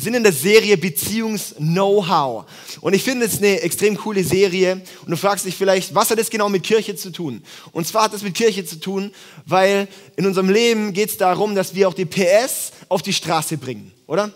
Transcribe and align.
Wir 0.00 0.04
sind 0.04 0.14
in 0.14 0.22
der 0.22 0.32
Serie 0.32 0.78
Beziehungs-Know-how. 0.78 2.46
Und 2.80 2.94
ich 2.94 3.02
finde 3.02 3.26
es 3.26 3.36
eine 3.36 3.60
extrem 3.60 3.98
coole 3.98 4.24
Serie. 4.24 4.80
Und 5.04 5.10
du 5.10 5.16
fragst 5.18 5.44
dich 5.44 5.54
vielleicht, 5.54 5.94
was 5.94 6.10
hat 6.10 6.18
das 6.18 6.30
genau 6.30 6.48
mit 6.48 6.62
Kirche 6.62 6.96
zu 6.96 7.10
tun? 7.10 7.42
Und 7.72 7.86
zwar 7.86 8.04
hat 8.04 8.14
es 8.14 8.22
mit 8.22 8.34
Kirche 8.34 8.64
zu 8.64 8.80
tun, 8.80 9.12
weil 9.44 9.88
in 10.16 10.24
unserem 10.24 10.48
Leben 10.48 10.94
geht 10.94 11.10
es 11.10 11.18
darum, 11.18 11.54
dass 11.54 11.74
wir 11.74 11.86
auch 11.86 11.92
die 11.92 12.06
PS 12.06 12.72
auf 12.88 13.02
die 13.02 13.12
Straße 13.12 13.58
bringen, 13.58 13.92
oder? 14.06 14.32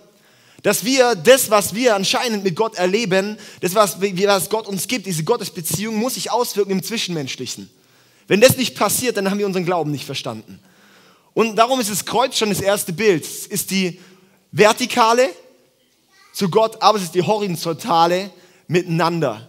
Dass 0.63 0.85
wir 0.85 1.15
das, 1.15 1.49
was 1.49 1.75
wir 1.75 1.97
anscheinend 1.97 2.45
mit 2.45 2.57
Gott 2.57 2.75
erleben, 2.75 3.39
das, 3.63 3.75
was, 3.75 3.99
was 4.03 4.51
Gott 4.51 4.67
uns 4.67 4.87
gibt, 4.87 5.07
diese 5.07 5.25
Gottesbeziehung, 5.25 5.97
muss 5.97 6.17
sich 6.17 6.31
auswirken 6.31 6.73
im 6.73 6.83
Zwischenmenschlichen. 6.83 7.71
Wenn 8.27 8.43
das 8.43 8.59
nicht 8.59 8.75
passiert, 8.75 9.17
dann 9.17 9.31
haben 9.31 9.39
wir 9.39 9.47
unseren 9.47 9.65
Glauben 9.65 9.93
nicht 9.93 10.05
verstanden. 10.05 10.61
Und 11.33 11.57
darum 11.57 11.81
ist 11.81 11.91
das 11.91 12.05
Kreuz 12.05 12.37
schon 12.37 12.51
das 12.51 12.61
erste 12.61 12.93
Bild. 12.93 13.25
Es 13.25 13.47
ist 13.47 13.71
die 13.71 13.99
vertikale 14.53 15.31
zu 16.35 16.51
Gott, 16.51 16.83
aber 16.83 16.99
es 16.99 17.05
ist 17.05 17.15
die 17.15 17.23
horizontale 17.23 18.31
miteinander. 18.67 19.49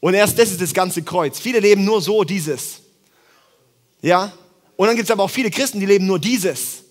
Und 0.00 0.14
erst 0.14 0.38
das 0.38 0.50
ist 0.52 0.60
das 0.60 0.72
ganze 0.72 1.02
Kreuz. 1.02 1.40
Viele 1.40 1.58
leben 1.58 1.84
nur 1.84 2.00
so 2.00 2.22
dieses. 2.22 2.80
Ja? 4.00 4.32
Und 4.76 4.86
dann 4.86 4.94
gibt 4.94 5.08
es 5.08 5.10
aber 5.10 5.24
auch 5.24 5.30
viele 5.30 5.50
Christen, 5.50 5.80
die 5.80 5.86
leben 5.86 6.06
nur 6.06 6.20
dieses. 6.20 6.84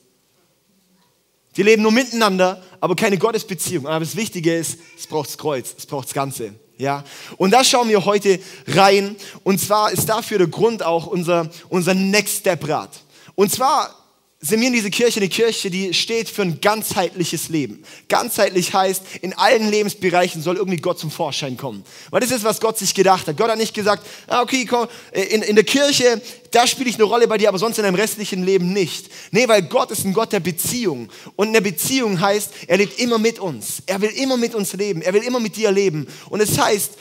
Die 1.55 1.63
leben 1.63 1.81
nur 1.81 1.93
miteinander, 1.93 2.61
aber 2.81 2.95
keine 2.95 3.17
Gottesbeziehung. 3.17 3.87
Aber 3.87 4.01
das 4.01 4.17
Wichtige 4.17 4.55
ist, 4.55 4.77
es 4.97 5.07
braucht 5.07 5.29
das 5.29 5.37
Kreuz, 5.37 5.73
es 5.77 5.85
braucht 5.85 6.07
das 6.07 6.13
Ganze. 6.13 6.53
Ja? 6.77 7.05
Und 7.37 7.51
da 7.51 7.63
schauen 7.63 7.87
wir 7.87 8.03
heute 8.03 8.41
rein. 8.67 9.15
Und 9.45 9.61
zwar 9.61 9.89
ist 9.89 10.09
dafür 10.09 10.39
der 10.39 10.47
Grund 10.47 10.83
auch 10.83 11.07
unser, 11.07 11.49
unser 11.69 11.93
Next 11.93 12.39
Step 12.39 12.67
Rat. 12.67 12.91
Und 13.35 13.53
zwar 13.53 13.96
sind 14.39 14.61
wir 14.61 14.67
in 14.67 14.73
dieser 14.73 14.91
Kirche 14.91 15.19
eine 15.19 15.29
Kirche, 15.29 15.71
die 15.71 15.95
steht 15.95 16.29
für 16.29 16.43
ein 16.43 16.61
ganzheitliches 16.61 17.49
Leben. 17.49 17.83
Ganzheitlich 18.07 18.71
heißt, 18.71 19.01
in 19.21 19.33
allen 19.33 19.67
Lebensbereichen 19.71 20.43
soll 20.43 20.57
irgendwie 20.57 20.77
Gott 20.77 20.99
zum 20.99 21.09
Vorschein 21.09 21.57
kommen. 21.57 21.83
Weil 22.11 22.21
das 22.21 22.29
ist, 22.29 22.43
was 22.43 22.61
Gott 22.61 22.77
sich 22.77 22.93
gedacht 22.93 23.25
hat. 23.27 23.35
Gott 23.35 23.49
hat 23.49 23.57
nicht 23.57 23.73
gesagt, 23.73 24.05
ah, 24.27 24.43
okay, 24.43 24.65
komm, 24.65 24.87
äh, 25.11 25.23
in, 25.23 25.41
in 25.41 25.55
der 25.55 25.63
Kirche, 25.65 26.21
da 26.51 26.67
spiele 26.67 26.87
ich 26.87 26.95
eine 26.95 27.05
Rolle 27.05 27.27
bei 27.27 27.39
dir, 27.39 27.49
aber 27.49 27.57
sonst 27.57 27.79
in 27.79 27.83
deinem 27.83 27.95
restlichen 27.95 28.43
Leben 28.43 28.73
nicht. 28.73 29.09
Nee, 29.31 29.47
weil 29.47 29.63
Gott 29.63 29.89
ist 29.89 30.05
ein 30.05 30.13
Gott 30.13 30.31
der 30.31 30.39
Beziehung. 30.39 31.09
Und 31.35 31.47
eine 31.47 31.61
Beziehung 31.61 32.21
heißt, 32.21 32.51
er 32.67 32.77
lebt 32.77 32.99
immer 32.99 33.17
mit 33.17 33.39
uns. 33.39 33.81
Er 33.87 34.01
will 34.01 34.11
immer 34.11 34.37
mit 34.37 34.53
uns 34.53 34.73
leben. 34.73 35.01
Er 35.01 35.13
will 35.13 35.23
immer 35.23 35.39
mit 35.39 35.55
dir 35.55 35.71
leben. 35.71 36.07
Und 36.29 36.41
es 36.41 36.51
das 36.51 36.63
heißt, 36.63 36.91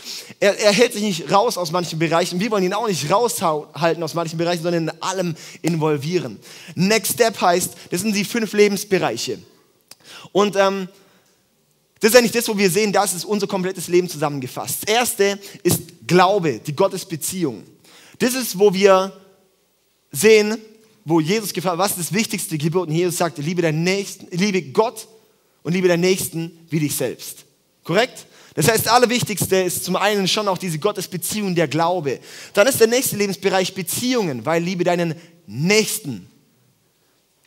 er, 0.40 0.58
er 0.58 0.72
hält 0.72 0.94
sich 0.94 1.02
nicht 1.02 1.30
raus 1.30 1.58
aus 1.58 1.70
manchen 1.70 1.98
Bereichen. 1.98 2.40
Wir 2.40 2.50
wollen 2.50 2.64
ihn 2.64 2.72
auch 2.72 2.88
nicht 2.88 3.10
raushalten 3.10 4.02
aus 4.02 4.14
manchen 4.14 4.38
Bereichen, 4.38 4.62
sondern 4.62 4.88
in 4.88 5.02
allem 5.02 5.36
involvieren. 5.60 6.38
Next 6.74 7.12
Step 7.12 7.25
heißt, 7.34 7.74
das 7.90 8.00
sind 8.00 8.14
die 8.14 8.24
fünf 8.24 8.52
Lebensbereiche. 8.52 9.38
Und 10.32 10.56
ähm, 10.56 10.88
das 12.00 12.10
ist 12.10 12.16
eigentlich 12.16 12.32
das, 12.32 12.48
wo 12.48 12.56
wir 12.56 12.70
sehen, 12.70 12.92
das 12.92 13.14
ist 13.14 13.24
unser 13.24 13.46
komplettes 13.46 13.88
Leben 13.88 14.08
zusammengefasst. 14.08 14.82
Das 14.82 14.94
erste 14.94 15.38
ist 15.62 15.80
Glaube, 16.06 16.60
die 16.64 16.76
Gottesbeziehung. 16.76 17.64
Das 18.18 18.34
ist, 18.34 18.58
wo 18.58 18.72
wir 18.72 19.12
sehen, 20.12 20.58
wo 21.04 21.20
Jesus 21.20 21.52
gefragt 21.52 21.78
was 21.78 21.92
ist 21.92 21.98
das 21.98 22.12
wichtigste 22.12 22.58
Gebot? 22.58 22.88
Und 22.88 22.94
Jesus 22.94 23.16
sagte, 23.16 23.42
liebe, 23.42 23.62
deinen 23.62 23.82
Nächsten, 23.82 24.26
liebe 24.36 24.62
Gott 24.62 25.08
und 25.62 25.72
liebe 25.72 25.88
deinen 25.88 26.00
Nächsten 26.00 26.66
wie 26.68 26.80
dich 26.80 26.94
selbst. 26.94 27.44
Korrekt? 27.84 28.26
Das 28.54 28.68
heißt, 28.68 28.86
das 28.86 28.92
Allerwichtigste 28.92 29.56
ist 29.56 29.84
zum 29.84 29.96
einen 29.96 30.26
schon 30.26 30.48
auch 30.48 30.58
diese 30.58 30.78
Gottesbeziehung, 30.78 31.54
der 31.54 31.68
Glaube. 31.68 32.20
Dann 32.54 32.66
ist 32.66 32.80
der 32.80 32.86
nächste 32.86 33.16
Lebensbereich 33.16 33.74
Beziehungen, 33.74 34.46
weil 34.46 34.62
liebe 34.62 34.82
deinen 34.82 35.14
Nächsten. 35.46 36.28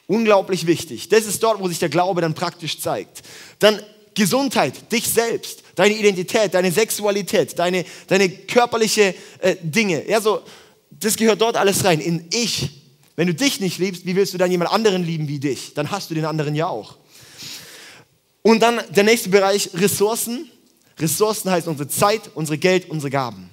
Unglaublich 0.10 0.66
wichtig. 0.66 1.08
Das 1.10 1.28
ist 1.28 1.44
dort, 1.44 1.60
wo 1.60 1.68
sich 1.68 1.78
der 1.78 1.90
Glaube 1.90 2.22
dann 2.22 2.34
praktisch 2.34 2.80
zeigt. 2.80 3.22
Dann 3.60 3.80
Gesundheit, 4.16 4.92
dich 4.92 5.08
selbst, 5.08 5.62
deine 5.76 5.94
Identität, 5.94 6.56
deine 6.56 6.72
Sexualität, 6.72 7.60
deine, 7.60 7.86
deine 8.08 8.28
körperliche 8.28 9.14
äh, 9.38 9.56
Dinge. 9.62 10.10
Ja, 10.10 10.20
so, 10.20 10.42
das 10.90 11.16
gehört 11.16 11.42
dort 11.42 11.58
alles 11.58 11.86
rein. 11.86 12.00
In 12.00 12.26
ich. 12.34 12.72
Wenn 13.16 13.28
du 13.28 13.36
dich 13.36 13.60
nicht 13.60 13.78
liebst, 13.78 14.08
wie 14.08 14.16
willst 14.16 14.34
du 14.34 14.40
dann 14.40 14.50
jemand 14.50 14.72
anderen 14.72 15.06
lieben 15.06 15.28
wie 15.28 15.40
dich? 15.40 15.76
Dann 15.76 15.92
hast 15.92 16.10
du 16.10 16.16
den 16.16 16.26
anderen 16.26 16.56
ja 16.56 16.66
auch. 16.66 16.98
Und 18.42 18.62
dann 18.62 18.82
der 18.90 19.04
nächste 19.04 19.30
Bereich, 19.30 19.70
Ressourcen. 19.76 20.50
Ressourcen 20.98 21.52
heißt 21.52 21.68
unsere 21.68 21.88
Zeit, 21.88 22.32
unsere 22.34 22.58
Geld, 22.58 22.90
unsere 22.90 23.12
Gaben. 23.12 23.52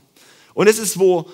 Und 0.55 0.69
es 0.69 0.79
ist, 0.79 0.99
wo 0.99 1.29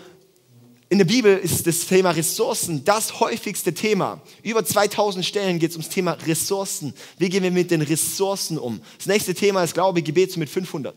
in 0.92 0.98
der 0.98 1.06
Bibel 1.06 1.38
ist 1.38 1.66
das 1.66 1.86
Thema 1.86 2.10
Ressourcen 2.10 2.84
das 2.84 3.18
häufigste 3.18 3.72
Thema. 3.72 4.20
Über 4.42 4.62
2000 4.62 5.24
Stellen 5.24 5.58
geht 5.58 5.70
es 5.70 5.76
ums 5.76 5.88
Thema 5.88 6.18
Ressourcen. 6.26 6.92
Wie 7.16 7.30
gehen 7.30 7.42
wir 7.42 7.50
mit 7.50 7.70
den 7.70 7.80
Ressourcen 7.80 8.58
um? 8.58 8.78
Das 8.98 9.06
nächste 9.06 9.32
Thema 9.32 9.64
ist 9.64 9.72
Glaube, 9.72 10.02
Gebet 10.02 10.36
mit 10.36 10.50
500. 10.50 10.94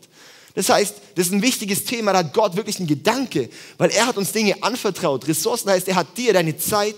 Das 0.54 0.68
heißt, 0.68 0.96
das 1.14 1.28
ist 1.28 1.32
ein 1.32 1.40
wichtiges 1.40 1.84
Thema, 1.84 2.12
da 2.12 2.18
hat 2.18 2.34
Gott 2.34 2.56
wirklich 2.56 2.76
einen 2.76 2.88
Gedanke, 2.88 3.48
weil 3.78 3.88
er 3.88 4.06
hat 4.06 4.18
uns 4.18 4.32
Dinge 4.32 4.62
anvertraut. 4.62 5.26
Ressourcen 5.28 5.70
heißt, 5.70 5.88
er 5.88 5.94
hat 5.94 6.18
dir 6.18 6.34
deine 6.34 6.58
Zeit, 6.58 6.96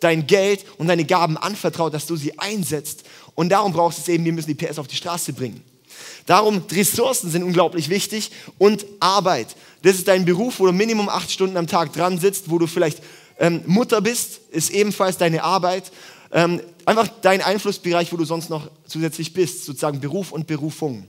dein 0.00 0.26
Geld 0.26 0.64
und 0.76 0.88
deine 0.88 1.04
Gaben 1.04 1.36
anvertraut, 1.36 1.94
dass 1.94 2.06
du 2.06 2.16
sie 2.16 2.36
einsetzt. 2.36 3.04
Und 3.36 3.50
darum 3.50 3.72
brauchst 3.72 3.98
du 3.98 4.02
es 4.02 4.08
eben, 4.08 4.24
wir 4.24 4.32
müssen 4.32 4.48
die 4.48 4.66
PS 4.66 4.80
auf 4.80 4.88
die 4.88 4.96
Straße 4.96 5.34
bringen. 5.34 5.62
Darum, 6.26 6.62
Ressourcen 6.70 7.30
sind 7.30 7.42
unglaublich 7.42 7.88
wichtig 7.88 8.30
und 8.58 8.86
Arbeit. 9.00 9.56
Das 9.82 9.96
ist 9.96 10.08
dein 10.08 10.24
Beruf, 10.24 10.60
wo 10.60 10.66
du 10.66 10.72
Minimum 10.72 11.08
acht 11.08 11.30
Stunden 11.30 11.56
am 11.56 11.66
Tag 11.66 11.92
dran 11.92 12.18
sitzt, 12.18 12.50
wo 12.50 12.58
du 12.58 12.66
vielleicht 12.66 13.02
ähm, 13.38 13.62
Mutter 13.66 14.00
bist, 14.00 14.40
ist 14.50 14.70
ebenfalls 14.70 15.16
deine 15.16 15.42
Arbeit. 15.42 15.90
Ähm, 16.32 16.60
einfach 16.84 17.08
dein 17.22 17.42
Einflussbereich, 17.42 18.12
wo 18.12 18.16
du 18.16 18.24
sonst 18.24 18.50
noch 18.50 18.70
zusätzlich 18.86 19.32
bist, 19.32 19.64
sozusagen 19.64 20.00
Beruf 20.00 20.32
und 20.32 20.46
Berufung. 20.46 21.08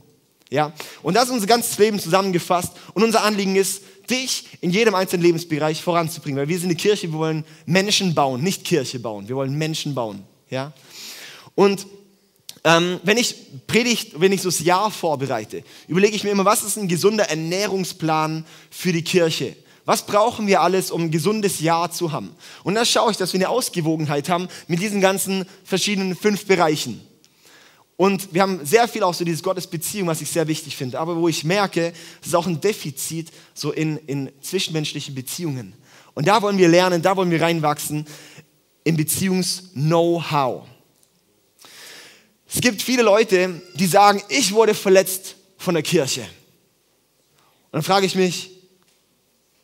Ja? 0.50 0.72
Und 1.02 1.14
das 1.14 1.24
ist 1.24 1.30
unser 1.30 1.46
ganzes 1.46 1.78
Leben 1.78 1.98
zusammengefasst. 1.98 2.72
Und 2.94 3.02
unser 3.02 3.22
Anliegen 3.22 3.56
ist, 3.56 3.82
dich 4.10 4.58
in 4.60 4.70
jedem 4.70 4.94
einzelnen 4.94 5.22
Lebensbereich 5.22 5.82
voranzubringen. 5.82 6.38
Weil 6.38 6.48
wir 6.48 6.58
sind 6.58 6.66
eine 6.66 6.76
Kirche, 6.76 7.12
wir 7.12 7.18
wollen 7.18 7.44
Menschen 7.66 8.14
bauen, 8.14 8.42
nicht 8.42 8.64
Kirche 8.64 8.98
bauen. 8.98 9.28
Wir 9.28 9.36
wollen 9.36 9.56
Menschen 9.56 9.94
bauen. 9.94 10.24
Ja? 10.50 10.72
Und 11.54 11.86
ähm, 12.64 13.00
wenn 13.02 13.16
ich 13.16 13.34
predigt, 13.66 14.20
wenn 14.20 14.32
ich 14.32 14.42
so 14.42 14.48
das 14.48 14.60
Jahr 14.60 14.90
vorbereite, 14.90 15.64
überlege 15.88 16.14
ich 16.14 16.24
mir 16.24 16.30
immer, 16.30 16.44
was 16.44 16.62
ist 16.62 16.76
ein 16.76 16.88
gesunder 16.88 17.28
Ernährungsplan 17.28 18.44
für 18.70 18.92
die 18.92 19.02
Kirche? 19.02 19.56
Was 19.84 20.06
brauchen 20.06 20.46
wir 20.46 20.60
alles, 20.60 20.92
um 20.92 21.02
ein 21.02 21.10
gesundes 21.10 21.58
Jahr 21.58 21.90
zu 21.90 22.12
haben? 22.12 22.36
Und 22.62 22.76
da 22.76 22.84
schaue 22.84 23.10
ich, 23.10 23.16
dass 23.16 23.32
wir 23.32 23.38
eine 23.38 23.48
Ausgewogenheit 23.48 24.28
haben 24.28 24.46
mit 24.68 24.80
diesen 24.80 25.00
ganzen 25.00 25.44
verschiedenen 25.64 26.14
fünf 26.14 26.46
Bereichen. 26.46 27.00
Und 27.96 28.32
wir 28.32 28.42
haben 28.42 28.64
sehr 28.64 28.86
viel 28.86 29.02
auch 29.02 29.14
so 29.14 29.24
dieses 29.24 29.42
Gottesbeziehung, 29.42 30.06
was 30.06 30.20
ich 30.20 30.30
sehr 30.30 30.46
wichtig 30.46 30.76
finde. 30.76 31.00
Aber 31.00 31.16
wo 31.16 31.28
ich 31.28 31.42
merke, 31.44 31.92
es 32.20 32.28
ist 32.28 32.34
auch 32.34 32.46
ein 32.46 32.60
Defizit 32.60 33.32
so 33.54 33.72
in, 33.72 33.98
in 34.06 34.30
zwischenmenschlichen 34.40 35.14
Beziehungen. 35.14 35.74
Und 36.14 36.28
da 36.28 36.42
wollen 36.42 36.58
wir 36.58 36.68
lernen, 36.68 37.02
da 37.02 37.16
wollen 37.16 37.30
wir 37.30 37.42
reinwachsen 37.42 38.06
im 38.84 38.96
Beziehungs-Know-how. 38.96 40.66
Es 42.54 42.60
gibt 42.60 42.82
viele 42.82 43.02
Leute, 43.02 43.62
die 43.74 43.86
sagen, 43.86 44.22
ich 44.28 44.52
wurde 44.52 44.74
verletzt 44.74 45.36
von 45.56 45.74
der 45.74 45.82
Kirche. 45.82 46.20
Und 46.20 46.28
dann 47.72 47.82
frage 47.82 48.04
ich 48.04 48.14
mich, 48.14 48.50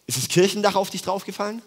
ist 0.06 0.16
das 0.16 0.28
Kirchendach 0.28 0.74
auf 0.74 0.88
dich 0.88 1.02
draufgefallen? 1.02 1.60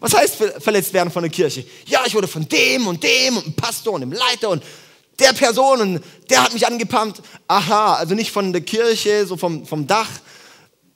Was 0.00 0.14
heißt 0.14 0.34
verletzt 0.58 0.92
werden 0.92 1.12
von 1.12 1.22
der 1.22 1.30
Kirche? 1.30 1.64
Ja, 1.86 2.02
ich 2.06 2.14
wurde 2.14 2.26
von 2.26 2.46
dem 2.48 2.88
und 2.88 3.02
dem 3.04 3.36
und 3.36 3.46
dem 3.46 3.54
Pastor 3.54 3.94
und 3.94 4.00
dem 4.00 4.12
Leiter 4.12 4.50
und 4.50 4.64
der 5.20 5.32
Person 5.32 5.80
und 5.80 6.04
der 6.28 6.42
hat 6.42 6.52
mich 6.52 6.66
angepumpt. 6.66 7.22
Aha, 7.46 7.94
also 7.94 8.14
nicht 8.14 8.32
von 8.32 8.52
der 8.52 8.62
Kirche, 8.62 9.26
so 9.26 9.36
vom, 9.36 9.64
vom 9.64 9.86
Dach, 9.86 10.10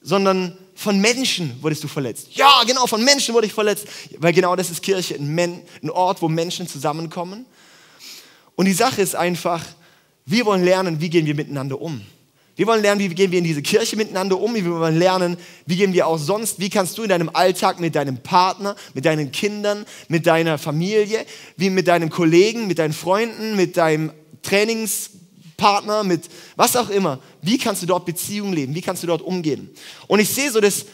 sondern 0.02 0.58
von 0.78 1.00
Menschen 1.00 1.60
wurdest 1.60 1.82
du 1.82 1.88
verletzt. 1.88 2.28
Ja, 2.34 2.62
genau, 2.64 2.86
von 2.86 3.02
Menschen 3.02 3.34
wurde 3.34 3.48
ich 3.48 3.52
verletzt. 3.52 3.88
Weil 4.18 4.32
genau 4.32 4.54
das 4.54 4.70
ist 4.70 4.80
Kirche, 4.80 5.16
ein, 5.16 5.60
Ort, 5.90 6.22
wo 6.22 6.28
Menschen 6.28 6.68
zusammenkommen. 6.68 7.46
Und 8.54 8.66
die 8.66 8.72
Sache 8.72 9.02
ist 9.02 9.16
einfach, 9.16 9.64
wir 10.24 10.46
wollen 10.46 10.62
lernen, 10.62 11.00
wie 11.00 11.10
gehen 11.10 11.26
wir 11.26 11.34
miteinander 11.34 11.80
um. 11.80 12.00
Wir 12.54 12.68
wollen 12.68 12.80
lernen, 12.80 13.00
wie 13.00 13.08
gehen 13.08 13.32
wir 13.32 13.38
in 13.38 13.44
diese 13.44 13.60
Kirche 13.60 13.96
miteinander 13.96 14.38
um. 14.38 14.54
Wir 14.54 14.66
wollen 14.66 14.96
lernen, 14.96 15.36
wie 15.66 15.74
gehen 15.74 15.92
wir 15.92 16.06
auch 16.06 16.16
sonst, 16.16 16.60
wie 16.60 16.70
kannst 16.70 16.96
du 16.96 17.02
in 17.02 17.08
deinem 17.08 17.30
Alltag 17.32 17.80
mit 17.80 17.96
deinem 17.96 18.18
Partner, 18.18 18.76
mit 18.94 19.04
deinen 19.04 19.32
Kindern, 19.32 19.84
mit 20.06 20.28
deiner 20.28 20.58
Familie, 20.58 21.26
wie 21.56 21.70
mit 21.70 21.88
deinen 21.88 22.08
Kollegen, 22.08 22.68
mit 22.68 22.78
deinen 22.78 22.92
Freunden, 22.92 23.56
mit 23.56 23.76
deinem 23.76 24.12
Trainingspartner, 25.58 26.04
mit 26.04 26.28
was 26.56 26.76
auch 26.76 26.88
immer, 26.88 27.18
wie 27.42 27.58
kannst 27.58 27.82
du 27.82 27.86
dort 27.86 28.06
Beziehungen 28.06 28.52
leben, 28.52 28.74
wie 28.74 28.80
kannst 28.80 29.02
du 29.02 29.06
dort 29.06 29.22
umgehen. 29.22 29.68
Und 30.06 30.20
ich 30.20 30.30
sehe 30.30 30.50
so 30.50 30.60
das 30.60 30.86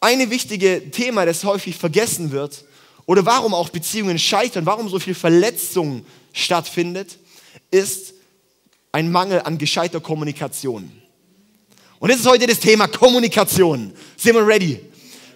eine 0.00 0.30
wichtige 0.30 0.90
Thema, 0.90 1.26
das 1.26 1.44
häufig 1.44 1.76
vergessen 1.76 2.30
wird, 2.30 2.64
oder 3.06 3.26
warum 3.26 3.52
auch 3.52 3.70
Beziehungen 3.70 4.18
scheitern, 4.18 4.64
warum 4.64 4.88
so 4.88 5.00
viel 5.00 5.14
Verletzung 5.14 6.04
stattfindet, 6.32 7.18
ist 7.70 8.14
ein 8.92 9.10
Mangel 9.10 9.40
an 9.40 9.58
gescheiter 9.58 10.00
Kommunikation. 10.00 10.90
Und 11.98 12.10
das 12.10 12.20
ist 12.20 12.26
heute 12.26 12.46
das 12.46 12.60
Thema 12.60 12.86
Kommunikation. 12.86 13.92
Sind 14.16 14.34
wir 14.34 14.46
ready? 14.46 14.80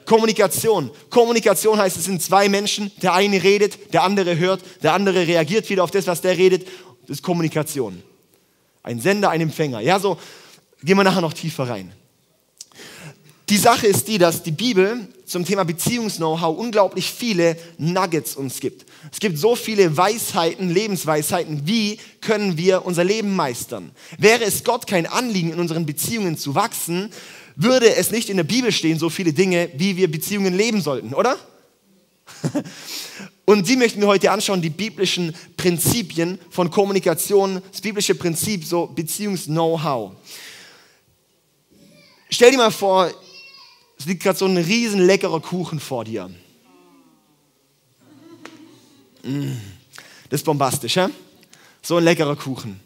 Kommunikation. 0.04 0.90
Kommunikation 1.10 1.78
heißt, 1.78 1.96
es 1.96 2.04
sind 2.04 2.22
zwei 2.22 2.48
Menschen. 2.48 2.92
Der 3.02 3.14
eine 3.14 3.42
redet, 3.42 3.92
der 3.92 4.04
andere 4.04 4.38
hört, 4.38 4.62
der 4.82 4.92
andere 4.92 5.26
reagiert 5.26 5.68
wieder 5.68 5.82
auf 5.82 5.90
das, 5.90 6.06
was 6.06 6.20
der 6.20 6.36
redet. 6.38 6.66
Das 7.06 7.18
ist 7.18 7.22
Kommunikation. 7.22 8.02
Ein 8.86 9.00
Sender, 9.00 9.30
ein 9.30 9.40
Empfänger. 9.40 9.80
Ja, 9.80 9.98
so 9.98 10.16
gehen 10.80 10.96
wir 10.96 11.02
nachher 11.02 11.20
noch 11.20 11.32
tiefer 11.32 11.68
rein. 11.68 11.90
Die 13.48 13.56
Sache 13.56 13.88
ist 13.88 14.06
die, 14.06 14.16
dass 14.18 14.44
die 14.44 14.52
Bibel 14.52 15.08
zum 15.24 15.44
Thema 15.44 15.64
Beziehungs-Know-how 15.64 16.56
unglaublich 16.56 17.10
viele 17.10 17.56
Nuggets 17.78 18.36
uns 18.36 18.60
gibt. 18.60 18.86
Es 19.10 19.18
gibt 19.18 19.38
so 19.38 19.56
viele 19.56 19.96
Weisheiten, 19.96 20.70
Lebensweisheiten. 20.70 21.66
Wie 21.66 21.98
können 22.20 22.58
wir 22.58 22.86
unser 22.86 23.02
Leben 23.02 23.34
meistern? 23.34 23.90
Wäre 24.18 24.44
es 24.44 24.62
Gott 24.62 24.86
kein 24.86 25.06
Anliegen, 25.06 25.52
in 25.52 25.58
unseren 25.58 25.84
Beziehungen 25.84 26.38
zu 26.38 26.54
wachsen, 26.54 27.10
würde 27.56 27.96
es 27.96 28.12
nicht 28.12 28.30
in 28.30 28.36
der 28.36 28.44
Bibel 28.44 28.70
stehen, 28.70 29.00
so 29.00 29.10
viele 29.10 29.32
Dinge, 29.32 29.68
wie 29.74 29.96
wir 29.96 30.08
Beziehungen 30.08 30.54
leben 30.54 30.80
sollten, 30.80 31.12
oder? 31.12 31.36
Und 33.48 33.68
die 33.68 33.76
möchten 33.76 34.00
wir 34.00 34.08
heute 34.08 34.32
anschauen, 34.32 34.60
die 34.60 34.70
biblischen 34.70 35.32
Prinzipien 35.56 36.40
von 36.50 36.68
Kommunikation, 36.68 37.62
das 37.70 37.80
biblische 37.80 38.16
Prinzip, 38.16 38.64
so 38.64 38.88
Beziehungs-Know-how. 38.88 40.12
Stell 42.28 42.50
dir 42.50 42.56
mal 42.56 42.72
vor, 42.72 43.08
es 43.96 44.04
liegt 44.04 44.24
gerade 44.24 44.36
so 44.36 44.46
ein 44.46 44.56
riesen 44.56 45.00
leckerer 45.00 45.40
Kuchen 45.40 45.78
vor 45.78 46.04
dir. 46.04 46.28
Mm, 49.22 49.52
das 50.28 50.40
ist 50.40 50.44
bombastisch, 50.44 50.96
hä? 50.96 51.06
So 51.82 51.98
ein 51.98 52.04
leckerer 52.04 52.34
Kuchen. 52.34 52.80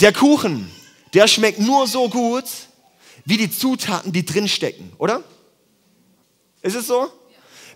Der 0.00 0.12
Kuchen, 0.12 0.68
der 1.14 1.28
schmeckt 1.28 1.60
nur 1.60 1.86
so 1.86 2.08
gut, 2.08 2.44
wie 3.24 3.36
die 3.36 3.50
Zutaten, 3.50 4.10
die 4.10 4.24
drinstecken, 4.24 4.92
oder? 4.98 5.22
Ist 6.62 6.74
es 6.74 6.88
so? 6.88 7.12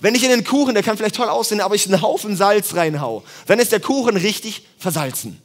Wenn 0.00 0.14
ich 0.14 0.24
in 0.24 0.30
den 0.30 0.44
Kuchen, 0.44 0.74
der 0.74 0.82
kann 0.82 0.96
vielleicht 0.96 1.16
toll 1.16 1.28
aussehen, 1.28 1.60
aber 1.60 1.74
ich 1.74 1.86
einen 1.86 2.02
Haufen 2.02 2.36
Salz 2.36 2.74
reinhau, 2.74 3.24
dann 3.46 3.58
ist 3.58 3.72
der 3.72 3.80
Kuchen 3.80 4.16
richtig 4.16 4.66
versalzen. 4.78 5.40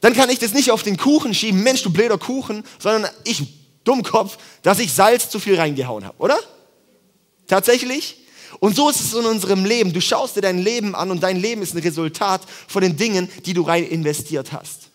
Dann 0.00 0.14
kann 0.14 0.30
ich 0.30 0.38
das 0.38 0.54
nicht 0.54 0.70
auf 0.70 0.82
den 0.82 0.96
Kuchen 0.96 1.34
schieben, 1.34 1.62
Mensch, 1.62 1.82
du 1.82 1.90
blöder 1.90 2.18
Kuchen, 2.18 2.64
sondern 2.78 3.10
ich 3.24 3.42
Dummkopf, 3.84 4.36
dass 4.62 4.78
ich 4.78 4.92
Salz 4.92 5.30
zu 5.30 5.40
viel 5.40 5.56
reingehauen 5.56 6.04
habe, 6.04 6.18
oder? 6.18 6.38
Tatsächlich? 7.46 8.18
Und 8.60 8.76
so 8.76 8.88
ist 8.90 9.00
es 9.00 9.14
in 9.14 9.24
unserem 9.24 9.64
Leben. 9.64 9.92
Du 9.92 10.00
schaust 10.00 10.36
dir 10.36 10.40
dein 10.40 10.58
Leben 10.58 10.94
an 10.94 11.10
und 11.10 11.22
dein 11.22 11.36
Leben 11.36 11.62
ist 11.62 11.74
ein 11.74 11.80
Resultat 11.80 12.42
von 12.66 12.82
den 12.82 12.96
Dingen, 12.96 13.28
die 13.46 13.54
du 13.54 13.62
rein 13.62 13.84
investiert 13.84 14.52
hast. 14.52 14.90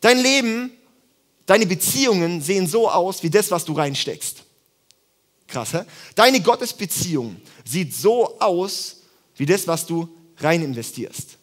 Dein 0.00 0.18
Leben, 0.18 0.72
deine 1.46 1.66
Beziehungen 1.66 2.40
sehen 2.42 2.66
so 2.66 2.88
aus 2.88 3.22
wie 3.22 3.30
das, 3.30 3.50
was 3.50 3.64
du 3.64 3.72
reinsteckst. 3.72 4.44
Krass, 5.50 5.72
hä? 5.74 5.80
Deine 6.14 6.40
Gottesbeziehung 6.40 7.36
sieht 7.64 7.94
so 7.94 8.38
aus 8.38 8.98
wie 9.36 9.46
das, 9.46 9.66
was 9.66 9.84
du 9.84 10.08
rein 10.38 10.62
investierst. 10.62 11.38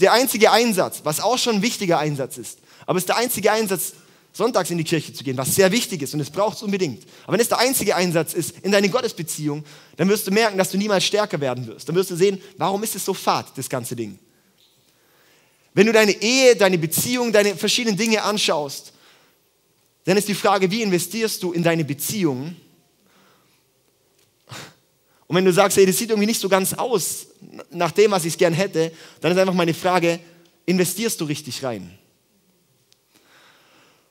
Der 0.00 0.12
einzige 0.12 0.50
Einsatz, 0.50 1.00
was 1.04 1.20
auch 1.20 1.38
schon 1.38 1.56
ein 1.56 1.62
wichtiger 1.62 1.98
Einsatz 1.98 2.38
ist, 2.38 2.58
aber 2.86 2.96
es 2.96 3.02
ist 3.02 3.08
der 3.08 3.16
einzige 3.16 3.52
Einsatz, 3.52 3.92
sonntags 4.32 4.70
in 4.70 4.78
die 4.78 4.84
Kirche 4.84 5.12
zu 5.12 5.22
gehen, 5.22 5.36
was 5.36 5.54
sehr 5.54 5.70
wichtig 5.70 6.02
ist 6.02 6.14
und 6.14 6.20
es 6.20 6.30
braucht 6.30 6.56
es 6.56 6.62
unbedingt. 6.62 7.04
Aber 7.24 7.34
wenn 7.34 7.40
es 7.40 7.48
der 7.48 7.58
einzige 7.58 7.94
Einsatz 7.94 8.34
ist 8.34 8.58
in 8.62 8.72
deine 8.72 8.88
Gottesbeziehung, 8.88 9.64
dann 9.96 10.08
wirst 10.08 10.26
du 10.26 10.32
merken, 10.32 10.58
dass 10.58 10.70
du 10.70 10.78
niemals 10.78 11.04
stärker 11.04 11.40
werden 11.40 11.66
wirst. 11.68 11.88
Dann 11.88 11.94
wirst 11.94 12.10
du 12.10 12.16
sehen, 12.16 12.42
warum 12.56 12.82
ist 12.82 12.96
es 12.96 13.04
so 13.04 13.14
fad, 13.14 13.46
das 13.56 13.68
ganze 13.68 13.94
Ding. 13.94 14.18
Wenn 15.72 15.86
du 15.86 15.92
deine 15.92 16.12
Ehe, 16.12 16.56
deine 16.56 16.78
Beziehung, 16.78 17.32
deine 17.32 17.54
verschiedenen 17.54 17.96
Dinge 17.96 18.22
anschaust, 18.22 18.93
dann 20.04 20.16
ist 20.16 20.28
die 20.28 20.34
Frage, 20.34 20.70
wie 20.70 20.82
investierst 20.82 21.42
du 21.42 21.52
in 21.52 21.62
deine 21.62 21.84
Beziehung? 21.84 22.54
Und 25.26 25.36
wenn 25.36 25.44
du 25.44 25.52
sagst, 25.52 25.78
hey, 25.78 25.86
das 25.86 25.96
sieht 25.96 26.10
irgendwie 26.10 26.26
nicht 26.26 26.40
so 26.40 26.48
ganz 26.48 26.74
aus 26.74 27.28
nach 27.70 27.90
dem, 27.90 28.10
was 28.10 28.24
ich 28.24 28.36
gern 28.36 28.52
hätte, 28.52 28.92
dann 29.20 29.32
ist 29.32 29.38
einfach 29.38 29.54
meine 29.54 29.74
Frage, 29.74 30.20
investierst 30.66 31.20
du 31.20 31.24
richtig 31.24 31.62
rein? 31.64 31.98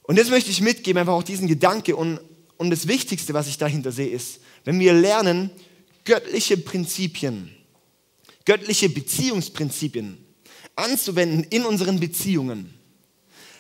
Und 0.03 0.17
jetzt 0.17 0.31
möchte 0.31 0.49
ich 0.49 0.61
mitgeben, 0.61 0.99
einfach 0.99 1.13
auch 1.13 1.23
diesen 1.23 1.47
Gedanke 1.47 1.95
und, 1.95 2.19
und 2.57 2.69
das 2.71 2.87
Wichtigste, 2.87 3.33
was 3.33 3.47
ich 3.47 3.57
dahinter 3.57 3.91
sehe, 3.91 4.09
ist, 4.09 4.39
wenn 4.65 4.79
wir 4.79 4.93
lernen, 4.93 5.51
göttliche 6.03 6.57
Prinzipien, 6.57 7.55
göttliche 8.45 8.89
Beziehungsprinzipien 8.89 10.17
anzuwenden 10.75 11.43
in 11.49 11.63
unseren 11.63 11.99
Beziehungen, 11.99 12.72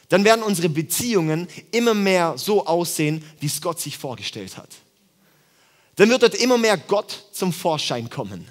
dann 0.09 0.23
werden 0.23 0.43
unsere 0.43 0.69
Beziehungen 0.69 1.47
immer 1.71 1.93
mehr 1.93 2.37
so 2.37 2.65
aussehen, 2.65 3.23
wie 3.39 3.47
es 3.47 3.61
Gott 3.61 3.79
sich 3.79 3.97
vorgestellt 3.97 4.57
hat. 4.57 4.69
Dann 5.95 6.09
wird 6.09 6.23
dort 6.23 6.35
immer 6.35 6.57
mehr 6.57 6.77
Gott 6.77 7.27
zum 7.31 7.53
Vorschein 7.53 8.09
kommen. 8.09 8.47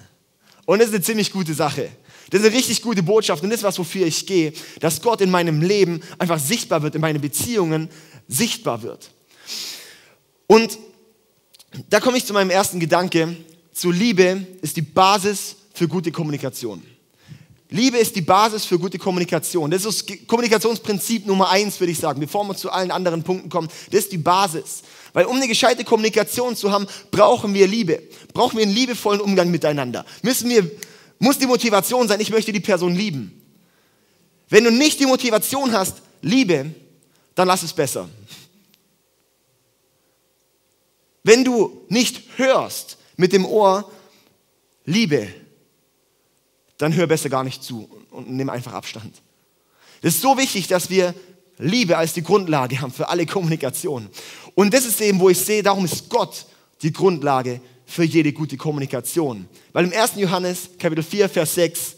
Und 0.65 0.79
das 0.79 0.89
ist 0.89 0.95
eine 0.95 1.03
ziemlich 1.03 1.31
gute 1.31 1.53
Sache. 1.53 1.89
Das 2.29 2.41
ist 2.41 2.47
eine 2.47 2.55
richtig 2.55 2.81
gute 2.81 3.03
Botschaft 3.03 3.43
und 3.43 3.49
das 3.49 3.59
ist 3.59 3.63
was, 3.63 3.77
wofür 3.77 4.07
ich 4.07 4.25
gehe, 4.25 4.53
dass 4.79 5.01
Gott 5.01 5.21
in 5.21 5.29
meinem 5.29 5.61
Leben 5.61 6.01
einfach 6.17 6.39
sichtbar 6.39 6.81
wird, 6.81 6.95
in 6.95 7.01
meinen 7.01 7.21
Beziehungen 7.21 7.89
sichtbar 8.27 8.81
wird. 8.81 9.11
Und 10.47 10.79
da 11.89 11.99
komme 11.99 12.17
ich 12.17 12.25
zu 12.25 12.33
meinem 12.33 12.49
ersten 12.49 12.79
Gedanke. 12.79 13.35
Zu 13.73 13.91
Liebe 13.91 14.47
ist 14.61 14.77
die 14.77 14.81
Basis 14.81 15.55
für 15.73 15.87
gute 15.87 16.11
Kommunikation. 16.11 16.83
Liebe 17.73 17.97
ist 17.97 18.15
die 18.15 18.21
Basis 18.21 18.65
für 18.65 18.77
gute 18.77 18.99
Kommunikation. 18.99 19.71
Das 19.71 19.83
ist 19.83 20.07
das 20.07 20.17
Kommunikationsprinzip 20.27 21.25
Nummer 21.25 21.49
eins, 21.49 21.79
würde 21.79 21.91
ich 21.91 21.97
sagen, 21.97 22.19
bevor 22.19 22.43
wir 22.47 22.55
zu 22.55 22.69
allen 22.69 22.91
anderen 22.91 23.23
Punkten 23.23 23.49
kommen. 23.49 23.67
Das 23.89 24.01
ist 24.01 24.11
die 24.11 24.19
Basis. 24.19 24.83
Weil 25.11 25.25
um 25.25 25.37
eine 25.37 25.47
gescheite 25.47 25.83
Kommunikation 25.83 26.55
zu 26.55 26.71
haben, 26.71 26.85
brauchen 27.09 27.51
wir 27.55 27.65
Liebe. 27.65 28.03
Brauchen 28.31 28.57
wir 28.57 28.63
einen 28.63 28.75
liebevollen 28.75 29.19
Umgang 29.19 29.49
miteinander. 29.49 30.05
Müssen 30.21 30.51
wir 30.51 30.69
muss 31.17 31.39
die 31.39 31.47
Motivation 31.47 32.07
sein, 32.07 32.19
ich 32.19 32.29
möchte 32.29 32.51
die 32.51 32.59
Person 32.59 32.93
lieben. 32.93 33.41
Wenn 34.49 34.65
du 34.65 34.69
nicht 34.69 34.99
die 34.99 35.07
Motivation 35.07 35.71
hast, 35.71 36.03
Liebe, 36.21 36.75
dann 37.33 37.47
lass 37.47 37.63
es 37.63 37.73
besser. 37.73 38.07
Wenn 41.23 41.43
du 41.43 41.85
nicht 41.89 42.21
hörst 42.35 42.97
mit 43.17 43.33
dem 43.33 43.47
Ohr 43.47 43.91
Liebe, 44.85 45.27
dann 46.77 46.93
hör 46.93 47.07
besser 47.07 47.29
gar 47.29 47.43
nicht 47.43 47.63
zu 47.63 47.89
und 48.11 48.29
nimm 48.29 48.49
einfach 48.49 48.73
Abstand. 48.73 49.21
Es 50.01 50.15
ist 50.15 50.21
so 50.21 50.37
wichtig, 50.37 50.67
dass 50.67 50.89
wir 50.89 51.13
Liebe 51.57 51.97
als 51.97 52.13
die 52.13 52.23
Grundlage 52.23 52.81
haben 52.81 52.91
für 52.91 53.09
alle 53.09 53.25
Kommunikation. 53.25 54.09
Und 54.55 54.73
das 54.73 54.85
ist 54.85 54.99
eben, 55.01 55.19
wo 55.19 55.29
ich 55.29 55.37
sehe, 55.37 55.63
darum 55.63 55.85
ist 55.85 56.09
Gott 56.09 56.45
die 56.81 56.91
Grundlage 56.91 57.61
für 57.85 58.03
jede 58.03 58.33
gute 58.33 58.57
Kommunikation. 58.57 59.47
Weil 59.71 59.85
im 59.85 59.93
1. 59.93 60.13
Johannes 60.15 60.69
Kapitel 60.77 61.03
4, 61.03 61.29
Vers 61.29 61.55
6, 61.55 61.95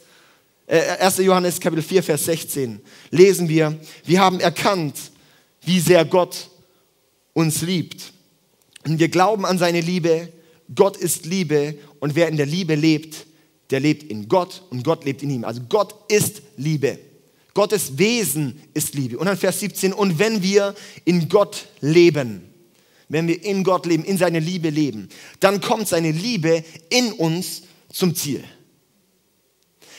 äh, 0.68 0.98
1. 1.00 1.18
Johannes 1.18 1.60
Kapitel 1.60 1.84
4, 1.84 2.04
Vers 2.04 2.26
16 2.26 2.82
lesen 3.12 3.50
wir, 3.50 3.80
wir 4.04 4.20
haben 4.20 4.40
erkannt, 4.40 4.96
wie 5.62 5.80
sehr 5.80 6.06
Gott 6.06 6.50
uns 7.34 7.62
liebt. 7.62 8.14
Und 8.86 9.00
wir 9.00 9.10
glauben 9.10 9.46
an 9.46 9.58
seine 9.58 9.82
Liebe. 9.82 10.32
Gott 10.74 10.98
ist 10.98 11.26
Liebe 11.26 11.78
und 12.00 12.16
wer 12.16 12.28
in 12.28 12.38
der 12.38 12.46
Liebe 12.46 12.76
lebt, 12.76 13.26
der 13.70 13.80
lebt 13.80 14.04
in 14.04 14.28
Gott 14.28 14.64
und 14.70 14.84
Gott 14.84 15.06
lebt 15.06 15.24
in 15.24 15.30
ihm. 15.30 15.44
Also 15.44 15.62
Gott 15.68 15.96
ist 16.12 16.42
Liebe. 16.58 17.00
Gottes 17.54 17.98
Wesen 17.98 18.60
ist 18.74 18.96
Liebe. 18.96 19.18
Und 19.18 19.28
dann 19.28 19.38
Vers 19.38 19.62
17, 19.62 19.94
und 19.94 20.20
wenn 20.20 20.44
wir 20.44 20.76
in 21.06 21.30
Gott 21.30 21.68
leben, 21.80 22.42
wenn 23.08 23.28
wir 23.28 23.44
in 23.44 23.64
Gott 23.64 23.86
leben, 23.86 24.04
in 24.04 24.18
seiner 24.18 24.40
Liebe 24.40 24.70
leben, 24.70 25.10
dann 25.40 25.62
kommt 25.62 25.88
seine 25.88 26.12
Liebe 26.12 26.64
in 26.90 27.14
uns 27.14 27.64
zum 27.92 28.14
Ziel. 28.14 28.44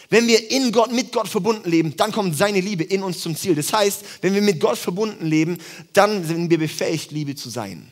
Wenn 0.09 0.29
wir 0.29 0.51
in 0.51 0.71
Gott, 0.71 0.93
mit 0.93 1.13
Gott 1.13 1.29
verbunden 1.29 1.69
leben, 1.69 1.97
dann 1.97 2.13
kommt 2.13 2.37
seine 2.37 2.61
Liebe 2.61 2.85
in 2.85 3.03
uns 3.03 3.21
zum 3.21 3.35
Ziel. 3.35 3.55
Das 3.55 3.73
heißt, 3.73 4.05
wenn 4.21 4.35
wir 4.35 4.43
mit 4.43 4.61
Gott 4.61 4.79
verbunden 4.79 5.27
leben, 5.27 5.59
dann 5.93 6.25
sind 6.25 6.49
wir 6.51 6.59
befähigt, 6.59 7.11
Liebe 7.11 7.35
zu 7.35 7.49
sein. 7.49 7.91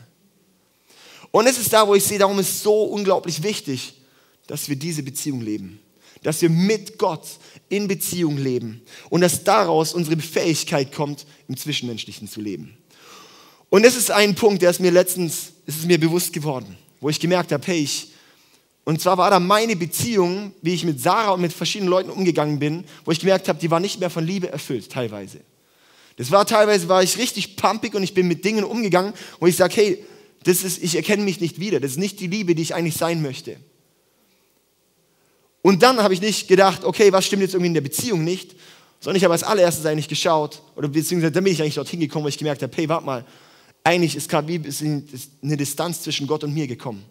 Und 1.30 1.46
es 1.46 1.58
ist 1.58 1.72
da, 1.72 1.88
wo 1.88 1.94
ich 1.94 2.04
sehe, 2.04 2.18
darum 2.18 2.38
ist 2.38 2.50
es 2.50 2.62
so 2.62 2.84
unglaublich 2.84 3.42
wichtig, 3.42 3.94
dass 4.46 4.68
wir 4.68 4.76
diese 4.76 5.02
Beziehung 5.02 5.40
leben. 5.40 5.80
Dass 6.22 6.40
wir 6.42 6.50
mit 6.50 6.98
Gott 6.98 7.26
in 7.68 7.88
Beziehung 7.88 8.38
leben 8.38 8.82
und 9.10 9.20
dass 9.20 9.44
daraus 9.44 9.92
unsere 9.92 10.18
Fähigkeit 10.18 10.92
kommt, 10.92 11.26
im 11.48 11.56
Zwischenmenschlichen 11.56 12.28
zu 12.28 12.40
leben. 12.40 12.76
Und 13.68 13.84
das 13.84 13.96
ist 13.96 14.10
ein 14.10 14.34
Punkt, 14.34 14.62
der 14.62 14.70
ist 14.70 14.80
mir 14.80 14.90
letztens, 14.90 15.52
ist 15.66 15.78
es 15.80 15.84
mir 15.84 15.98
bewusst 15.98 16.32
geworden, 16.32 16.76
wo 17.00 17.08
ich 17.08 17.20
gemerkt 17.20 17.52
habe, 17.52 17.66
hey, 17.66 17.80
ich, 17.80 18.12
und 18.84 19.00
zwar 19.00 19.18
war 19.18 19.30
da 19.30 19.40
meine 19.40 19.76
Beziehung, 19.76 20.52
wie 20.62 20.74
ich 20.74 20.84
mit 20.84 21.00
Sarah 21.00 21.32
und 21.32 21.40
mit 21.40 21.52
verschiedenen 21.52 21.90
Leuten 21.90 22.10
umgegangen 22.10 22.58
bin, 22.58 22.84
wo 23.04 23.10
ich 23.10 23.20
gemerkt 23.20 23.48
habe, 23.48 23.58
die 23.58 23.70
war 23.70 23.80
nicht 23.80 23.98
mehr 23.98 24.10
von 24.10 24.24
Liebe 24.24 24.48
erfüllt, 24.50 24.90
teilweise. 24.90 25.40
Das 26.16 26.30
war 26.30 26.46
teilweise, 26.46 26.88
war 26.88 27.02
ich 27.02 27.18
richtig 27.18 27.56
pumpig 27.56 27.94
und 27.94 28.02
ich 28.02 28.14
bin 28.14 28.28
mit 28.28 28.44
Dingen 28.44 28.64
umgegangen, 28.64 29.12
wo 29.40 29.46
ich 29.46 29.56
sage, 29.56 29.74
hey, 29.74 30.04
das 30.44 30.62
ist, 30.62 30.82
ich 30.82 30.94
erkenne 30.94 31.24
mich 31.24 31.40
nicht 31.40 31.58
wieder. 31.58 31.80
Das 31.80 31.92
ist 31.92 31.98
nicht 31.98 32.20
die 32.20 32.26
Liebe, 32.26 32.54
die 32.54 32.62
ich 32.62 32.74
eigentlich 32.74 32.96
sein 32.96 33.22
möchte. 33.22 33.56
Und 35.64 35.82
dann 35.82 36.02
habe 36.02 36.12
ich 36.12 36.20
nicht 36.20 36.46
gedacht, 36.46 36.84
okay, 36.84 37.10
was 37.10 37.24
stimmt 37.24 37.40
jetzt 37.40 37.54
irgendwie 37.54 37.68
in 37.68 37.74
der 37.74 37.80
Beziehung 37.80 38.22
nicht, 38.22 38.54
sondern 39.00 39.16
ich 39.16 39.24
habe 39.24 39.32
als 39.32 39.42
allererstes 39.42 39.86
eigentlich 39.86 40.08
geschaut, 40.08 40.60
oder 40.76 40.88
beziehungsweise 40.88 41.32
dann 41.32 41.42
bin 41.42 41.54
ich 41.54 41.62
eigentlich 41.62 41.76
dorthin 41.76 42.00
gekommen, 42.00 42.26
wo 42.26 42.28
ich 42.28 42.36
gemerkt 42.36 42.62
habe, 42.62 42.76
hey, 42.76 42.86
warte 42.86 43.06
mal, 43.06 43.24
eigentlich 43.82 44.14
ist 44.14 44.28
gerade 44.28 44.52
eine 44.52 45.56
Distanz 45.56 46.02
zwischen 46.02 46.26
Gott 46.26 46.44
und 46.44 46.52
mir 46.52 46.66
gekommen. 46.66 47.02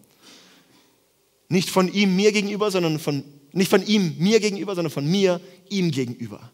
Nicht 1.50 1.72
von 1.72 1.91
ihm 1.91 2.15
mir 2.15 2.31
gegenüber, 2.31 2.69
sondern 2.69 3.00
von 3.00 3.24
Nicht 3.53 3.72
von 3.72 3.83
ihm 3.88 4.17
mir 4.19 4.39
gegenüber, 4.39 4.75
sondern 4.75 4.91
von 4.91 5.10
mir 5.10 5.41
ihm 5.69 5.89
gegenüber. 5.89 6.51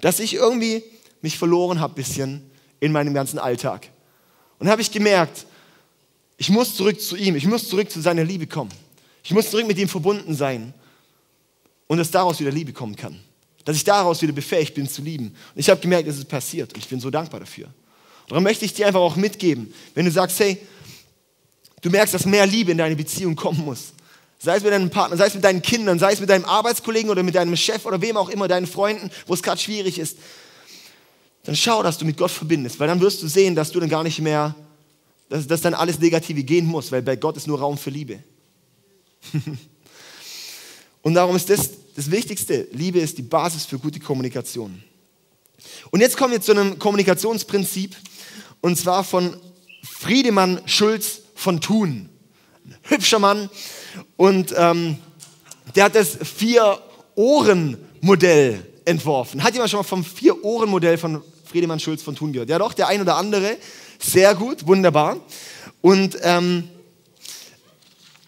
Dass 0.00 0.20
ich 0.20 0.32
irgendwie 0.32 0.84
mich 1.20 1.36
verloren 1.36 1.80
habe 1.80 1.92
bisschen 1.92 2.50
in 2.80 2.92
meinem 2.92 3.12
ganzen 3.12 3.38
Alltag. 3.38 3.90
Und 4.58 4.70
habe 4.70 4.80
ich 4.80 4.90
gemerkt, 4.90 5.44
ich 6.38 6.48
muss 6.48 6.74
zurück 6.74 6.98
zu 6.98 7.14
ihm, 7.14 7.36
ich 7.36 7.46
muss 7.46 7.68
zurück 7.68 7.90
zu 7.90 8.00
seiner 8.00 8.24
Liebe 8.24 8.46
kommen. 8.46 8.70
Ich 9.22 9.32
muss 9.32 9.50
zurück 9.50 9.66
mit 9.66 9.76
ihm 9.76 9.88
verbunden 9.88 10.34
sein 10.34 10.72
und 11.86 11.98
dass 11.98 12.10
daraus 12.10 12.40
wieder 12.40 12.50
Liebe 12.50 12.72
kommen 12.72 12.96
kann. 12.96 13.18
Dass 13.64 13.76
ich 13.76 13.84
daraus 13.84 14.22
wieder 14.22 14.32
befähigt 14.32 14.74
bin 14.74 14.88
zu 14.88 15.02
lieben. 15.02 15.26
Und 15.26 15.60
ich 15.60 15.68
habe 15.70 15.80
gemerkt, 15.80 16.08
es 16.08 16.18
ist 16.18 16.28
passiert 16.28 16.72
und 16.72 16.78
ich 16.78 16.88
bin 16.88 17.00
so 17.00 17.10
dankbar 17.10 17.40
dafür. 17.40 17.68
Darum 18.28 18.44
möchte 18.44 18.64
ich 18.64 18.74
dir 18.74 18.86
einfach 18.86 19.00
auch 19.00 19.16
mitgeben, 19.16 19.72
wenn 19.94 20.04
du 20.04 20.10
sagst, 20.10 20.38
hey, 20.40 20.58
du 21.82 21.90
merkst, 21.90 22.14
dass 22.14 22.26
mehr 22.26 22.46
Liebe 22.46 22.72
in 22.72 22.78
deine 22.78 22.96
Beziehung 22.96 23.36
kommen 23.36 23.64
muss. 23.64 23.92
Sei 24.38 24.56
es 24.56 24.62
mit 24.62 24.72
deinem 24.72 24.90
Partner, 24.90 25.16
sei 25.16 25.26
es 25.26 25.34
mit 25.34 25.44
deinen 25.44 25.62
Kindern, 25.62 25.98
sei 25.98 26.12
es 26.12 26.20
mit 26.20 26.28
deinem 26.28 26.44
Arbeitskollegen 26.44 27.10
oder 27.10 27.22
mit 27.22 27.34
deinem 27.34 27.56
Chef 27.56 27.86
oder 27.86 28.00
wem 28.02 28.16
auch 28.16 28.28
immer, 28.28 28.48
deinen 28.48 28.66
Freunden, 28.66 29.10
wo 29.26 29.34
es 29.34 29.42
gerade 29.42 29.60
schwierig 29.60 29.98
ist. 29.98 30.18
Dann 31.44 31.56
schau, 31.56 31.82
dass 31.82 31.96
du 31.96 32.04
mit 32.04 32.16
Gott 32.16 32.32
verbindest, 32.32 32.78
weil 32.80 32.88
dann 32.88 33.00
wirst 33.00 33.22
du 33.22 33.28
sehen, 33.28 33.54
dass 33.54 33.70
du 33.70 33.80
dann 33.80 33.88
gar 33.88 34.02
nicht 34.02 34.20
mehr, 34.20 34.54
dass, 35.28 35.46
dass 35.46 35.60
dann 35.60 35.74
alles 35.74 36.00
Negative 36.00 36.42
gehen 36.42 36.66
muss, 36.66 36.92
weil 36.92 37.02
bei 37.02 37.16
Gott 37.16 37.36
ist 37.36 37.46
nur 37.46 37.60
Raum 37.60 37.78
für 37.78 37.90
Liebe. 37.90 38.18
Und 41.06 41.14
darum 41.14 41.36
ist 41.36 41.48
das 41.48 41.70
das 41.94 42.10
Wichtigste. 42.10 42.66
Liebe 42.72 42.98
ist 42.98 43.16
die 43.16 43.22
Basis 43.22 43.64
für 43.64 43.78
gute 43.78 44.00
Kommunikation. 44.00 44.82
Und 45.92 46.00
jetzt 46.00 46.16
kommen 46.16 46.32
wir 46.32 46.40
zu 46.40 46.50
einem 46.50 46.80
Kommunikationsprinzip 46.80 47.94
und 48.60 48.76
zwar 48.76 49.04
von 49.04 49.36
Friedemann 49.84 50.60
Schulz 50.66 51.20
von 51.36 51.60
Thun. 51.60 52.08
Ein 52.64 52.76
hübscher 52.82 53.20
Mann 53.20 53.48
und 54.16 54.52
ähm, 54.58 54.98
der 55.76 55.84
hat 55.84 55.94
das 55.94 56.18
Vier-Ohren-Modell 56.20 58.66
entworfen. 58.84 59.44
Hat 59.44 59.52
jemand 59.52 59.70
schon 59.70 59.78
mal 59.78 59.84
vom 59.84 60.04
Vier-Ohren-Modell 60.04 60.98
von 60.98 61.22
Friedemann 61.44 61.78
Schulz 61.78 62.02
von 62.02 62.16
Thun 62.16 62.32
gehört? 62.32 62.50
Ja 62.50 62.58
doch, 62.58 62.74
der 62.74 62.88
ein 62.88 63.00
oder 63.00 63.14
andere. 63.14 63.58
Sehr 64.00 64.34
gut, 64.34 64.66
wunderbar. 64.66 65.18
Und 65.82 66.18
ähm, 66.22 66.68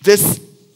das 0.04 0.20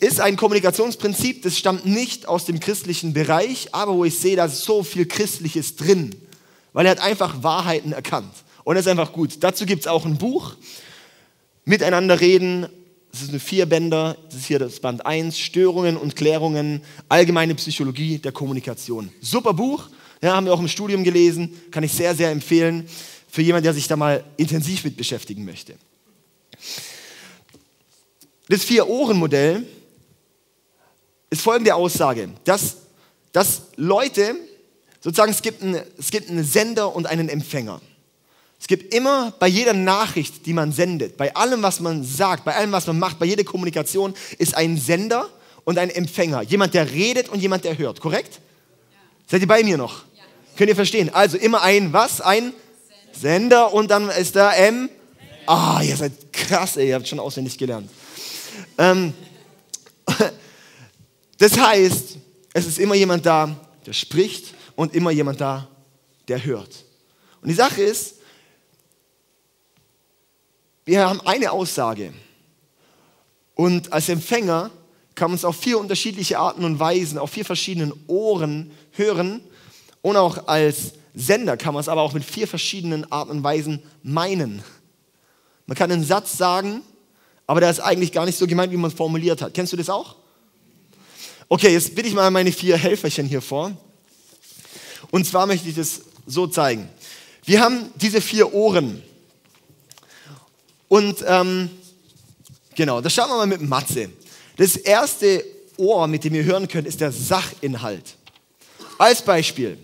ist 0.02 0.20
ein 0.20 0.36
Kommunikationsprinzip, 0.36 1.42
das 1.42 1.56
stammt 1.56 1.86
nicht 1.86 2.26
aus 2.26 2.44
dem 2.44 2.58
christlichen 2.58 3.12
Bereich, 3.12 3.68
aber 3.72 3.94
wo 3.94 4.04
ich 4.04 4.18
sehe, 4.18 4.36
da 4.36 4.46
ist 4.46 4.62
so 4.62 4.82
viel 4.82 5.06
Christliches 5.06 5.76
drin, 5.76 6.14
weil 6.72 6.86
er 6.86 6.92
hat 6.92 7.00
einfach 7.00 7.42
Wahrheiten 7.42 7.92
erkannt. 7.92 8.32
Und 8.64 8.74
das 8.74 8.86
ist 8.86 8.90
einfach 8.90 9.12
gut. 9.12 9.36
Dazu 9.40 9.64
gibt 9.64 9.82
es 9.82 9.86
auch 9.86 10.04
ein 10.04 10.18
Buch, 10.18 10.56
Miteinander 11.64 12.20
reden, 12.20 12.66
das 13.12 13.22
ist 13.22 13.28
eine 13.28 13.38
Vierbänder, 13.38 14.16
das 14.26 14.40
ist 14.40 14.46
hier 14.46 14.58
das 14.58 14.80
Band 14.80 15.06
1, 15.06 15.38
Störungen 15.38 15.96
und 15.96 16.16
Klärungen, 16.16 16.82
allgemeine 17.08 17.54
Psychologie 17.54 18.18
der 18.18 18.32
Kommunikation. 18.32 19.12
Super 19.20 19.54
Buch, 19.54 19.88
ja, 20.20 20.34
haben 20.34 20.46
wir 20.46 20.54
auch 20.54 20.60
im 20.60 20.66
Studium 20.66 21.04
gelesen, 21.04 21.60
kann 21.70 21.84
ich 21.84 21.92
sehr, 21.92 22.16
sehr 22.16 22.30
empfehlen 22.30 22.88
für 23.28 23.42
jemanden, 23.42 23.64
der 23.64 23.74
sich 23.74 23.86
da 23.86 23.94
mal 23.94 24.24
intensiv 24.36 24.82
mit 24.82 24.96
beschäftigen 24.96 25.44
möchte. 25.44 25.74
Das 28.48 28.64
Vier-Ohren-Modell 28.64 29.64
ist 31.32 31.40
folgende 31.40 31.74
Aussage, 31.74 32.28
dass, 32.44 32.76
dass 33.32 33.62
Leute, 33.76 34.36
sozusagen 35.00 35.32
es 35.32 35.40
gibt, 35.40 35.62
einen, 35.62 35.80
es 35.98 36.10
gibt 36.10 36.28
einen 36.28 36.44
Sender 36.44 36.94
und 36.94 37.06
einen 37.06 37.30
Empfänger. 37.30 37.80
Es 38.60 38.66
gibt 38.66 38.92
immer 38.94 39.32
bei 39.38 39.48
jeder 39.48 39.72
Nachricht, 39.72 40.44
die 40.44 40.52
man 40.52 40.72
sendet, 40.72 41.16
bei 41.16 41.34
allem, 41.34 41.62
was 41.62 41.80
man 41.80 42.04
sagt, 42.04 42.44
bei 42.44 42.54
allem, 42.54 42.70
was 42.70 42.86
man 42.86 42.98
macht, 42.98 43.18
bei 43.18 43.24
jeder 43.24 43.44
Kommunikation 43.44 44.14
ist 44.36 44.54
ein 44.54 44.76
Sender 44.76 45.26
und 45.64 45.78
ein 45.78 45.88
Empfänger. 45.88 46.42
Jemand, 46.42 46.74
der 46.74 46.90
redet 46.90 47.30
und 47.30 47.40
jemand, 47.40 47.64
der 47.64 47.78
hört. 47.78 47.98
Korrekt? 48.00 48.34
Ja. 48.92 48.98
Seid 49.26 49.40
ihr 49.40 49.48
bei 49.48 49.64
mir 49.64 49.78
noch? 49.78 50.04
Ja. 50.14 50.24
Könnt 50.58 50.68
ihr 50.68 50.76
verstehen? 50.76 51.08
Also 51.14 51.38
immer 51.38 51.62
ein 51.62 51.94
was? 51.94 52.20
Ein 52.20 52.52
Sender, 53.10 53.18
Sender 53.18 53.72
und 53.72 53.90
dann 53.90 54.10
ist 54.10 54.36
da 54.36 54.52
M. 54.52 54.90
Ah, 55.46 55.80
ihr 55.82 55.96
seid 55.96 56.12
krass, 56.30 56.76
ey, 56.76 56.88
ihr 56.88 56.94
habt 56.94 57.08
schon 57.08 57.18
auswendig 57.18 57.56
gelernt. 57.56 57.90
Ähm, 58.76 59.14
das 61.42 61.58
heißt, 61.58 62.18
es 62.52 62.66
ist 62.66 62.78
immer 62.78 62.94
jemand 62.94 63.26
da, 63.26 63.56
der 63.84 63.92
spricht 63.92 64.54
und 64.76 64.94
immer 64.94 65.10
jemand 65.10 65.40
da, 65.40 65.66
der 66.28 66.44
hört. 66.44 66.84
Und 67.40 67.48
die 67.48 67.54
Sache 67.54 67.82
ist, 67.82 68.14
wir 70.84 71.04
haben 71.04 71.20
eine 71.22 71.50
Aussage. 71.50 72.12
Und 73.56 73.92
als 73.92 74.08
Empfänger 74.08 74.70
kann 75.16 75.32
man 75.32 75.36
es 75.36 75.44
auf 75.44 75.56
vier 75.56 75.80
unterschiedliche 75.80 76.38
Arten 76.38 76.64
und 76.64 76.78
Weisen, 76.78 77.18
auf 77.18 77.30
vier 77.30 77.44
verschiedenen 77.44 77.92
Ohren 78.06 78.70
hören. 78.92 79.40
Und 80.00 80.16
auch 80.16 80.46
als 80.46 80.92
Sender 81.12 81.56
kann 81.56 81.74
man 81.74 81.80
es 81.80 81.88
aber 81.88 82.02
auch 82.02 82.12
mit 82.12 82.24
vier 82.24 82.46
verschiedenen 82.46 83.10
Arten 83.10 83.32
und 83.32 83.42
Weisen 83.42 83.82
meinen. 84.04 84.62
Man 85.66 85.76
kann 85.76 85.90
einen 85.90 86.04
Satz 86.04 86.38
sagen, 86.38 86.82
aber 87.48 87.58
der 87.58 87.70
ist 87.70 87.80
eigentlich 87.80 88.12
gar 88.12 88.26
nicht 88.26 88.38
so 88.38 88.46
gemeint, 88.46 88.70
wie 88.70 88.76
man 88.76 88.92
es 88.92 88.96
formuliert 88.96 89.42
hat. 89.42 89.54
Kennst 89.54 89.72
du 89.72 89.76
das 89.76 89.90
auch? 89.90 90.21
Okay, 91.48 91.72
jetzt 91.72 91.94
bitte 91.94 92.08
ich 92.08 92.14
mal 92.14 92.30
meine 92.30 92.52
vier 92.52 92.76
Helferchen 92.76 93.26
hier 93.26 93.42
vor. 93.42 93.76
Und 95.10 95.26
zwar 95.26 95.46
möchte 95.46 95.68
ich 95.68 95.74
das 95.74 96.02
so 96.26 96.46
zeigen. 96.46 96.88
Wir 97.44 97.60
haben 97.60 97.90
diese 97.96 98.20
vier 98.20 98.52
Ohren. 98.54 99.02
Und 100.88 101.24
ähm, 101.26 101.70
genau, 102.74 103.00
das 103.00 103.12
schauen 103.12 103.30
wir 103.30 103.36
mal 103.36 103.46
mit 103.46 103.62
Matze. 103.62 104.10
Das 104.56 104.76
erste 104.76 105.44
Ohr, 105.76 106.06
mit 106.06 106.24
dem 106.24 106.34
ihr 106.34 106.44
hören 106.44 106.68
könnt, 106.68 106.86
ist 106.86 107.00
der 107.00 107.12
Sachinhalt. 107.12 108.16
Als 108.98 109.22
Beispiel. 109.22 109.78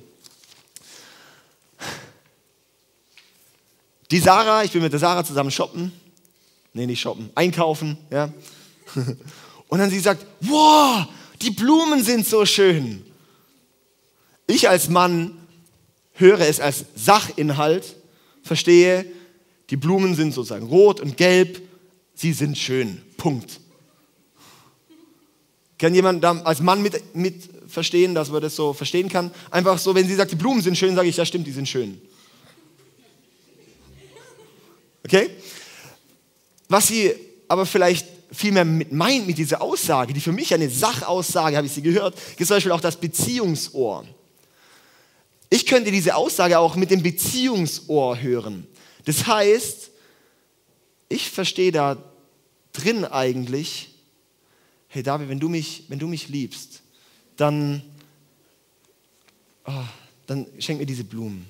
Die 4.11 4.21
Sarah, 4.21 4.65
ich 4.65 4.71
bin 4.71 4.83
mit 4.83 4.93
der 4.93 5.01
Sarah 5.01 5.25
zusammen 5.25 5.51
shoppen. 5.51 5.93
Nee, 6.73 6.87
nicht 6.87 7.01
shoppen, 7.01 7.31
einkaufen, 7.35 7.99
ja. 8.11 8.33
Und 9.69 9.79
dann 9.79 9.91
sie 9.91 9.99
sagt, 9.99 10.25
wow, 10.41 11.07
die 11.43 11.51
Blumen 11.51 12.03
sind 12.03 12.27
so 12.27 12.45
schön. 12.45 13.05
Ich 14.47 14.69
als 14.69 14.89
Mann 14.89 15.37
höre 16.15 16.41
es 16.41 16.61
als 16.61 16.85
Sachinhalt, 16.97 17.97
verstehe, 18.43 19.05
die 19.71 19.77
Blumen 19.77 20.15
sind 20.15 20.33
sozusagen 20.33 20.67
rot 20.67 21.01
und 21.01 21.17
gelb, 21.17 21.63
sie 22.15 22.33
sind 22.33 22.57
schön. 22.57 23.03
Punkt. 23.17 23.61
Kann 25.79 25.95
jemand 25.95 26.25
als 26.25 26.61
Mann 26.61 26.83
mit, 26.83 27.15
mit 27.15 27.49
verstehen, 27.69 28.15
dass 28.15 28.31
man 28.31 28.43
das 28.43 28.57
so 28.57 28.73
verstehen 28.73 29.09
kann? 29.09 29.31
Einfach 29.51 29.79
so, 29.79 29.95
wenn 29.95 30.09
sie 30.09 30.15
sagt, 30.15 30.33
die 30.33 30.37
Blumen 30.37 30.61
sind 30.61 30.77
schön, 30.77 30.97
sage 30.97 31.09
ich, 31.09 31.17
ja 31.17 31.25
stimmt, 31.25 31.47
die 31.47 31.53
sind 31.53 31.69
schön. 31.69 32.01
Okay? 35.05 35.31
Was 36.69 36.89
sie 36.89 37.15
aber 37.47 37.65
vielleicht 37.65 38.07
vielmehr 38.31 38.65
mit 38.65 38.93
meint 38.93 39.27
mit 39.27 39.39
dieser 39.39 39.63
Aussage, 39.63 40.13
die 40.13 40.21
für 40.21 40.33
mich 40.33 40.53
eine 40.53 40.69
Sachaussage, 40.69 41.57
habe 41.57 41.67
ich 41.67 41.73
sie 41.73 41.83
gehört, 41.83 42.15
ist 42.37 42.49
zum 42.49 42.57
Beispiel 42.57 42.73
auch 42.73 42.81
das 42.81 42.97
Beziehungsohr. 42.97 44.07
Ich 45.51 45.65
könnte 45.67 45.91
diese 45.91 46.15
Aussage 46.15 46.59
auch 46.59 46.77
mit 46.77 46.91
dem 46.91 47.03
Beziehungsohr 47.03 48.21
hören. 48.21 48.67
Das 49.05 49.27
heißt, 49.27 49.91
ich 51.09 51.31
verstehe 51.31 51.73
da 51.73 51.97
drin 52.73 53.05
eigentlich, 53.05 53.95
hey 54.89 55.03
David, 55.03 55.31
wenn 55.31 55.41
du 55.41 55.49
mich, 55.49 55.85
wenn 55.89 55.99
du 55.99 56.07
mich 56.07 56.29
liebst, 56.29 56.83
dann, 57.37 57.83
oh, 59.67 59.73
dann 60.27 60.47
schenk 60.59 60.81
mir 60.81 60.87
diese 60.87 61.05
Blumen. 61.05 61.47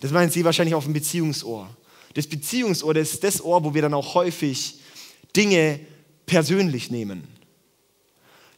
Das 0.00 0.12
meint 0.12 0.32
sie 0.32 0.44
wahrscheinlich 0.44 0.74
auf 0.74 0.84
dem 0.84 0.92
Beziehungsohr. 0.92 1.68
Das 2.12 2.26
Beziehungsohr, 2.28 2.94
das 2.94 3.14
ist 3.14 3.24
das 3.24 3.42
Ohr, 3.42 3.64
wo 3.64 3.74
wir 3.74 3.82
dann 3.82 3.94
auch 3.94 4.14
häufig 4.14 4.78
Dinge 5.36 5.80
persönlich 6.26 6.90
nehmen. 6.90 7.24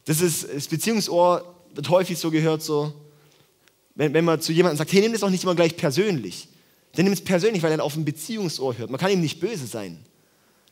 Das, 0.05 0.21
ist, 0.21 0.47
das 0.53 0.67
Beziehungsohr 0.67 1.55
wird 1.73 1.89
häufig 1.89 2.17
so 2.17 2.31
gehört, 2.31 2.63
so, 2.63 2.93
wenn, 3.95 4.13
wenn 4.13 4.25
man 4.25 4.39
zu 4.41 4.53
jemandem 4.53 4.77
sagt, 4.77 4.93
hey, 4.93 5.01
nimm 5.01 5.11
das 5.11 5.23
auch 5.23 5.29
nicht 5.29 5.43
immer 5.43 5.55
gleich 5.55 5.75
persönlich. 5.75 6.47
Dann 6.93 7.03
nimm 7.03 7.13
es 7.13 7.21
persönlich, 7.21 7.61
weil 7.61 7.71
er 7.71 7.83
auf 7.83 7.95
ein 7.95 8.05
Beziehungsohr 8.05 8.77
hört. 8.77 8.89
Man 8.89 8.99
kann 8.99 9.11
ihm 9.11 9.21
nicht 9.21 9.39
böse 9.39 9.67
sein. 9.67 9.99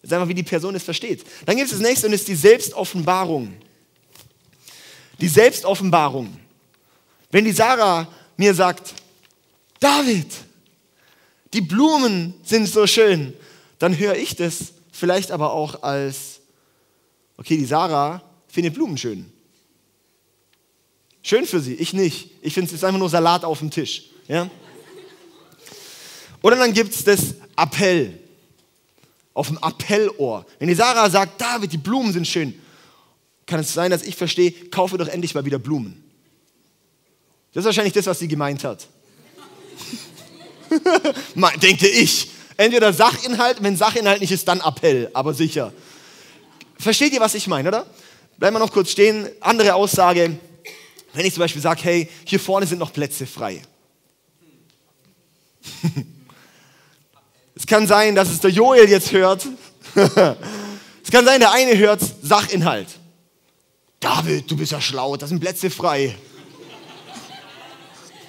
Das 0.01 0.09
ist 0.09 0.13
einfach, 0.13 0.27
wie 0.27 0.35
die 0.35 0.43
Person 0.43 0.75
es 0.75 0.83
versteht. 0.83 1.25
Dann 1.45 1.55
gibt 1.55 1.69
es 1.69 1.77
das 1.77 1.85
nächste 1.85 2.07
und 2.07 2.13
das 2.13 2.21
ist 2.21 2.27
die 2.27 2.35
Selbstoffenbarung. 2.35 3.53
Die 5.19 5.27
Selbstoffenbarung. 5.27 6.37
Wenn 7.31 7.45
die 7.45 7.51
Sarah 7.51 8.07
mir 8.37 8.53
sagt, 8.53 8.93
David, 9.79 10.27
die 11.53 11.61
Blumen 11.61 12.35
sind 12.43 12.67
so 12.67 12.87
schön, 12.87 13.33
dann 13.79 13.97
höre 13.97 14.15
ich 14.15 14.35
das 14.35 14.73
vielleicht 14.95 15.31
aber 15.31 15.51
auch 15.51 15.83
als, 15.83 16.39
okay, 17.37 17.57
die 17.57 17.65
Sarah 17.65 18.21
findet 18.47 18.73
Blumen 18.73 18.97
schön. 18.97 19.31
Schön 21.21 21.45
für 21.45 21.59
sie, 21.59 21.73
ich 21.73 21.93
nicht. 21.93 22.29
Ich 22.41 22.53
finde 22.53 22.73
es 22.73 22.83
einfach 22.83 22.99
nur 22.99 23.09
Salat 23.09 23.43
auf 23.43 23.59
dem 23.59 23.71
Tisch. 23.71 24.05
Ja? 24.27 24.49
Oder 26.41 26.55
dann 26.55 26.71
gibt 26.71 26.93
es 26.93 27.03
das 27.03 27.35
Appell. 27.57 28.19
Auf 29.33 29.47
dem 29.47 29.57
Appellohr. 29.57 30.45
Wenn 30.59 30.69
die 30.69 30.75
Sarah 30.75 31.09
sagt, 31.09 31.41
David, 31.41 31.73
die 31.73 31.77
Blumen 31.77 32.13
sind 32.13 32.27
schön. 32.27 32.53
kann 33.45 33.59
es 33.59 33.73
sein, 33.73 33.91
dass 33.91 34.03
ich 34.03 34.15
verstehe, 34.15 34.51
kaufe 34.69 34.97
doch 34.97 35.07
endlich 35.07 35.33
mal 35.35 35.43
wieder 35.43 35.59
Blumen. 35.59 36.03
Das 37.53 37.61
ist 37.61 37.65
wahrscheinlich 37.65 37.93
das, 37.93 38.05
was 38.05 38.19
sie 38.19 38.27
gemeint 38.27 38.63
hat. 38.63 38.87
Denke 41.61 41.87
ich. 41.87 42.34
Entweder 42.57 42.93
Sachinhalt, 42.93 43.61
wenn 43.61 43.75
Sachinhalt 43.75 44.21
nicht 44.21 44.31
ist, 44.31 44.47
dann 44.47 44.61
Appell, 44.61 45.09
aber 45.13 45.33
sicher. 45.33 45.73
Versteht 46.77 47.13
ihr, 47.13 47.19
was 47.19 47.35
ich 47.35 47.47
meine, 47.47 47.69
oder? 47.69 47.85
Bleiben 48.37 48.55
wir 48.55 48.59
noch 48.59 48.71
kurz 48.71 48.91
stehen. 48.91 49.29
Andere 49.41 49.73
Aussage, 49.75 50.37
wenn 51.13 51.25
ich 51.25 51.33
zum 51.33 51.41
Beispiel 51.41 51.61
sage, 51.61 51.81
hey, 51.83 52.09
hier 52.25 52.39
vorne 52.39 52.65
sind 52.65 52.79
noch 52.79 52.93
Plätze 52.93 53.25
frei. 53.25 53.61
es 57.55 57.65
kann 57.65 57.87
sein, 57.87 58.15
dass 58.15 58.29
es 58.29 58.39
der 58.39 58.51
Joel 58.51 58.89
jetzt 58.89 59.11
hört. 59.11 59.45
es 59.95 61.11
kann 61.11 61.25
sein, 61.25 61.39
der 61.39 61.51
eine 61.51 61.77
hört 61.77 62.01
Sachinhalt. 62.21 62.87
David, 63.99 64.49
du 64.51 64.55
bist 64.55 64.71
ja 64.71 64.79
schlau, 64.79 65.17
da 65.17 65.27
sind 65.27 65.39
Plätze 65.39 65.69
frei. 65.69 66.15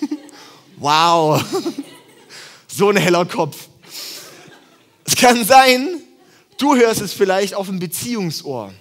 wow, 0.76 1.44
so 2.66 2.90
ein 2.90 2.96
heller 2.96 3.24
Kopf. 3.24 3.68
Kann 5.18 5.44
sein, 5.44 6.00
du 6.58 6.76
hörst 6.76 7.00
es 7.00 7.12
vielleicht 7.12 7.54
auf 7.54 7.66
dem 7.66 7.78
Beziehungsohr. 7.78 8.72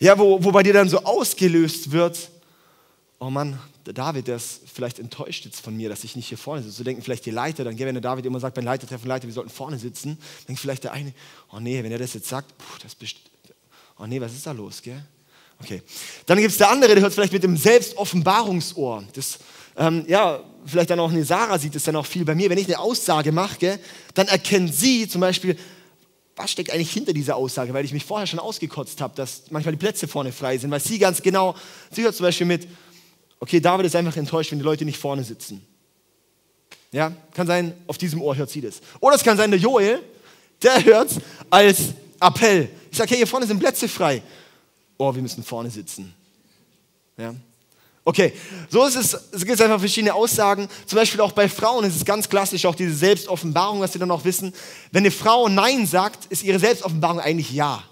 Ja, 0.00 0.18
wo, 0.18 0.42
wo 0.42 0.50
bei 0.50 0.62
dir 0.62 0.72
dann 0.72 0.88
so 0.88 0.98
ausgelöst 0.98 1.92
wird, 1.92 2.30
oh 3.20 3.30
Mann, 3.30 3.58
der 3.86 3.94
David, 3.94 4.28
der 4.28 4.36
ist 4.36 4.62
vielleicht 4.72 4.98
enttäuscht 4.98 5.44
jetzt 5.44 5.60
von 5.60 5.76
mir, 5.76 5.88
dass 5.88 6.04
ich 6.04 6.16
nicht 6.16 6.28
hier 6.28 6.38
vorne 6.38 6.62
sitze. 6.62 6.76
So 6.76 6.84
denken 6.84 7.02
vielleicht 7.02 7.26
die 7.26 7.30
Leiter, 7.30 7.64
dann, 7.64 7.78
wenn 7.78 7.94
der 7.94 8.00
David 8.00 8.26
immer 8.26 8.40
sagt, 8.40 8.54
beim 8.54 8.64
Leitertreffen, 8.64 9.08
Leiter, 9.08 9.26
wir 9.26 9.34
sollten 9.34 9.50
vorne 9.50 9.78
sitzen, 9.78 10.18
denkt 10.48 10.60
vielleicht 10.60 10.84
der 10.84 10.92
eine, 10.92 11.12
oh 11.52 11.60
nee, 11.60 11.82
wenn 11.82 11.92
er 11.92 11.98
das 11.98 12.14
jetzt 12.14 12.28
sagt, 12.28 12.56
puh, 12.58 12.78
das 12.82 12.96
oh 13.98 14.06
nee, 14.06 14.20
was 14.20 14.32
ist 14.32 14.46
da 14.46 14.52
los, 14.52 14.82
gell? 14.82 15.02
Okay. 15.60 15.82
Dann 16.26 16.38
gibt 16.38 16.50
es 16.50 16.58
der 16.58 16.70
andere, 16.70 16.94
der 16.94 17.02
hört 17.02 17.14
vielleicht 17.14 17.32
mit 17.32 17.42
dem 17.42 17.56
Selbstoffenbarungsohr. 17.56 19.04
Das, 19.14 19.38
ähm, 19.76 20.04
ja, 20.08 20.40
vielleicht 20.64 20.90
dann 20.90 21.00
auch 21.00 21.10
eine 21.10 21.24
Sarah 21.24 21.58
sieht 21.58 21.74
es 21.74 21.84
dann 21.84 21.96
auch 21.96 22.06
viel 22.06 22.24
bei 22.24 22.34
mir. 22.34 22.50
Wenn 22.50 22.58
ich 22.58 22.66
eine 22.66 22.78
Aussage 22.78 23.32
mache, 23.32 23.78
dann 24.14 24.28
erkennt 24.28 24.74
sie 24.74 25.08
zum 25.08 25.20
Beispiel, 25.20 25.56
was 26.36 26.50
steckt 26.50 26.70
eigentlich 26.70 26.90
hinter 26.90 27.12
dieser 27.12 27.36
Aussage, 27.36 27.72
weil 27.74 27.84
ich 27.84 27.92
mich 27.92 28.04
vorher 28.04 28.26
schon 28.26 28.38
ausgekotzt 28.38 29.00
habe, 29.00 29.14
dass 29.14 29.44
manchmal 29.50 29.72
die 29.72 29.78
Plätze 29.78 30.08
vorne 30.08 30.32
frei 30.32 30.58
sind, 30.58 30.70
weil 30.70 30.80
sie 30.80 30.98
ganz 30.98 31.22
genau, 31.22 31.54
sie 31.90 32.02
hört 32.02 32.14
zum 32.14 32.24
Beispiel 32.24 32.46
mit, 32.46 32.66
okay, 33.40 33.60
David 33.60 33.86
ist 33.86 33.96
einfach 33.96 34.16
enttäuscht, 34.16 34.50
wenn 34.50 34.58
die 34.58 34.64
Leute 34.64 34.84
nicht 34.84 34.98
vorne 34.98 35.22
sitzen. 35.22 35.64
Ja, 36.90 37.12
kann 37.34 37.46
sein, 37.46 37.74
auf 37.86 37.98
diesem 37.98 38.22
Ohr 38.22 38.36
hört 38.36 38.50
sie 38.50 38.60
das. 38.60 38.80
Oder 39.00 39.16
es 39.16 39.22
kann 39.22 39.36
sein, 39.36 39.50
der 39.50 39.60
Joel, 39.60 40.00
der 40.62 40.84
hört 40.84 41.10
es 41.10 41.18
als 41.50 41.78
Appell. 42.20 42.68
Ich 42.90 42.98
sage, 42.98 43.10
hey, 43.10 43.16
hier 43.18 43.26
vorne 43.26 43.46
sind 43.46 43.58
Plätze 43.58 43.88
frei 43.88 44.22
oh, 44.98 45.14
wir 45.14 45.22
müssen 45.22 45.42
vorne 45.42 45.70
sitzen. 45.70 46.14
Ja? 47.16 47.34
Okay, 48.06 48.34
so 48.68 48.84
ist 48.84 48.96
es, 48.96 49.18
es 49.32 49.46
gibt 49.46 49.60
einfach 49.62 49.78
verschiedene 49.78 50.12
Aussagen. 50.12 50.68
Zum 50.84 50.98
Beispiel 50.98 51.22
auch 51.22 51.32
bei 51.32 51.48
Frauen 51.48 51.86
ist 51.86 51.96
es 51.96 52.04
ganz 52.04 52.28
klassisch, 52.28 52.66
auch 52.66 52.74
diese 52.74 52.94
Selbstoffenbarung, 52.94 53.80
was 53.80 53.94
sie 53.94 53.98
dann 53.98 54.10
auch 54.10 54.24
wissen. 54.26 54.52
Wenn 54.92 55.04
eine 55.04 55.10
Frau 55.10 55.48
Nein 55.48 55.86
sagt, 55.86 56.26
ist 56.26 56.42
ihre 56.42 56.58
Selbstoffenbarung 56.58 57.20
eigentlich 57.20 57.50
Ja. 57.50 57.82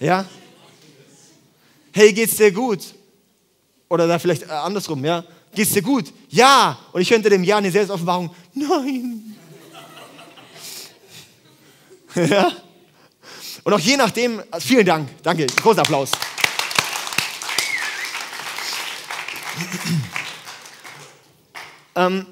Ja? 0.00 0.24
Hey, 1.92 2.12
geht's 2.12 2.36
dir 2.36 2.50
gut? 2.50 2.80
Oder 3.88 4.08
da 4.08 4.18
vielleicht 4.18 4.42
äh, 4.42 4.46
andersrum, 4.46 5.04
ja? 5.04 5.24
Geht's 5.54 5.72
dir 5.72 5.82
gut? 5.82 6.12
Ja. 6.30 6.76
Und 6.92 7.00
ich 7.00 7.08
könnte 7.08 7.30
dem 7.30 7.44
Ja 7.44 7.58
eine 7.58 7.70
Selbstoffenbarung, 7.70 8.34
nein. 8.54 9.36
ja? 12.28 12.50
Und 13.62 13.72
auch 13.72 13.78
je 13.78 13.96
nachdem, 13.96 14.42
vielen 14.58 14.84
Dank, 14.84 15.08
danke, 15.22 15.46
großen 15.46 15.78
Applaus. 15.78 16.10
Ähm, 21.96 22.26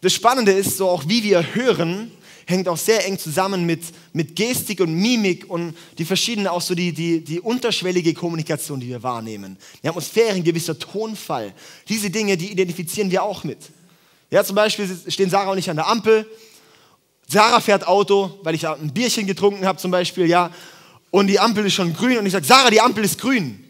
das 0.00 0.12
Spannende 0.12 0.52
ist 0.52 0.76
so 0.76 0.88
auch, 0.88 1.04
wie 1.08 1.22
wir 1.22 1.54
hören, 1.54 2.10
hängt 2.46 2.68
auch 2.68 2.76
sehr 2.76 3.06
eng 3.06 3.18
zusammen 3.18 3.64
mit, 3.64 3.82
mit 4.12 4.36
Gestik 4.36 4.80
und 4.80 4.94
Mimik 4.94 5.48
und 5.48 5.74
die 5.96 6.04
verschiedenen, 6.04 6.48
auch 6.48 6.60
so 6.60 6.74
die, 6.74 6.92
die, 6.92 7.20
die 7.20 7.40
unterschwellige 7.40 8.12
Kommunikation, 8.12 8.80
die 8.80 8.88
wir 8.88 9.02
wahrnehmen. 9.02 9.56
Die 9.82 9.88
Atmosphäre, 9.88 10.34
ein 10.34 10.44
gewisser 10.44 10.78
Tonfall. 10.78 11.54
Diese 11.88 12.10
Dinge, 12.10 12.36
die 12.36 12.52
identifizieren 12.52 13.10
wir 13.10 13.22
auch 13.22 13.44
mit. 13.44 13.58
Ja, 14.30 14.44
zum 14.44 14.56
Beispiel 14.56 14.88
stehen 15.08 15.30
Sarah 15.30 15.52
und 15.52 15.58
ich 15.58 15.70
an 15.70 15.76
der 15.76 15.88
Ampel 15.88 16.26
Sarah 17.28 17.60
fährt 17.60 17.86
Auto, 17.86 18.38
weil 18.42 18.54
ich 18.54 18.66
ein 18.66 18.92
Bierchen 18.92 19.26
getrunken 19.26 19.66
habe 19.66 19.78
zum 19.78 19.90
Beispiel, 19.90 20.26
ja, 20.26 20.50
und 21.10 21.28
die 21.28 21.38
Ampel 21.38 21.64
ist 21.66 21.74
schon 21.74 21.94
grün 21.94 22.18
und 22.18 22.26
ich 22.26 22.32
sage, 22.32 22.44
Sarah, 22.44 22.70
die 22.70 22.80
Ampel 22.80 23.04
ist 23.04 23.20
grün. 23.20 23.63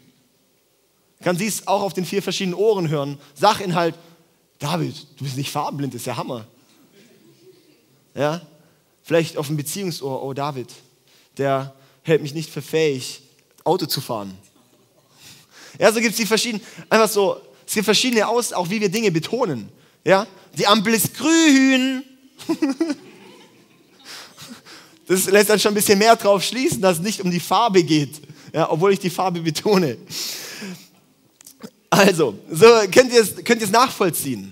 Kann 1.23 1.37
sie 1.37 1.47
es 1.47 1.67
auch 1.67 1.81
auf 1.81 1.93
den 1.93 2.05
vier 2.05 2.21
verschiedenen 2.21 2.55
Ohren 2.55 2.89
hören. 2.89 3.17
Sachinhalt, 3.35 3.95
David, 4.59 4.95
du 5.17 5.23
bist 5.23 5.37
nicht 5.37 5.51
farbenblind, 5.51 5.93
das 5.93 6.01
ist 6.01 6.07
ja 6.07 6.17
Hammer. 6.17 6.45
Ja, 8.13 8.41
vielleicht 9.03 9.37
auf 9.37 9.47
dem 9.47 9.57
Beziehungsohr, 9.57 10.23
oh 10.23 10.33
David, 10.33 10.69
der 11.37 11.73
hält 12.03 12.21
mich 12.21 12.33
nicht 12.33 12.49
für 12.49 12.61
fähig, 12.61 13.21
Auto 13.63 13.85
zu 13.85 13.99
fahren. 13.99 14.37
Ja, 15.79 15.91
so 15.91 15.99
gibt 15.99 16.11
es 16.11 16.17
die 16.17 16.25
verschiedenen, 16.25 16.65
einfach 16.89 17.09
so, 17.09 17.37
es 17.65 17.73
gibt 17.73 17.85
verschiedene 17.85 18.27
Aus, 18.27 18.53
auch 18.53 18.69
wie 18.69 18.79
wir 18.79 18.89
Dinge 18.89 19.11
betonen. 19.11 19.69
Ja, 20.03 20.27
die 20.57 20.67
Ampel 20.67 20.93
ist 20.93 21.13
grün. 21.13 22.03
Das 25.07 25.25
lässt 25.25 25.49
dann 25.49 25.59
schon 25.59 25.71
ein 25.71 25.75
bisschen 25.75 25.99
mehr 25.99 26.15
drauf 26.15 26.43
schließen, 26.43 26.81
dass 26.81 26.97
es 26.97 27.03
nicht 27.03 27.21
um 27.21 27.29
die 27.29 27.39
Farbe 27.39 27.83
geht, 27.83 28.21
ja, 28.51 28.71
obwohl 28.71 28.91
ich 28.91 28.99
die 28.99 29.11
Farbe 29.11 29.39
betone. 29.41 29.97
Also, 31.95 32.37
so 32.51 32.65
könnt 32.91 33.13
ihr 33.13 33.21
es, 33.21 33.43
könnt 33.43 33.71
nachvollziehen. 33.71 34.51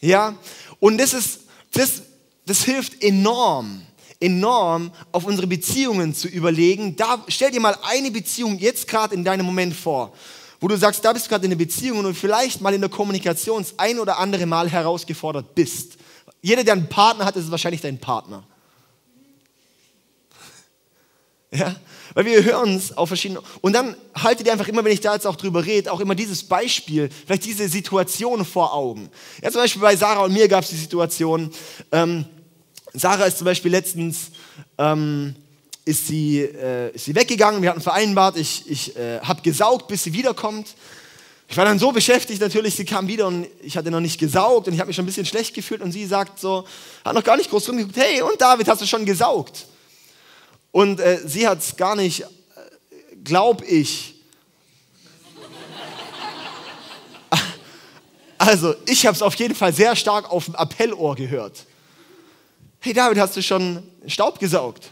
Ja? 0.00 0.34
Und 0.80 0.98
das, 0.98 1.14
ist, 1.14 1.40
das, 1.72 2.02
das 2.44 2.64
hilft 2.64 3.02
enorm, 3.04 3.82
enorm 4.18 4.90
auf 5.12 5.24
unsere 5.24 5.46
Beziehungen 5.46 6.12
zu 6.12 6.26
überlegen. 6.26 6.96
Da, 6.96 7.24
stell 7.28 7.52
dir 7.52 7.60
mal 7.60 7.76
eine 7.84 8.10
Beziehung 8.10 8.58
jetzt 8.58 8.88
gerade 8.88 9.14
in 9.14 9.22
deinem 9.22 9.46
Moment 9.46 9.74
vor, 9.74 10.12
wo 10.60 10.66
du 10.66 10.76
sagst, 10.76 11.04
da 11.04 11.12
bist 11.12 11.26
du 11.26 11.30
gerade 11.30 11.44
in 11.46 11.52
einer 11.52 11.58
Beziehung 11.58 12.04
und 12.04 12.16
vielleicht 12.16 12.60
mal 12.60 12.74
in 12.74 12.80
der 12.80 12.90
Kommunikation 12.90 13.62
das 13.62 13.78
ein 13.78 14.00
oder 14.00 14.18
andere 14.18 14.46
Mal 14.46 14.68
herausgefordert 14.68 15.54
bist. 15.54 15.96
Jeder, 16.40 16.64
der 16.64 16.74
einen 16.74 16.88
Partner 16.88 17.24
hat, 17.24 17.36
ist 17.36 17.50
wahrscheinlich 17.50 17.80
dein 17.80 17.98
Partner. 17.98 18.42
Ja? 21.54 21.76
Weil 22.14 22.24
wir 22.24 22.44
hören 22.44 22.76
es 22.76 22.96
auf 22.96 23.08
verschiedene. 23.08 23.40
Und 23.60 23.74
dann 23.74 23.96
haltet 24.14 24.46
ihr 24.46 24.52
einfach 24.52 24.68
immer, 24.68 24.84
wenn 24.84 24.92
ich 24.92 25.00
da 25.00 25.14
jetzt 25.14 25.26
auch 25.26 25.36
drüber 25.36 25.64
rede, 25.64 25.92
auch 25.92 26.00
immer 26.00 26.14
dieses 26.14 26.42
Beispiel, 26.42 27.08
vielleicht 27.26 27.44
diese 27.44 27.68
Situation 27.68 28.44
vor 28.44 28.74
Augen. 28.74 29.10
Ja, 29.42 29.50
zum 29.50 29.60
Beispiel 29.60 29.82
bei 29.82 29.96
Sarah 29.96 30.24
und 30.24 30.32
mir 30.32 30.48
gab 30.48 30.64
es 30.64 30.70
die 30.70 30.76
Situation, 30.76 31.50
ähm, 31.90 32.24
Sarah 32.94 33.24
ist 33.24 33.38
zum 33.38 33.46
Beispiel 33.46 33.70
letztens, 33.70 34.30
ähm, 34.76 35.34
ist, 35.84 36.06
sie, 36.06 36.40
äh, 36.40 36.94
ist 36.94 37.06
sie 37.06 37.14
weggegangen, 37.14 37.62
wir 37.62 37.70
hatten 37.70 37.80
vereinbart, 37.80 38.36
ich, 38.36 38.70
ich 38.70 38.96
äh, 38.96 39.20
habe 39.20 39.42
gesaugt, 39.42 39.88
bis 39.88 40.04
sie 40.04 40.12
wiederkommt. 40.12 40.74
Ich 41.48 41.56
war 41.56 41.64
dann 41.64 41.78
so 41.78 41.92
beschäftigt 41.92 42.40
natürlich, 42.40 42.76
sie 42.76 42.84
kam 42.84 43.08
wieder 43.08 43.26
und 43.26 43.46
ich 43.62 43.76
hatte 43.76 43.90
noch 43.90 44.00
nicht 44.00 44.18
gesaugt 44.18 44.68
und 44.68 44.74
ich 44.74 44.80
habe 44.80 44.88
mich 44.88 44.96
schon 44.96 45.04
ein 45.04 45.06
bisschen 45.06 45.26
schlecht 45.26 45.54
gefühlt 45.54 45.82
und 45.82 45.92
sie 45.92 46.06
sagt 46.06 46.38
so, 46.38 46.64
hat 47.04 47.14
noch 47.14 47.24
gar 47.24 47.36
nicht 47.36 47.50
groß 47.50 47.68
rumgeguckt, 47.68 47.96
hey 47.96 48.22
und 48.22 48.40
David, 48.40 48.68
hast 48.68 48.80
du 48.80 48.86
schon 48.86 49.04
gesaugt? 49.04 49.66
Und 50.72 50.98
äh, 51.00 51.20
sie 51.24 51.46
hat 51.46 51.58
es 51.60 51.76
gar 51.76 51.94
nicht, 51.94 52.22
äh, 52.22 52.26
glaub 53.22 53.62
ich. 53.62 54.14
Also, 58.38 58.74
ich 58.86 59.06
habe 59.06 59.14
es 59.14 59.22
auf 59.22 59.36
jeden 59.36 59.54
Fall 59.54 59.72
sehr 59.72 59.94
stark 59.94 60.28
auf 60.32 60.46
dem 60.46 60.56
Appellohr 60.56 61.14
gehört. 61.14 61.64
Hey 62.80 62.92
David, 62.92 63.18
hast 63.18 63.36
du 63.36 63.42
schon 63.42 63.80
Staub 64.08 64.40
gesaugt? 64.40 64.90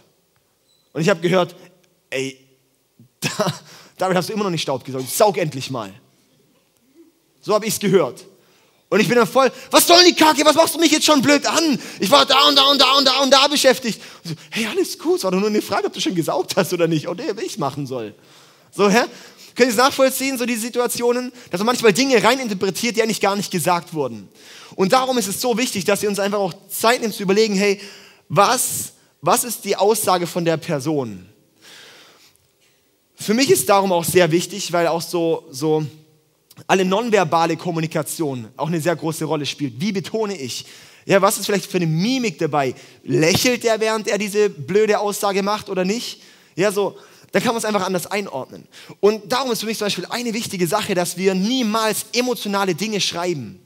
Und 0.92 1.00
ich 1.00 1.08
habe 1.08 1.20
gehört, 1.20 1.56
ey, 2.10 2.38
da, 3.18 3.28
David, 3.98 4.16
hast 4.16 4.28
du 4.28 4.34
immer 4.34 4.44
noch 4.44 4.50
nicht 4.50 4.62
Staub 4.62 4.84
gesaugt? 4.84 5.08
Saug 5.08 5.36
endlich 5.36 5.68
mal. 5.68 5.92
So 7.40 7.52
habe 7.52 7.66
ich 7.66 7.74
es 7.74 7.80
gehört. 7.80 8.24
Und 8.90 8.98
ich 8.98 9.06
bin 9.06 9.16
dann 9.16 9.26
voll, 9.26 9.50
was 9.70 9.86
soll 9.86 10.04
die 10.04 10.14
Kacke, 10.14 10.44
was 10.44 10.56
machst 10.56 10.74
du 10.74 10.78
mich 10.80 10.90
jetzt 10.90 11.06
schon 11.06 11.22
blöd 11.22 11.46
an? 11.46 11.78
Ich 12.00 12.10
war 12.10 12.26
da 12.26 12.48
und 12.48 12.56
da 12.56 12.64
und 12.64 12.80
da 12.80 12.92
und 12.94 13.06
da 13.06 13.20
und 13.20 13.32
da 13.32 13.46
beschäftigt. 13.46 14.00
Und 14.24 14.30
so, 14.30 14.34
hey, 14.50 14.66
alles 14.66 14.98
gut, 14.98 15.18
es 15.18 15.24
war 15.24 15.30
doch 15.30 15.38
nur 15.38 15.48
eine 15.48 15.62
Frage, 15.62 15.86
ob 15.86 15.92
du 15.92 16.00
schon 16.00 16.16
gesaugt 16.16 16.56
hast 16.56 16.72
oder 16.72 16.88
nicht, 16.88 17.08
oder 17.08 17.24
ob 17.30 17.40
ich 17.40 17.56
machen 17.56 17.86
soll. 17.86 18.14
So, 18.72 18.90
hä? 18.90 19.02
Könnt 19.54 19.68
ihr 19.68 19.72
es 19.72 19.76
nachvollziehen, 19.76 20.38
so 20.38 20.44
die 20.44 20.56
Situationen, 20.56 21.30
dass 21.50 21.60
man 21.60 21.66
manchmal 21.66 21.92
Dinge 21.92 22.22
reininterpretiert, 22.22 22.96
die 22.96 23.02
eigentlich 23.02 23.20
gar 23.20 23.36
nicht 23.36 23.52
gesagt 23.52 23.94
wurden. 23.94 24.28
Und 24.74 24.92
darum 24.92 25.18
ist 25.18 25.28
es 25.28 25.40
so 25.40 25.56
wichtig, 25.56 25.84
dass 25.84 26.02
wir 26.02 26.08
uns 26.08 26.18
einfach 26.18 26.38
auch 26.38 26.54
Zeit 26.68 27.00
nehmen 27.00 27.12
zu 27.12 27.22
überlegen, 27.22 27.54
hey, 27.54 27.80
was, 28.28 28.92
was 29.20 29.44
ist 29.44 29.64
die 29.64 29.76
Aussage 29.76 30.26
von 30.26 30.44
der 30.44 30.56
Person? 30.56 31.26
Für 33.14 33.34
mich 33.34 33.50
ist 33.50 33.68
darum 33.68 33.92
auch 33.92 34.04
sehr 34.04 34.32
wichtig, 34.32 34.72
weil 34.72 34.88
auch 34.88 35.02
so, 35.02 35.46
so 35.50 35.84
alle 36.66 36.84
nonverbale 36.84 37.56
Kommunikation 37.56 38.48
auch 38.56 38.68
eine 38.68 38.80
sehr 38.80 38.96
große 38.96 39.24
Rolle 39.24 39.46
spielt. 39.46 39.80
Wie 39.80 39.92
betone 39.92 40.36
ich? 40.36 40.66
Ja, 41.06 41.20
was 41.22 41.38
ist 41.38 41.46
vielleicht 41.46 41.70
für 41.70 41.78
eine 41.78 41.86
Mimik 41.86 42.38
dabei? 42.38 42.74
Lächelt 43.02 43.64
er, 43.64 43.80
während 43.80 44.08
er 44.08 44.18
diese 44.18 44.50
blöde 44.50 44.98
Aussage 44.98 45.42
macht 45.42 45.68
oder 45.68 45.84
nicht? 45.84 46.22
Ja, 46.56 46.70
so, 46.72 46.96
dann 47.32 47.42
kann 47.42 47.52
man 47.52 47.58
es 47.58 47.64
einfach 47.64 47.86
anders 47.86 48.06
einordnen. 48.06 48.66
Und 49.00 49.32
darum 49.32 49.50
ist 49.52 49.60
für 49.60 49.66
mich 49.66 49.78
zum 49.78 49.86
Beispiel 49.86 50.06
eine 50.10 50.34
wichtige 50.34 50.66
Sache, 50.66 50.94
dass 50.94 51.16
wir 51.16 51.34
niemals 51.34 52.06
emotionale 52.12 52.74
Dinge 52.74 53.00
schreiben. 53.00 53.60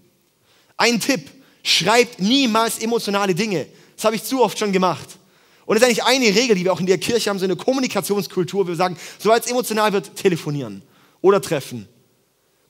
Ein 0.76 1.00
Tipp, 1.00 1.30
schreibt 1.62 2.20
niemals 2.20 2.78
emotionale 2.78 3.34
Dinge. 3.34 3.66
Das 3.96 4.04
habe 4.04 4.16
ich 4.16 4.22
zu 4.22 4.42
oft 4.42 4.58
schon 4.58 4.72
gemacht. 4.72 5.18
Und 5.66 5.80
das 5.80 5.88
ist 5.88 6.00
eigentlich 6.00 6.04
eine 6.04 6.34
Regel, 6.34 6.56
die 6.56 6.64
wir 6.64 6.72
auch 6.72 6.80
in 6.80 6.86
der 6.86 6.98
Kirche 6.98 7.30
haben, 7.30 7.38
so 7.38 7.46
eine 7.46 7.56
Kommunikationskultur. 7.56 8.68
Wir 8.68 8.76
sagen, 8.76 8.96
sobald 9.18 9.44
es 9.44 9.50
emotional 9.50 9.92
wird, 9.92 10.14
telefonieren 10.14 10.82
oder 11.22 11.40
treffen. 11.40 11.88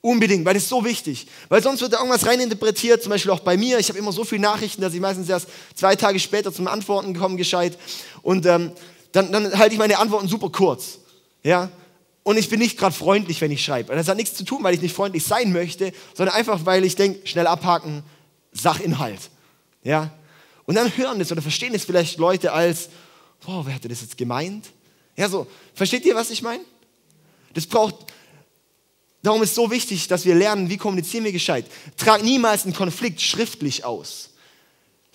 Unbedingt, 0.04 0.44
weil 0.44 0.52
das 0.52 0.64
ist 0.64 0.68
so 0.68 0.84
wichtig. 0.84 1.26
Weil 1.48 1.62
sonst 1.62 1.80
wird 1.80 1.94
da 1.94 1.96
irgendwas 1.96 2.26
reininterpretiert, 2.26 3.02
zum 3.02 3.08
Beispiel 3.08 3.30
auch 3.30 3.40
bei 3.40 3.56
mir. 3.56 3.78
Ich 3.78 3.88
habe 3.88 3.98
immer 3.98 4.12
so 4.12 4.22
viele 4.22 4.42
Nachrichten, 4.42 4.82
dass 4.82 4.92
ich 4.92 5.00
meistens 5.00 5.30
erst 5.30 5.48
zwei 5.74 5.96
Tage 5.96 6.20
später 6.20 6.52
zum 6.52 6.68
Antworten 6.68 7.18
komme, 7.18 7.36
gescheit. 7.36 7.78
Und 8.20 8.44
ähm, 8.44 8.72
dann, 9.12 9.32
dann 9.32 9.58
halte 9.58 9.72
ich 9.72 9.78
meine 9.78 9.98
Antworten 9.98 10.28
super 10.28 10.50
kurz. 10.50 10.98
Ja? 11.42 11.70
Und 12.22 12.36
ich 12.36 12.50
bin 12.50 12.60
nicht 12.60 12.76
gerade 12.76 12.94
freundlich, 12.94 13.40
wenn 13.40 13.50
ich 13.50 13.64
schreibe. 13.64 13.96
Das 13.96 14.06
hat 14.06 14.18
nichts 14.18 14.36
zu 14.36 14.44
tun, 14.44 14.62
weil 14.62 14.74
ich 14.74 14.82
nicht 14.82 14.94
freundlich 14.94 15.24
sein 15.24 15.54
möchte, 15.54 15.94
sondern 16.12 16.34
einfach, 16.36 16.66
weil 16.66 16.84
ich 16.84 16.96
denke, 16.96 17.26
schnell 17.26 17.46
abhaken, 17.46 18.02
Sachinhalt. 18.52 19.30
Ja? 19.84 20.10
Und 20.66 20.74
dann 20.74 20.94
hören 20.98 21.18
das 21.18 21.32
oder 21.32 21.40
verstehen 21.40 21.74
es 21.74 21.86
vielleicht 21.86 22.18
Leute 22.18 22.52
als, 22.52 22.90
boah, 23.46 23.64
wer 23.64 23.74
hatte 23.74 23.88
das 23.88 24.02
jetzt 24.02 24.18
gemeint? 24.18 24.66
Ja, 25.16 25.30
so, 25.30 25.46
versteht 25.72 26.04
ihr, 26.04 26.14
was 26.14 26.28
ich 26.28 26.42
meine? 26.42 26.62
Das 27.54 27.66
braucht, 27.66 27.94
darum 29.24 29.42
ist 29.42 29.50
es 29.50 29.54
so 29.56 29.70
wichtig, 29.70 30.06
dass 30.08 30.24
wir 30.24 30.34
lernen, 30.34 30.68
wie 30.68 30.76
kommunizieren 30.76 31.24
wir 31.24 31.32
gescheit. 31.32 31.66
Trag 31.96 32.22
niemals 32.22 32.64
einen 32.64 32.74
Konflikt 32.74 33.20
schriftlich 33.20 33.84
aus. 33.84 34.30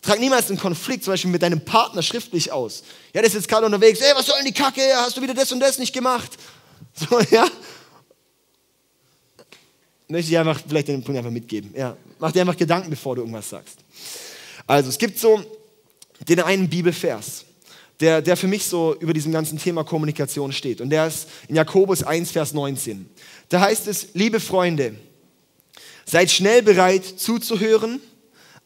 Trag 0.02 0.20
niemals 0.20 0.50
einen 0.50 0.60
Konflikt 0.60 1.04
zum 1.04 1.14
Beispiel 1.14 1.32
mit 1.32 1.42
deinem 1.42 1.64
Partner 1.64 2.02
schriftlich 2.02 2.52
aus. 2.52 2.84
Ja, 3.14 3.22
der 3.22 3.26
ist 3.26 3.34
jetzt 3.34 3.48
gerade 3.48 3.66
unterwegs, 3.66 4.00
ey, 4.00 4.14
was 4.16 4.26
soll 4.26 4.38
denn 4.38 4.46
die 4.46 4.54
Kacke, 4.54 4.82
hast 4.96 5.18
du 5.18 5.22
wieder 5.22 5.34
das 5.34 5.52
und 5.52 5.60
das 5.60 5.78
nicht 5.78 5.94
gemacht? 5.94 6.32
So, 6.96 7.20
ja. 7.32 7.48
Möchte 10.08 10.32
ich 10.32 10.38
einfach 10.38 10.60
vielleicht 10.68 10.88
den 10.88 11.04
Punkt 11.04 11.18
einfach 11.18 11.32
mitgeben. 11.32 11.72
Ja, 11.78 11.96
mach 12.18 12.32
dir 12.32 12.42
einfach 12.42 12.58
Gedanken, 12.58 12.90
bevor 12.90 13.16
du 13.16 13.22
irgendwas 13.22 13.50
sagst. 13.50 13.78
Also, 14.66 14.90
es 14.90 14.98
gibt 14.98 15.20
so 15.20 15.42
den 16.28 16.42
einen 16.42 16.68
Bibelvers, 16.68 17.46
der, 18.00 18.22
der 18.22 18.36
für 18.36 18.48
mich 18.48 18.66
so 18.66 18.96
über 19.00 19.14
diesem 19.14 19.32
ganzen 19.32 19.58
Thema 19.58 19.84
Kommunikation 19.84 20.52
steht. 20.52 20.82
Und 20.82 20.90
der 20.90 21.08
ist 21.08 21.28
in 21.48 21.56
Jakobus 21.56 22.04
1, 22.04 22.32
Vers 22.32 22.54
19. 22.54 23.10
Da 23.50 23.62
heißt 23.62 23.88
es, 23.88 24.10
liebe 24.14 24.40
Freunde, 24.40 24.96
seid 26.06 26.32
schnell 26.32 26.62
bereit 26.62 27.04
zuzuhören, 27.06 28.00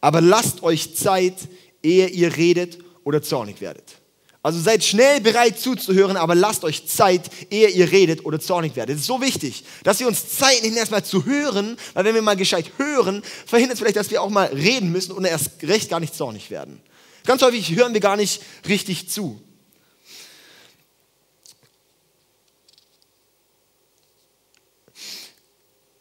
aber 0.02 0.22
lasst 0.22 0.62
euch 0.64 0.96
Zeit, 0.96 1.36
ehe 1.82 2.08
ihr 2.08 2.36
redet 2.36 2.80
oder 3.04 3.22
zornig 3.22 3.62
werdet. 3.62 3.96
Also 4.42 4.60
seid 4.60 4.84
schnell 4.84 5.22
bereit 5.22 5.58
zuzuhören, 5.58 6.18
aber 6.18 6.36
lasst 6.36 6.66
euch 6.66 6.86
Zeit, 6.86 7.30
ehe 7.50 7.70
ihr 7.70 7.90
redet 7.94 8.26
oder 8.26 8.42
zornig 8.42 8.76
werdet. 8.76 8.96
Es 8.96 9.04
ist 9.04 9.08
so 9.08 9.22
wichtig, 9.22 9.64
dass 9.84 10.02
wir 10.02 10.08
uns 10.08 10.38
Zeit 10.38 10.64
nehmen, 10.64 10.76
erstmal 10.76 11.06
zu 11.06 11.26
hören, 11.26 11.78
weil 11.94 12.04
wenn 12.04 12.16
wir 12.16 12.22
mal 12.22 12.36
gescheit 12.36 12.74
hören, 12.78 13.24
verhindert 13.46 13.76
es 13.76 13.80
vielleicht, 13.80 13.96
dass 13.96 14.12
wir 14.12 14.22
auch 14.22 14.30
mal 14.30 14.48
reden 14.48 14.92
müssen 14.92 15.14
und 15.14 15.24
erst 15.24 15.52
recht 15.64 15.90
gar 15.90 16.02
nicht 16.02 16.14
zornig 16.14 16.52
werden. 16.52 16.82
Ganz 17.26 17.42
häufig 17.42 17.74
hören 17.74 17.94
wir 17.94 18.02
gar 18.02 18.18
nicht 18.18 18.42
richtig 18.68 19.10
zu. 19.10 19.42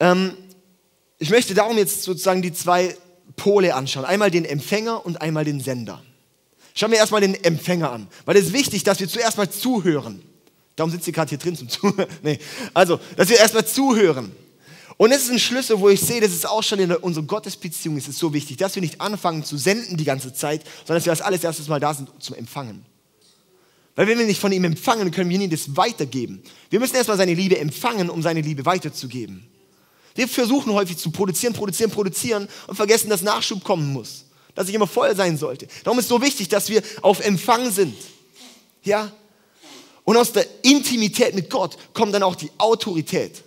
Ähm, 0.02 0.36
ich 1.18 1.30
möchte 1.30 1.54
darum 1.54 1.78
jetzt 1.78 2.02
sozusagen 2.02 2.42
die 2.42 2.52
zwei 2.52 2.96
Pole 3.36 3.74
anschauen. 3.74 4.04
Einmal 4.04 4.32
den 4.32 4.44
Empfänger 4.44 5.06
und 5.06 5.22
einmal 5.22 5.44
den 5.44 5.60
Sender. 5.60 6.02
Schauen 6.74 6.90
wir 6.90 6.98
erstmal 6.98 7.20
den 7.20 7.34
Empfänger 7.44 7.92
an, 7.92 8.08
weil 8.24 8.36
es 8.36 8.46
ist 8.46 8.52
wichtig, 8.52 8.82
dass 8.82 8.98
wir 8.98 9.08
zuerst 9.08 9.38
mal 9.38 9.48
zuhören. 9.48 10.22
Darum 10.74 10.90
sitzt 10.90 11.04
sie 11.04 11.12
gerade 11.12 11.28
hier 11.28 11.38
drin 11.38 11.54
zum 11.54 11.68
Zuhören. 11.68 12.08
Nee. 12.22 12.38
Also, 12.74 12.98
dass 13.16 13.28
wir 13.28 13.38
erstmal 13.38 13.64
zuhören. 13.64 14.32
Und 14.96 15.10
das 15.10 15.22
ist 15.22 15.30
ein 15.30 15.38
Schlüssel, 15.38 15.78
wo 15.78 15.88
ich 15.88 16.00
sehe, 16.00 16.20
das 16.20 16.32
ist 16.32 16.48
auch 16.48 16.62
schon 16.62 16.80
in 16.80 16.90
unserer 16.92 17.24
Gottesbeziehung, 17.24 17.96
ist 17.96 18.08
es 18.08 18.18
so 18.18 18.32
wichtig, 18.32 18.56
dass 18.56 18.74
wir 18.74 18.82
nicht 18.82 19.00
anfangen 19.00 19.44
zu 19.44 19.56
senden 19.56 19.96
die 19.96 20.04
ganze 20.04 20.34
Zeit, 20.34 20.62
sondern 20.78 20.96
dass 20.96 21.04
wir 21.04 21.12
als 21.12 21.20
alles 21.20 21.44
erstes 21.44 21.68
Mal 21.68 21.78
da 21.78 21.94
sind 21.94 22.08
zum 22.18 22.34
Empfangen. 22.34 22.84
Weil 23.94 24.08
wenn 24.08 24.18
wir 24.18 24.26
nicht 24.26 24.40
von 24.40 24.50
ihm 24.50 24.64
empfangen, 24.64 25.10
können 25.12 25.30
wir 25.30 25.38
nie 25.38 25.48
das 25.48 25.76
weitergeben. 25.76 26.42
Wir 26.70 26.80
müssen 26.80 26.96
erstmal 26.96 27.18
seine 27.18 27.34
Liebe 27.34 27.58
empfangen, 27.58 28.10
um 28.10 28.22
seine 28.22 28.40
Liebe 28.40 28.64
weiterzugeben. 28.64 29.51
Wir 30.14 30.28
versuchen 30.28 30.72
häufig 30.72 30.98
zu 30.98 31.10
produzieren, 31.10 31.52
produzieren, 31.52 31.90
produzieren 31.90 32.48
und 32.66 32.76
vergessen, 32.76 33.08
dass 33.08 33.22
Nachschub 33.22 33.64
kommen 33.64 33.92
muss 33.92 34.24
dass 34.54 34.68
ich 34.68 34.74
immer 34.74 34.86
voll 34.86 35.14
sein 35.16 35.36
sollte. 35.36 35.66
Darum 35.84 35.98
ist 35.98 36.06
es 36.06 36.08
so 36.08 36.20
wichtig, 36.20 36.48
dass 36.48 36.68
wir 36.68 36.82
auf 37.00 37.20
Empfang 37.20 37.70
sind. 37.70 37.96
Ja? 38.82 39.10
Und 40.04 40.16
aus 40.16 40.32
der 40.32 40.46
Intimität 40.62 41.34
mit 41.34 41.48
Gott 41.48 41.76
kommt 41.94 42.14
dann 42.14 42.22
auch 42.22 42.34
die 42.34 42.50
Autorität. 42.58 43.42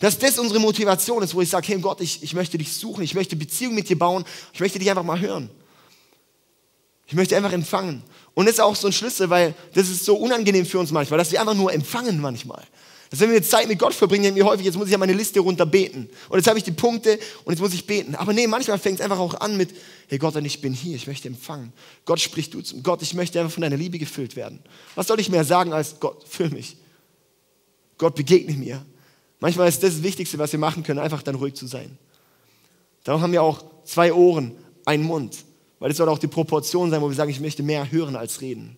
Dass 0.00 0.18
das 0.18 0.38
unsere 0.38 0.60
Motivation 0.60 1.22
ist, 1.22 1.34
wo 1.34 1.40
ich 1.40 1.48
sage, 1.48 1.68
hey 1.68 1.78
Gott, 1.80 2.00
ich, 2.00 2.22
ich 2.22 2.34
möchte 2.34 2.58
dich 2.58 2.72
suchen, 2.72 3.02
ich 3.02 3.14
möchte 3.14 3.34
Beziehung 3.34 3.74
mit 3.74 3.88
dir 3.88 3.98
bauen, 3.98 4.24
ich 4.52 4.60
möchte 4.60 4.78
dich 4.78 4.88
einfach 4.90 5.02
mal 5.02 5.18
hören. 5.18 5.50
Ich 7.06 7.14
möchte 7.14 7.36
einfach 7.36 7.52
empfangen. 7.52 8.02
Und 8.34 8.46
das 8.46 8.56
ist 8.56 8.60
auch 8.60 8.76
so 8.76 8.86
ein 8.88 8.92
Schlüssel, 8.92 9.30
weil 9.30 9.54
das 9.74 9.88
ist 9.88 10.04
so 10.04 10.14
unangenehm 10.16 10.66
für 10.66 10.78
uns 10.78 10.92
manchmal, 10.92 11.18
dass 11.18 11.32
wir 11.32 11.40
einfach 11.40 11.54
nur 11.54 11.72
empfangen 11.72 12.20
manchmal. 12.20 12.62
Dass 13.10 13.20
wenn 13.20 13.30
wir 13.30 13.36
jetzt 13.36 13.50
Zeit 13.50 13.68
mit 13.68 13.78
Gott 13.78 13.94
verbringen, 13.94 14.24
denken 14.24 14.36
wir 14.36 14.44
häufig, 14.44 14.66
jetzt 14.66 14.76
muss 14.76 14.86
ich 14.86 14.92
ja 14.92 14.98
meine 14.98 15.14
Liste 15.14 15.40
runter 15.40 15.64
beten. 15.64 16.10
Und 16.28 16.38
jetzt 16.38 16.46
habe 16.46 16.58
ich 16.58 16.64
die 16.64 16.72
Punkte 16.72 17.18
und 17.44 17.52
jetzt 17.52 17.60
muss 17.60 17.72
ich 17.72 17.86
beten. 17.86 18.14
Aber 18.14 18.32
nee, 18.32 18.46
manchmal 18.46 18.78
fängt 18.78 18.98
es 18.98 19.04
einfach 19.04 19.18
auch 19.18 19.34
an 19.40 19.56
mit, 19.56 19.70
hey 20.08 20.18
Gott, 20.18 20.36
ich 20.36 20.60
bin 20.60 20.74
hier, 20.74 20.96
ich 20.96 21.06
möchte 21.06 21.28
empfangen. 21.28 21.72
Gott 22.04 22.20
spricht 22.20 22.52
du 22.52 22.60
zum 22.60 22.82
Gott, 22.82 23.00
ich 23.00 23.14
möchte 23.14 23.40
einfach 23.40 23.52
von 23.52 23.62
deiner 23.62 23.76
Liebe 23.76 23.98
gefüllt 23.98 24.36
werden. 24.36 24.60
Was 24.94 25.06
soll 25.06 25.20
ich 25.20 25.30
mehr 25.30 25.44
sagen 25.44 25.72
als 25.72 25.98
Gott, 26.00 26.24
füll 26.28 26.50
mich. 26.50 26.76
Gott 27.96 28.14
begegne 28.14 28.54
mir. 28.54 28.84
Manchmal 29.40 29.68
ist 29.68 29.82
das 29.82 29.94
das 29.94 30.02
Wichtigste, 30.02 30.38
was 30.38 30.52
wir 30.52 30.58
machen 30.58 30.82
können, 30.82 30.98
einfach 30.98 31.22
dann 31.22 31.34
ruhig 31.34 31.54
zu 31.54 31.66
sein. 31.66 31.96
Darum 33.04 33.22
haben 33.22 33.32
wir 33.32 33.42
auch 33.42 33.64
zwei 33.84 34.12
Ohren, 34.12 34.52
einen 34.84 35.04
Mund. 35.04 35.36
Weil 35.78 35.88
das 35.90 35.98
soll 35.98 36.08
auch 36.08 36.18
die 36.18 36.26
Proportion 36.26 36.90
sein, 36.90 37.00
wo 37.00 37.08
wir 37.08 37.14
sagen, 37.14 37.30
ich 37.30 37.40
möchte 37.40 37.62
mehr 37.62 37.90
hören 37.90 38.16
als 38.16 38.40
reden. 38.40 38.76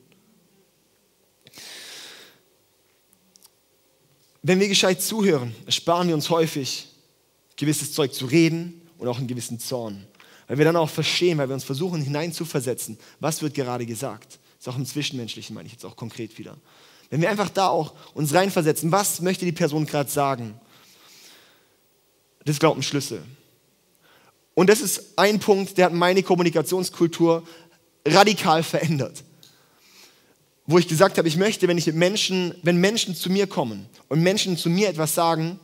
Wenn 4.43 4.59
wir 4.59 4.69
gescheit 4.69 5.03
zuhören, 5.03 5.55
ersparen 5.67 6.09
wir 6.09 6.15
uns 6.15 6.31
häufig, 6.31 6.89
gewisses 7.57 7.93
Zeug 7.93 8.15
zu 8.15 8.25
reden 8.27 8.81
und 8.97 9.07
auch 9.07 9.19
einen 9.19 9.27
gewissen 9.27 9.59
Zorn. 9.59 10.07
Weil 10.49 10.59
wir 10.59 10.65
dann 10.65 10.77
auch 10.77 10.89
verstehen, 10.89 11.39
weil 11.39 11.49
wir 11.49 11.55
uns 11.55 11.65
versuchen 11.65 12.01
hineinzuversetzen, 12.01 12.99
was 13.21 13.43
wird 13.43 13.55
gerade 13.55 13.85
gesagt. 13.85 14.39
Das 14.57 14.67
ist 14.67 14.69
auch 14.69 14.79
im 14.79 14.87
Zwischenmenschlichen, 14.87 15.55
meine 15.55 15.67
ich 15.67 15.73
jetzt 15.73 15.85
auch 15.85 15.95
konkret 15.95 16.39
wieder. 16.39 16.57
Wenn 17.11 17.21
wir 17.21 17.29
einfach 17.29 17.51
da 17.51 17.69
auch 17.69 17.93
uns 18.15 18.33
reinversetzen, 18.33 18.91
was 18.91 19.21
möchte 19.21 19.45
die 19.45 19.53
Person 19.53 19.85
gerade 19.85 20.11
sagen, 20.11 20.59
das 22.45 22.57
ich, 22.57 22.65
ein 22.65 22.83
Schlüssel. 22.83 23.23
Und 24.55 24.71
das 24.71 24.81
ist 24.81 25.19
ein 25.19 25.39
Punkt, 25.39 25.77
der 25.77 25.87
hat 25.87 25.93
meine 25.93 26.23
Kommunikationskultur 26.23 27.43
radikal 28.07 28.63
verändert 28.63 29.23
wo 30.71 30.79
ich 30.79 30.87
gesagt 30.87 31.19
habe, 31.19 31.27
ich 31.27 31.37
möchte, 31.37 31.67
wenn 31.67 31.79
ich 31.79 31.87
mit 31.87 31.97
Menschen, 31.97 32.55
wenn 32.63 32.77
Menschen 32.77 33.15
zu 33.15 33.29
mir 33.29 33.47
kommen 33.47 33.87
und 34.09 34.23
Menschen 34.23 34.57
zu 34.57 34.71
mir 34.71 34.89
etwas 34.89 35.15
sagen, 35.15 35.59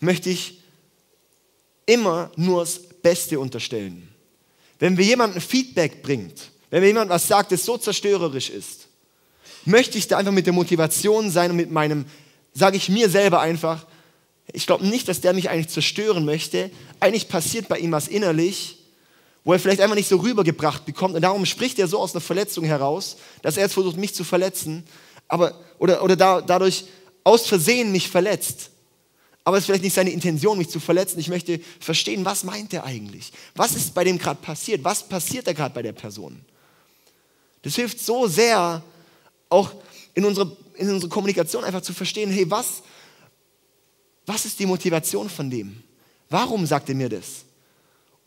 möchte 0.00 0.30
ich 0.30 0.62
immer 1.84 2.30
nur 2.36 2.60
das 2.60 2.78
Beste 2.78 3.38
unterstellen. 3.38 4.08
Wenn 4.78 4.94
mir 4.94 5.04
jemand 5.04 5.42
Feedback 5.42 6.02
bringt, 6.02 6.50
wenn 6.70 6.80
mir 6.80 6.88
jemand 6.88 7.10
was 7.10 7.28
sagt, 7.28 7.52
das 7.52 7.64
so 7.64 7.76
zerstörerisch 7.76 8.50
ist, 8.50 8.88
möchte 9.64 9.98
ich 9.98 10.08
da 10.08 10.16
einfach 10.16 10.32
mit 10.32 10.46
der 10.46 10.52
Motivation 10.52 11.30
sein 11.30 11.50
und 11.50 11.56
mit 11.56 11.70
meinem, 11.70 12.06
sage 12.54 12.76
ich 12.76 12.88
mir 12.88 13.10
selber 13.10 13.40
einfach, 13.40 13.86
ich 14.52 14.66
glaube 14.66 14.86
nicht, 14.86 15.08
dass 15.08 15.20
der 15.20 15.34
mich 15.34 15.50
eigentlich 15.50 15.68
zerstören 15.68 16.24
möchte. 16.24 16.70
Eigentlich 17.00 17.28
passiert 17.28 17.68
bei 17.68 17.78
ihm 17.78 17.92
was 17.92 18.08
innerlich, 18.08 18.77
wo 19.48 19.54
er 19.54 19.58
vielleicht 19.58 19.80
einfach 19.80 19.96
nicht 19.96 20.10
so 20.10 20.18
rübergebracht 20.18 20.84
bekommt. 20.84 21.14
Und 21.14 21.22
darum 21.22 21.46
spricht 21.46 21.78
er 21.78 21.88
so 21.88 21.98
aus 21.98 22.12
einer 22.12 22.20
Verletzung 22.20 22.66
heraus, 22.66 23.16
dass 23.40 23.56
er 23.56 23.62
jetzt 23.62 23.72
versucht, 23.72 23.96
mich 23.96 24.14
zu 24.14 24.22
verletzen, 24.22 24.84
aber, 25.26 25.58
oder, 25.78 26.02
oder 26.02 26.16
da, 26.16 26.42
dadurch 26.42 26.84
aus 27.24 27.46
Versehen 27.46 27.90
mich 27.90 28.10
verletzt. 28.10 28.68
Aber 29.44 29.56
es 29.56 29.62
ist 29.62 29.64
vielleicht 29.68 29.84
nicht 29.84 29.94
seine 29.94 30.10
Intention, 30.10 30.58
mich 30.58 30.68
zu 30.68 30.80
verletzen. 30.80 31.18
Ich 31.18 31.28
möchte 31.28 31.60
verstehen, 31.80 32.26
was 32.26 32.44
meint 32.44 32.74
er 32.74 32.84
eigentlich? 32.84 33.32
Was 33.54 33.74
ist 33.74 33.94
bei 33.94 34.04
dem 34.04 34.18
gerade 34.18 34.38
passiert? 34.38 34.84
Was 34.84 35.08
passiert 35.08 35.46
da 35.46 35.54
gerade 35.54 35.74
bei 35.74 35.80
der 35.80 35.94
Person? 35.94 36.44
Das 37.62 37.74
hilft 37.74 38.00
so 38.00 38.26
sehr, 38.26 38.84
auch 39.48 39.70
in 40.12 40.26
unserer, 40.26 40.54
in 40.74 40.90
unserer 40.90 41.08
Kommunikation 41.08 41.64
einfach 41.64 41.80
zu 41.80 41.94
verstehen, 41.94 42.30
hey, 42.30 42.50
was, 42.50 42.82
was 44.26 44.44
ist 44.44 44.58
die 44.58 44.66
Motivation 44.66 45.30
von 45.30 45.48
dem? 45.48 45.82
Warum 46.28 46.66
sagt 46.66 46.90
er 46.90 46.94
mir 46.94 47.08
das? 47.08 47.47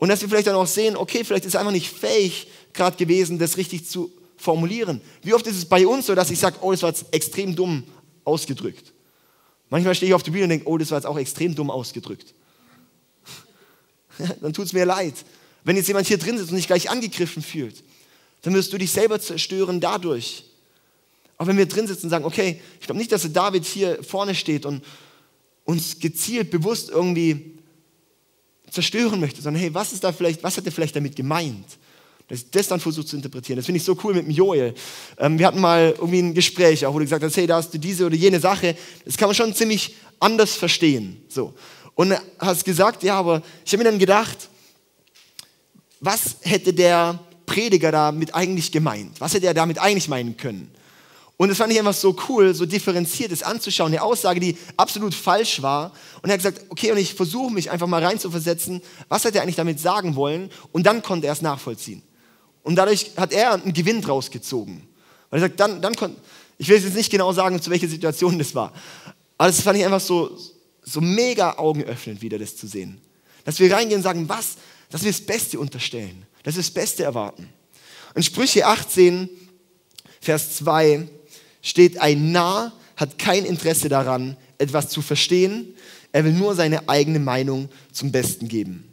Und 0.02 0.08
dass 0.08 0.20
wir 0.20 0.28
vielleicht 0.28 0.48
dann 0.48 0.56
auch 0.56 0.66
sehen, 0.66 0.96
okay, 0.96 1.22
vielleicht 1.22 1.44
ist 1.44 1.54
er 1.54 1.60
einfach 1.60 1.72
nicht 1.72 1.88
fähig 1.88 2.48
gerade 2.72 2.96
gewesen, 2.96 3.38
das 3.38 3.56
richtig 3.56 3.88
zu 3.88 4.10
formulieren. 4.36 5.00
Wie 5.22 5.32
oft 5.32 5.46
ist 5.46 5.56
es 5.56 5.64
bei 5.64 5.86
uns 5.86 6.06
so, 6.06 6.16
dass 6.16 6.28
ich 6.28 6.40
sage, 6.40 6.56
oh, 6.60 6.72
das 6.72 6.82
war 6.82 6.88
jetzt 6.88 7.04
extrem 7.12 7.54
dumm 7.54 7.84
ausgedrückt. 8.24 8.92
Manchmal 9.70 9.94
stehe 9.94 10.10
ich 10.10 10.14
auf 10.14 10.24
der 10.24 10.32
Bühne 10.32 10.42
und 10.42 10.50
denke, 10.50 10.68
oh, 10.68 10.76
das 10.76 10.90
war 10.90 10.98
jetzt 10.98 11.06
auch 11.06 11.16
extrem 11.16 11.54
dumm 11.54 11.70
ausgedrückt. 11.70 12.34
dann 14.40 14.52
tut 14.52 14.66
es 14.66 14.72
mir 14.72 14.84
leid. 14.84 15.14
Wenn 15.62 15.76
jetzt 15.76 15.86
jemand 15.86 16.08
hier 16.08 16.18
drin 16.18 16.36
sitzt 16.36 16.50
und 16.50 16.56
sich 16.56 16.66
gleich 16.66 16.90
angegriffen 16.90 17.40
fühlt, 17.40 17.84
dann 18.40 18.54
wirst 18.54 18.72
du 18.72 18.78
dich 18.78 18.90
selber 18.90 19.20
zerstören 19.20 19.80
dadurch. 19.80 20.46
Auch 21.38 21.46
wenn 21.46 21.58
wir 21.58 21.66
drin 21.66 21.86
sitzen 21.86 22.06
und 22.06 22.10
sagen, 22.10 22.24
okay, 22.24 22.60
ich 22.80 22.86
glaube 22.86 22.98
nicht, 22.98 23.12
dass 23.12 23.22
der 23.22 23.30
David 23.30 23.64
hier 23.64 24.02
vorne 24.02 24.34
steht 24.34 24.66
und 24.66 24.84
uns 25.64 26.00
gezielt, 26.00 26.50
bewusst 26.50 26.90
irgendwie 26.90 27.61
zerstören 28.72 29.20
möchte, 29.20 29.42
sondern 29.42 29.60
hey, 29.60 29.72
was 29.74 29.92
ist 29.92 30.02
da 30.02 30.12
vielleicht, 30.12 30.42
was 30.42 30.56
hat 30.56 30.66
er 30.66 30.72
vielleicht 30.72 30.96
damit 30.96 31.14
gemeint? 31.14 31.66
Dass 32.28 32.48
das 32.50 32.68
dann 32.68 32.80
versucht 32.80 33.08
zu 33.08 33.16
interpretieren. 33.16 33.56
Das 33.56 33.66
finde 33.66 33.76
ich 33.76 33.84
so 33.84 33.96
cool 34.02 34.14
mit 34.14 34.26
dem 34.26 34.30
Joel. 34.30 34.74
Ähm, 35.18 35.38
wir 35.38 35.46
hatten 35.46 35.60
mal 35.60 35.94
irgendwie 35.96 36.20
ein 36.20 36.34
Gespräch, 36.34 36.86
auch, 36.86 36.94
wo 36.94 36.98
du 36.98 37.04
gesagt 37.04 37.22
hast, 37.22 37.36
hey, 37.36 37.46
da 37.46 37.56
hast 37.56 37.74
du 37.74 37.78
diese 37.78 38.06
oder 38.06 38.16
jene 38.16 38.40
Sache. 38.40 38.74
Das 39.04 39.16
kann 39.16 39.28
man 39.28 39.34
schon 39.34 39.54
ziemlich 39.54 39.96
anders 40.18 40.54
verstehen. 40.54 41.22
So. 41.28 41.52
Und 41.94 42.14
hast 42.38 42.64
gesagt, 42.64 43.02
ja, 43.02 43.18
aber 43.18 43.42
ich 43.64 43.72
habe 43.72 43.84
mir 43.84 43.90
dann 43.90 43.98
gedacht, 43.98 44.48
was 46.00 46.36
hätte 46.40 46.72
der 46.72 47.20
Prediger 47.44 47.92
damit 47.92 48.34
eigentlich 48.34 48.72
gemeint? 48.72 49.20
Was 49.20 49.34
hätte 49.34 49.46
er 49.46 49.54
damit 49.54 49.78
eigentlich 49.78 50.08
meinen 50.08 50.36
können? 50.36 50.72
Und 51.36 51.48
das 51.48 51.58
fand 51.58 51.72
ich 51.72 51.78
einfach 51.78 51.94
so 51.94 52.16
cool, 52.28 52.54
so 52.54 52.66
differenziert 52.66 53.32
es 53.32 53.42
anzuschauen. 53.42 53.92
Eine 53.92 54.02
Aussage, 54.02 54.38
die 54.38 54.56
absolut 54.76 55.14
falsch 55.14 55.60
war. 55.62 55.92
Und 56.22 56.30
er 56.30 56.34
hat 56.34 56.38
gesagt, 56.40 56.66
okay, 56.68 56.92
und 56.92 56.98
ich 56.98 57.14
versuche 57.14 57.52
mich 57.52 57.70
einfach 57.70 57.86
mal 57.86 58.04
reinzuversetzen, 58.04 58.80
was 59.08 59.24
hat 59.24 59.34
er 59.34 59.42
eigentlich 59.42 59.56
damit 59.56 59.80
sagen 59.80 60.14
wollen? 60.14 60.50
Und 60.70 60.84
dann 60.84 61.02
konnte 61.02 61.26
er 61.26 61.32
es 61.32 61.42
nachvollziehen. 61.42 62.02
Und 62.62 62.76
dadurch 62.76 63.12
hat 63.16 63.32
er 63.32 63.54
einen 63.54 63.72
Gewinn 63.72 64.02
draus 64.02 64.30
gezogen. 64.30 64.86
Weil 65.30 65.40
er 65.40 65.48
sagt, 65.48 65.58
dann, 65.58 65.82
dann 65.82 65.94
konnte, 65.94 66.20
ich 66.58 66.68
will 66.68 66.78
jetzt 66.78 66.94
nicht 66.94 67.10
genau 67.10 67.32
sagen, 67.32 67.60
zu 67.60 67.70
welcher 67.70 67.88
Situation 67.88 68.38
das 68.38 68.54
war. 68.54 68.72
Aber 69.36 69.48
das 69.48 69.60
fand 69.60 69.78
ich 69.78 69.84
einfach 69.84 70.00
so, 70.00 70.38
so 70.82 71.00
mega 71.00 71.58
augenöffnend 71.58 72.22
wieder, 72.22 72.38
das 72.38 72.56
zu 72.56 72.68
sehen. 72.68 73.00
Dass 73.44 73.58
wir 73.58 73.72
reingehen 73.72 73.98
und 73.98 74.04
sagen, 74.04 74.28
was? 74.28 74.56
Dass 74.90 75.02
wir 75.02 75.10
das 75.10 75.20
Beste 75.20 75.58
unterstellen. 75.58 76.24
Dass 76.44 76.54
wir 76.54 76.62
das 76.62 76.70
Beste 76.70 77.02
erwarten. 77.02 77.48
Und 78.14 78.22
Sprüche 78.22 78.66
18, 78.66 79.28
Vers 80.20 80.56
2 80.56 81.08
steht, 81.62 82.00
ein 82.00 82.32
Narr 82.32 82.72
hat 82.96 83.18
kein 83.18 83.44
Interesse 83.44 83.88
daran, 83.88 84.36
etwas 84.58 84.90
zu 84.90 85.00
verstehen. 85.00 85.74
Er 86.12 86.24
will 86.24 86.32
nur 86.32 86.54
seine 86.54 86.88
eigene 86.88 87.18
Meinung 87.18 87.70
zum 87.90 88.12
Besten 88.12 88.48
geben. 88.48 88.84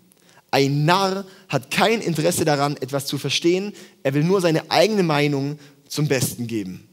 Ein 0.51 0.85
Narr 0.85 1.25
hat 1.47 1.69
kein 1.69 2.01
Interesse 2.01 2.45
daran, 2.45 2.77
etwas 2.77 3.05
zu 3.05 3.17
verstehen. 3.17 3.73
Er 4.03 4.13
will 4.13 4.23
nur 4.23 4.41
seine 4.41 4.71
eigene 4.71 5.03
Meinung 5.03 5.59
zum 5.87 6.07
Besten 6.07 6.47
geben. 6.47 6.87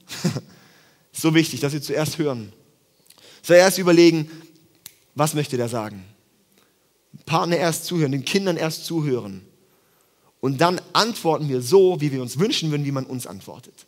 so 1.13 1.35
wichtig, 1.35 1.61
dass 1.61 1.73
wir 1.73 1.81
zuerst 1.81 2.19
hören. 2.19 2.53
Zuerst 3.43 3.79
überlegen, 3.79 4.29
was 5.15 5.35
möchte 5.35 5.57
der 5.57 5.69
sagen? 5.69 6.05
Partner 7.25 7.57
erst 7.57 7.87
zuhören, 7.87 8.13
den 8.13 8.25
Kindern 8.25 8.57
erst 8.57 8.85
zuhören. 8.85 9.43
Und 10.41 10.61
dann 10.61 10.81
antworten 10.93 11.49
wir 11.49 11.63
so, 11.63 12.01
wie 12.01 12.13
wir 12.13 12.21
uns 12.21 12.39
wünschen 12.39 12.71
würden, 12.71 12.85
wie 12.85 12.93
man 12.93 13.07
uns 13.07 13.27
antwortet. 13.27 13.87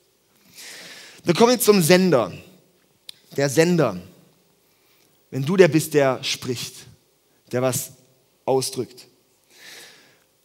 Dann 1.29 1.37
kommen 1.37 1.51
wir 1.51 1.61
zum 1.61 1.83
Sender. 1.83 2.33
Der 3.37 3.51
Sender. 3.51 4.01
Wenn 5.31 5.45
du 5.45 5.59
der 5.59 5.69
bist, 5.69 5.93
der 5.93 6.25
spricht, 6.25 6.75
der 7.53 7.61
was 7.61 7.93
ausdrückt. 8.47 9.07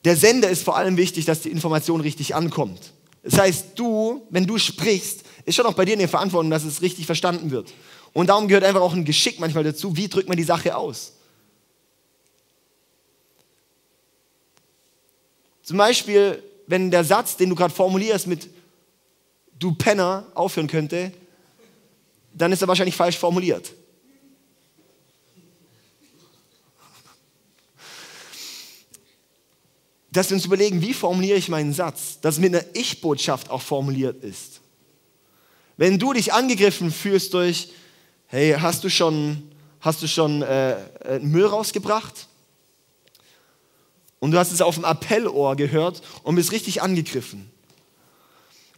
Der 0.04 0.18
Sender 0.18 0.50
ist 0.50 0.62
vor 0.62 0.76
allem 0.76 0.98
wichtig, 0.98 1.24
dass 1.24 1.40
die 1.40 1.52
Information 1.52 2.02
richtig 2.02 2.36
ankommt. 2.36 2.92
Das 3.24 3.40
heißt, 3.40 3.68
du, 3.76 4.28
wenn 4.30 4.46
du 4.46 4.58
sprichst, 4.58 5.24
ist 5.46 5.56
schon 5.56 5.66
auch 5.68 5.74
bei 5.74 5.86
dir 5.86 5.94
eine 5.94 6.10
Verantwortung, 6.10 6.52
dass 6.52 6.66
es 6.66 6.82
richtig 6.82 7.06
verstanden 7.06 7.50
wird. 7.50 7.74
Und 8.12 8.28
darum 8.28 8.50
gehört 8.50 8.66
einfach 8.66 8.82
auch 8.82 8.94
ein 8.94 9.06
Geschick 9.06 9.40
manchmal 9.40 9.64
dazu, 9.64 9.96
wie 9.96 10.10
drückt 10.10 10.28
man 10.28 10.36
die 10.36 10.44
Sache 10.44 10.76
aus. 10.76 11.14
Zum 15.62 15.78
Beispiel, 15.78 16.44
wenn 16.68 16.92
der 16.92 17.06
Satz, 17.06 17.38
den 17.38 17.48
du 17.48 17.56
gerade 17.56 17.74
formulierst, 17.74 18.28
mit 18.28 18.50
du 19.64 19.74
Penner 19.74 20.26
aufhören 20.36 20.68
könnte, 20.68 21.12
dann 22.34 22.52
ist 22.52 22.62
er 22.62 22.68
wahrscheinlich 22.68 22.96
falsch 22.96 23.18
formuliert. 23.18 23.74
Dass 30.12 30.30
wir 30.30 30.36
uns 30.36 30.46
überlegen, 30.46 30.82
wie 30.82 30.94
formuliere 30.94 31.38
ich 31.38 31.50
meinen 31.50 31.74
Satz, 31.74 32.20
dass 32.20 32.38
mit 32.38 32.54
einer 32.54 32.66
Ich-Botschaft 32.74 33.50
auch 33.50 33.62
formuliert 33.62 34.24
ist. 34.24 34.62
Wenn 35.78 35.98
du 35.98 36.14
dich 36.14 36.34
angegriffen 36.34 36.92
fühlst 36.92 37.34
durch, 37.34 37.70
hey, 38.28 38.56
hast 38.60 38.84
du 38.84 38.90
schon, 38.90 39.52
hast 39.80 40.04
du 40.04 40.08
schon 40.08 40.44
äh, 40.44 40.74
äh 40.74 41.20
Müll 41.20 41.46
rausgebracht? 41.46 42.28
Und 44.20 44.32
du 44.32 44.38
hast 44.38 44.52
es 44.52 44.62
auf 44.62 44.76
dem 44.76 44.86
Appellohr 44.86 45.56
gehört 45.56 46.04
und 46.22 46.36
bist 46.36 46.52
richtig 46.52 46.82
angegriffen 46.82 47.53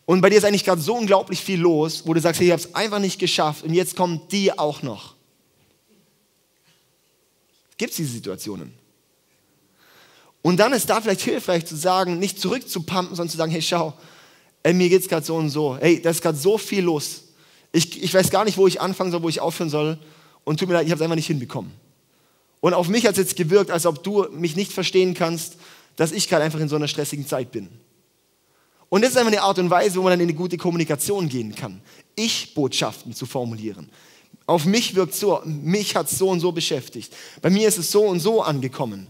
und 0.05 0.21
bei 0.21 0.29
dir 0.29 0.37
ist 0.37 0.45
eigentlich 0.45 0.63
gerade 0.63 0.81
so 0.81 0.95
unglaublich 0.95 1.41
viel 1.41 1.59
los, 1.59 2.03
wo 2.05 2.13
du 2.13 2.21
sagst, 2.21 2.39
hey, 2.39 2.47
ich 2.47 2.51
habe 2.51 2.61
es 2.61 2.75
einfach 2.75 2.99
nicht 2.99 3.19
geschafft 3.19 3.63
und 3.63 3.73
jetzt 3.73 3.95
kommen 3.95 4.21
die 4.31 4.57
auch 4.57 4.81
noch. 4.83 5.15
Gibt 7.77 7.91
es 7.91 7.97
diese 7.97 8.11
Situationen? 8.11 8.73
Und 10.41 10.57
dann 10.57 10.73
ist 10.73 10.89
da 10.89 11.01
vielleicht 11.01 11.21
hilfreich 11.21 11.65
zu 11.65 11.75
sagen, 11.75 12.19
nicht 12.19 12.39
zurückzupumpen, 12.39 13.15
sondern 13.15 13.31
zu 13.31 13.37
sagen, 13.37 13.51
hey, 13.51 13.63
schau, 13.63 13.93
ey, 14.61 14.73
mir 14.73 14.89
geht 14.89 15.01
es 15.01 15.09
gerade 15.09 15.25
so 15.25 15.35
und 15.35 15.49
so. 15.49 15.75
Hey, 15.77 15.99
da 15.99 16.11
ist 16.11 16.21
gerade 16.21 16.37
so 16.37 16.59
viel 16.59 16.83
los. 16.83 17.23
Ich, 17.71 18.01
ich 18.03 18.13
weiß 18.13 18.29
gar 18.29 18.45
nicht, 18.45 18.57
wo 18.57 18.67
ich 18.67 18.79
anfangen 18.79 19.11
soll, 19.11 19.23
wo 19.23 19.29
ich 19.29 19.41
aufhören 19.41 19.71
soll. 19.71 19.97
Und 20.43 20.59
tut 20.59 20.69
mir 20.69 20.75
leid, 20.75 20.85
ich 20.85 20.91
habe 20.91 20.99
es 20.99 21.01
einfach 21.01 21.15
nicht 21.15 21.25
hinbekommen. 21.25 21.71
Und 22.61 22.75
auf 22.75 22.87
mich 22.89 23.05
hat 23.07 23.13
es 23.13 23.17
jetzt 23.17 23.35
gewirkt, 23.35 23.71
als 23.71 23.87
ob 23.87 24.03
du 24.03 24.27
mich 24.31 24.55
nicht 24.55 24.71
verstehen 24.71 25.15
kannst, 25.15 25.57
dass 25.95 26.11
ich 26.11 26.29
gerade 26.29 26.43
einfach 26.43 26.59
in 26.59 26.69
so 26.69 26.75
einer 26.75 26.87
stressigen 26.87 27.25
Zeit 27.25 27.51
bin. 27.51 27.69
Und 28.89 29.01
das 29.01 29.11
ist 29.11 29.17
einfach 29.17 29.31
eine 29.31 29.41
Art 29.41 29.59
und 29.59 29.69
Weise, 29.69 29.97
wo 29.97 30.03
man 30.03 30.11
dann 30.11 30.19
in 30.21 30.29
eine 30.29 30.37
gute 30.37 30.57
Kommunikation 30.57 31.27
gehen 31.27 31.55
kann. 31.55 31.81
Ich-Botschaften 32.15 33.13
zu 33.13 33.25
formulieren. 33.25 33.89
Auf 34.45 34.65
mich 34.65 34.95
wirkt 34.95 35.15
so, 35.15 35.41
mich 35.45 35.95
hat 35.95 36.11
es 36.11 36.17
so 36.17 36.29
und 36.29 36.39
so 36.39 36.51
beschäftigt. 36.51 37.13
Bei 37.41 37.49
mir 37.49 37.67
ist 37.67 37.77
es 37.77 37.91
so 37.91 38.03
und 38.03 38.19
so 38.19 38.43
angekommen. 38.43 39.07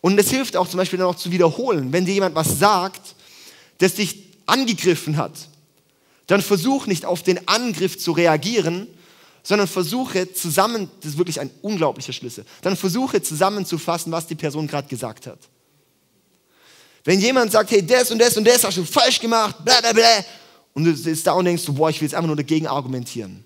Und 0.00 0.18
es 0.18 0.30
hilft 0.30 0.56
auch 0.56 0.68
zum 0.68 0.78
Beispiel 0.78 0.98
dann 0.98 1.08
auch 1.08 1.14
zu 1.14 1.30
wiederholen. 1.30 1.92
Wenn 1.92 2.04
dir 2.04 2.14
jemand 2.14 2.34
was 2.34 2.58
sagt, 2.58 3.14
das 3.78 3.94
dich 3.94 4.24
angegriffen 4.46 5.16
hat, 5.16 5.32
dann 6.26 6.42
versuch 6.42 6.86
nicht 6.86 7.06
auf 7.06 7.22
den 7.22 7.46
Angriff 7.48 7.98
zu 7.98 8.12
reagieren, 8.12 8.86
sondern 9.42 9.68
versuche 9.68 10.32
zusammen, 10.32 10.90
das 11.00 11.12
ist 11.12 11.18
wirklich 11.18 11.40
ein 11.40 11.50
unglaublicher 11.62 12.12
Schlüssel, 12.12 12.44
dann 12.62 12.76
versuche 12.76 13.22
zusammenzufassen, 13.22 14.10
was 14.10 14.26
die 14.26 14.34
Person 14.34 14.66
gerade 14.66 14.88
gesagt 14.88 15.26
hat. 15.26 15.38
Wenn 17.04 17.20
jemand 17.20 17.52
sagt, 17.52 17.70
hey, 17.70 17.84
das 17.84 18.10
und 18.10 18.18
das 18.18 18.36
und 18.36 18.44
das 18.44 18.64
hast 18.64 18.78
du 18.78 18.84
falsch 18.84 19.20
gemacht, 19.20 19.62
bla 19.64 19.80
bla 19.80 19.92
bla, 19.92 20.24
und 20.72 20.84
du 20.84 20.96
sitzt 20.96 21.26
da 21.26 21.32
und 21.32 21.44
denkst, 21.44 21.64
boah, 21.68 21.90
ich 21.90 22.00
will 22.00 22.06
jetzt 22.06 22.14
einfach 22.14 22.26
nur 22.26 22.36
dagegen 22.36 22.66
argumentieren, 22.66 23.44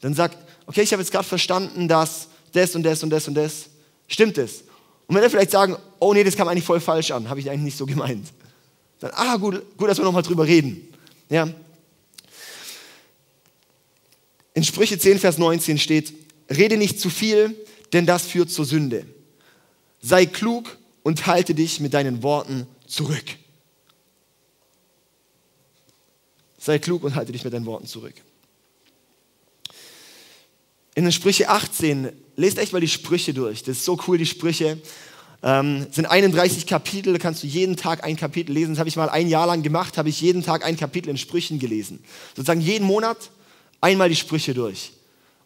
dann 0.00 0.14
sag, 0.14 0.36
okay, 0.66 0.82
ich 0.82 0.92
habe 0.92 1.02
jetzt 1.02 1.10
gerade 1.10 1.26
verstanden, 1.26 1.88
dass 1.88 2.28
das 2.52 2.74
und 2.74 2.82
das 2.82 3.02
und 3.02 3.10
das 3.10 3.26
und 3.26 3.34
das, 3.34 3.70
stimmt 4.06 4.36
es? 4.38 4.64
Und 5.06 5.16
wenn 5.16 5.22
er 5.22 5.30
vielleicht 5.30 5.50
sagen, 5.50 5.76
oh 5.98 6.12
nee, 6.12 6.22
das 6.22 6.36
kam 6.36 6.46
eigentlich 6.46 6.64
voll 6.64 6.80
falsch 6.80 7.10
an, 7.10 7.28
habe 7.28 7.40
ich 7.40 7.48
eigentlich 7.48 7.62
nicht 7.62 7.78
so 7.78 7.86
gemeint, 7.86 8.28
dann, 9.00 9.10
ah, 9.14 9.36
gut, 9.36 9.76
gut 9.76 9.88
dass 9.88 9.98
wir 9.98 10.04
nochmal 10.04 10.22
drüber 10.22 10.46
reden. 10.46 10.88
Ja. 11.28 11.48
In 14.54 14.62
Sprüche 14.62 14.98
10, 14.98 15.18
Vers 15.18 15.38
19 15.38 15.78
steht, 15.78 16.12
rede 16.50 16.76
nicht 16.76 17.00
zu 17.00 17.08
viel, 17.08 17.56
denn 17.92 18.06
das 18.06 18.26
führt 18.26 18.50
zur 18.50 18.64
Sünde. 18.64 19.06
Sei 20.00 20.26
klug 20.26 20.76
und 21.02 21.26
halte 21.26 21.54
dich 21.54 21.80
mit 21.80 21.94
deinen 21.94 22.22
Worten 22.22 22.66
zurück. 22.86 23.24
Sei 26.58 26.78
klug 26.78 27.02
und 27.02 27.14
halte 27.14 27.32
dich 27.32 27.42
mit 27.42 27.52
deinen 27.52 27.66
Worten 27.66 27.86
zurück. 27.86 28.14
In 30.94 31.04
den 31.04 31.12
Sprüche 31.12 31.48
18, 31.48 32.12
lest 32.36 32.58
echt 32.58 32.72
mal 32.72 32.80
die 32.80 32.88
Sprüche 32.88 33.34
durch. 33.34 33.62
Das 33.62 33.78
ist 33.78 33.84
so 33.84 33.98
cool, 34.06 34.18
die 34.18 34.26
Sprüche. 34.26 34.78
Ähm, 35.42 35.86
sind 35.90 36.06
31 36.06 36.66
Kapitel, 36.66 37.12
da 37.14 37.18
kannst 37.18 37.42
du 37.42 37.48
jeden 37.48 37.76
Tag 37.76 38.04
ein 38.04 38.14
Kapitel 38.14 38.52
lesen. 38.52 38.72
Das 38.72 38.78
habe 38.78 38.88
ich 38.88 38.96
mal 38.96 39.08
ein 39.08 39.26
Jahr 39.26 39.46
lang 39.46 39.62
gemacht, 39.62 39.98
habe 39.98 40.08
ich 40.08 40.20
jeden 40.20 40.44
Tag 40.44 40.64
ein 40.64 40.76
Kapitel 40.76 41.08
in 41.08 41.18
Sprüchen 41.18 41.58
gelesen. 41.58 42.04
Sozusagen 42.36 42.60
jeden 42.60 42.86
Monat 42.86 43.30
einmal 43.80 44.08
die 44.08 44.16
Sprüche 44.16 44.54
durch. 44.54 44.92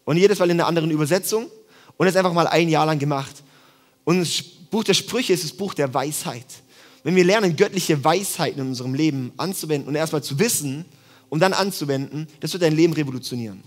Und 0.05 0.17
jedes 0.17 0.37
Mal 0.37 0.51
in 0.51 0.59
einer 0.59 0.67
anderen 0.67 0.91
Übersetzung. 0.91 1.49
Und 1.97 2.05
das 2.05 2.15
einfach 2.15 2.33
mal 2.33 2.47
ein 2.47 2.69
Jahr 2.69 2.85
lang 2.85 2.99
gemacht. 2.99 3.43
Und 4.03 4.56
Buch 4.69 4.83
der 4.83 4.93
Sprüche 4.93 5.33
ist 5.33 5.43
das 5.43 5.51
Buch 5.51 5.73
der 5.73 5.93
Weisheit. 5.93 6.45
Wenn 7.03 7.15
wir 7.15 7.23
lernen, 7.23 7.55
göttliche 7.55 8.03
Weisheiten 8.03 8.61
in 8.61 8.67
unserem 8.67 8.93
Leben 8.93 9.31
anzuwenden 9.37 9.87
und 9.87 9.95
erstmal 9.95 10.23
zu 10.23 10.39
wissen, 10.39 10.85
um 11.29 11.39
dann 11.39 11.53
anzuwenden, 11.53 12.27
das 12.39 12.53
wird 12.53 12.63
dein 12.63 12.75
Leben 12.75 12.93
revolutionieren. 12.93 13.63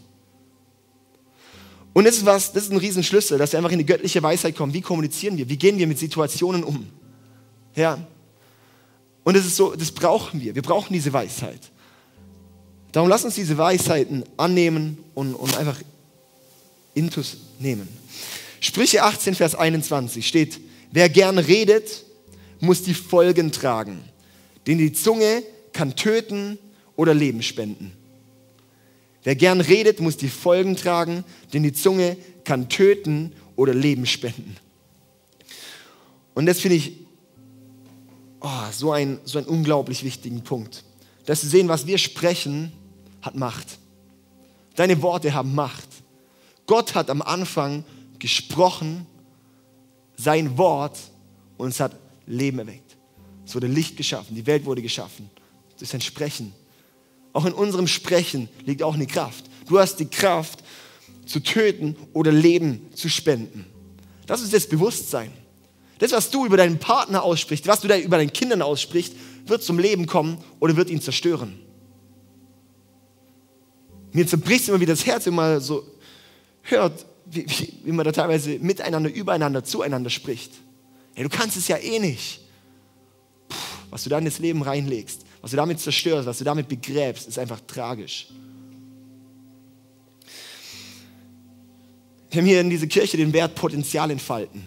Und 1.92 2.04
das 2.04 2.18
ist 2.18 2.26
was, 2.26 2.52
das 2.52 2.64
ist 2.64 2.72
ein 2.72 2.78
Riesenschlüssel, 2.78 3.38
dass 3.38 3.52
wir 3.52 3.58
einfach 3.58 3.72
in 3.72 3.78
die 3.78 3.86
göttliche 3.86 4.22
Weisheit 4.22 4.56
kommen. 4.56 4.72
Wie 4.72 4.80
kommunizieren 4.80 5.36
wir? 5.36 5.48
Wie 5.48 5.56
gehen 5.56 5.78
wir 5.78 5.86
mit 5.86 5.98
Situationen 5.98 6.62
um? 6.62 6.86
Ja. 7.74 7.98
Und 9.24 9.36
das 9.36 9.44
ist 9.44 9.56
so, 9.56 9.74
das 9.74 9.90
brauchen 9.90 10.40
wir. 10.40 10.54
Wir 10.54 10.62
brauchen 10.62 10.92
diese 10.92 11.12
Weisheit. 11.12 11.60
Darum 12.92 13.08
lass 13.08 13.24
uns 13.24 13.34
diese 13.34 13.56
Weisheiten 13.58 14.24
annehmen 14.36 14.98
und, 15.14 15.34
und 15.34 15.56
einfach 15.56 15.76
intus 16.94 17.36
nehmen. 17.58 17.88
Sprüche 18.60 19.02
18, 19.02 19.34
Vers 19.34 19.54
21 19.54 20.26
steht, 20.26 20.60
Wer 20.90 21.08
gern 21.08 21.38
redet, 21.38 22.04
muss 22.60 22.82
die 22.82 22.94
Folgen 22.94 23.52
tragen. 23.52 24.02
Denn 24.66 24.78
die 24.78 24.92
Zunge 24.92 25.42
kann 25.72 25.96
töten 25.96 26.58
oder 26.96 27.14
Leben 27.14 27.42
spenden. 27.42 27.92
Wer 29.22 29.36
gern 29.36 29.60
redet, 29.60 30.00
muss 30.00 30.16
die 30.16 30.28
Folgen 30.28 30.76
tragen, 30.76 31.24
denn 31.52 31.62
die 31.62 31.72
Zunge 31.72 32.16
kann 32.44 32.68
töten 32.68 33.32
oder 33.56 33.74
Leben 33.74 34.06
spenden. 34.06 34.56
Und 36.34 36.46
das 36.46 36.60
finde 36.60 36.76
ich 36.76 36.92
oh, 38.40 38.48
so, 38.72 38.92
ein, 38.92 39.20
so 39.24 39.38
einen 39.38 39.46
unglaublich 39.46 40.04
wichtigen 40.04 40.42
Punkt. 40.42 40.84
Dass 41.26 41.42
wir 41.42 41.50
sehen, 41.50 41.68
was 41.68 41.86
wir 41.86 41.98
sprechen, 41.98 42.72
hat 43.22 43.34
Macht. 43.34 43.78
Deine 44.74 45.02
Worte 45.02 45.34
haben 45.34 45.54
Macht. 45.54 45.88
Gott 46.66 46.94
hat 46.94 47.10
am 47.10 47.20
Anfang 47.20 47.84
gesprochen, 48.18 49.06
sein 50.20 50.58
Wort, 50.58 50.98
und 51.56 51.68
es 51.68 51.80
hat 51.80 51.96
Leben 52.26 52.58
erweckt. 52.58 52.96
Es 53.44 53.54
wurde 53.54 53.66
Licht 53.66 53.96
geschaffen, 53.96 54.34
die 54.34 54.46
Welt 54.46 54.64
wurde 54.64 54.82
geschaffen. 54.82 55.30
Durch 55.78 55.90
sein 55.90 56.00
Sprechen. 56.00 56.52
Auch 57.32 57.46
in 57.46 57.52
unserem 57.52 57.86
Sprechen 57.86 58.48
liegt 58.66 58.82
auch 58.82 58.94
eine 58.94 59.06
Kraft. 59.06 59.44
Du 59.66 59.78
hast 59.78 59.96
die 59.96 60.06
Kraft, 60.06 60.62
zu 61.30 61.40
töten 61.40 61.96
oder 62.12 62.32
Leben 62.32 62.88
zu 62.94 63.08
spenden. 63.08 63.64
Das 64.26 64.42
ist 64.42 64.52
das 64.52 64.66
Bewusstsein. 64.66 65.30
Das, 65.98 66.12
was 66.12 66.30
du 66.30 66.44
über 66.44 66.56
deinen 66.56 66.78
Partner 66.78 67.22
aussprichst, 67.22 67.66
was 67.66 67.80
du 67.80 67.94
über 67.98 68.16
deinen 68.16 68.32
Kindern 68.32 68.62
aussprichst, 68.62 69.14
wird 69.46 69.62
zum 69.62 69.78
Leben 69.78 70.06
kommen 70.06 70.38
oder 70.58 70.76
wird 70.76 70.90
ihn 70.90 71.00
zerstören. 71.00 71.60
Mir 74.12 74.26
zerbricht 74.26 74.68
immer 74.68 74.80
wieder 74.80 74.92
das 74.92 75.06
Herz, 75.06 75.26
wenn 75.26 75.34
man 75.34 75.60
so 75.60 75.84
hört, 76.62 77.06
wie, 77.30 77.48
wie, 77.48 77.74
wie 77.84 77.92
man 77.92 78.04
da 78.04 78.12
teilweise 78.12 78.58
miteinander, 78.58 79.12
übereinander, 79.12 79.64
zueinander 79.64 80.10
spricht. 80.10 80.52
Hey, 81.14 81.24
du 81.24 81.30
kannst 81.30 81.56
es 81.56 81.68
ja 81.68 81.76
eh 81.76 81.98
nicht. 81.98 82.40
Puh, 83.48 83.56
was 83.90 84.04
du 84.04 84.10
da 84.10 84.18
in 84.18 84.24
das 84.24 84.38
Leben 84.38 84.62
reinlegst, 84.62 85.24
was 85.40 85.50
du 85.50 85.56
damit 85.56 85.80
zerstörst, 85.80 86.26
was 86.26 86.38
du 86.38 86.44
damit 86.44 86.68
begräbst, 86.68 87.28
ist 87.28 87.38
einfach 87.38 87.60
tragisch. 87.66 88.28
Wir 92.30 92.40
haben 92.40 92.46
hier 92.46 92.60
in 92.60 92.70
dieser 92.70 92.86
Kirche 92.86 93.16
den 93.16 93.32
Wert 93.32 93.54
Potenzial 93.54 94.10
entfalten. 94.10 94.62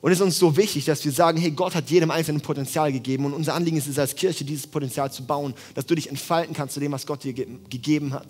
Und 0.00 0.12
es 0.12 0.18
ist 0.18 0.24
uns 0.24 0.38
so 0.38 0.54
wichtig, 0.56 0.84
dass 0.84 1.02
wir 1.04 1.12
sagen, 1.12 1.38
hey, 1.38 1.50
Gott 1.50 1.74
hat 1.74 1.88
jedem 1.88 2.10
einzelnen 2.10 2.42
Potenzial 2.42 2.92
gegeben 2.92 3.24
und 3.24 3.32
unser 3.32 3.54
Anliegen 3.54 3.78
ist 3.78 3.86
es 3.86 3.98
als 3.98 4.14
Kirche, 4.14 4.44
dieses 4.44 4.66
Potenzial 4.66 5.10
zu 5.10 5.24
bauen, 5.24 5.54
dass 5.74 5.86
du 5.86 5.94
dich 5.94 6.10
entfalten 6.10 6.54
kannst 6.54 6.74
zu 6.74 6.80
dem, 6.80 6.92
was 6.92 7.06
Gott 7.06 7.24
dir 7.24 7.32
ge 7.32 7.46
gegeben 7.70 8.12
hat. 8.12 8.26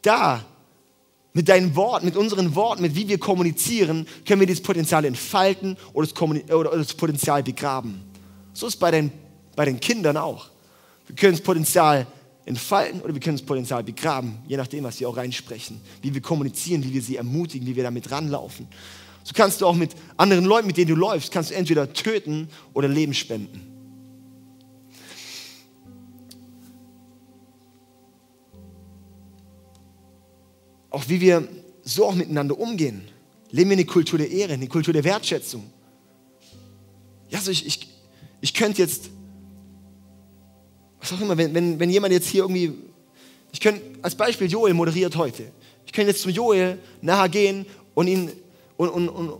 Da, 0.00 0.44
mit 1.32 1.48
deinen 1.48 1.76
Worten, 1.76 2.06
mit 2.06 2.16
unseren 2.16 2.54
Worten, 2.54 2.82
mit 2.82 2.94
wie 2.94 3.08
wir 3.08 3.18
kommunizieren, 3.18 4.06
können 4.26 4.40
wir 4.40 4.46
dieses 4.46 4.62
Potenzial 4.62 5.04
entfalten 5.04 5.76
oder 5.92 6.06
das, 6.06 6.50
oder 6.50 6.76
das 6.76 6.94
Potenzial 6.94 7.42
begraben. 7.42 8.02
So 8.52 8.66
ist 8.66 8.74
es 8.74 8.78
bei 8.78 8.90
den, 8.90 9.12
bei 9.54 9.64
den 9.64 9.78
Kindern 9.78 10.16
auch. 10.16 10.48
Wir 11.06 11.16
können 11.16 11.32
das 11.32 11.40
Potenzial 11.40 12.06
entfalten 12.44 13.00
oder 13.00 13.14
wir 13.14 13.20
können 13.20 13.36
das 13.36 13.46
Potenzial 13.46 13.84
begraben, 13.84 14.38
je 14.48 14.56
nachdem, 14.56 14.84
was 14.84 14.98
wir 14.98 15.08
auch 15.08 15.16
reinsprechen, 15.16 15.80
wie 16.02 16.12
wir 16.12 16.20
kommunizieren, 16.20 16.82
wie 16.82 16.92
wir 16.92 17.02
sie 17.02 17.16
ermutigen, 17.16 17.66
wie 17.66 17.76
wir 17.76 17.84
damit 17.84 18.10
ranlaufen. 18.10 18.66
So 19.22 19.32
kannst 19.34 19.60
du 19.60 19.66
auch 19.66 19.74
mit 19.74 19.94
anderen 20.16 20.44
Leuten, 20.44 20.66
mit 20.66 20.76
denen 20.76 20.88
du 20.88 20.96
läufst, 20.96 21.30
kannst 21.30 21.50
du 21.50 21.54
entweder 21.54 21.92
töten 21.92 22.48
oder 22.72 22.88
Leben 22.88 23.14
spenden. 23.14 23.69
Auch 30.90 31.08
wie 31.08 31.20
wir 31.20 31.48
so 31.82 32.06
auch 32.06 32.14
miteinander 32.14 32.58
umgehen. 32.58 33.02
Leben 33.50 33.70
wir 33.70 33.76
eine 33.76 33.86
Kultur 33.86 34.18
der 34.18 34.30
Ehre, 34.30 34.52
eine 34.52 34.66
Kultur 34.66 34.92
der 34.92 35.04
Wertschätzung. 35.04 35.64
Ja, 37.30 37.38
also 37.38 37.50
ich, 37.50 37.66
ich, 37.66 37.88
ich 38.40 38.54
könnte 38.54 38.82
jetzt 38.82 39.10
was 41.00 41.12
auch 41.12 41.20
immer, 41.20 41.36
wenn, 41.36 41.54
wenn, 41.54 41.80
wenn 41.80 41.90
jemand 41.90 42.12
jetzt 42.12 42.28
hier 42.28 42.42
irgendwie, 42.42 42.72
ich 43.52 43.60
könnte, 43.60 43.80
als 44.02 44.14
Beispiel 44.14 44.50
Joel 44.50 44.74
moderiert 44.74 45.16
heute. 45.16 45.50
Ich 45.86 45.92
könnte 45.92 46.10
jetzt 46.10 46.22
zum 46.22 46.30
Joel 46.30 46.78
nachher 47.00 47.28
gehen 47.28 47.66
und 47.94 48.06
ihn 48.06 48.30
und, 48.76 48.90
und, 48.90 49.08
und, 49.08 49.32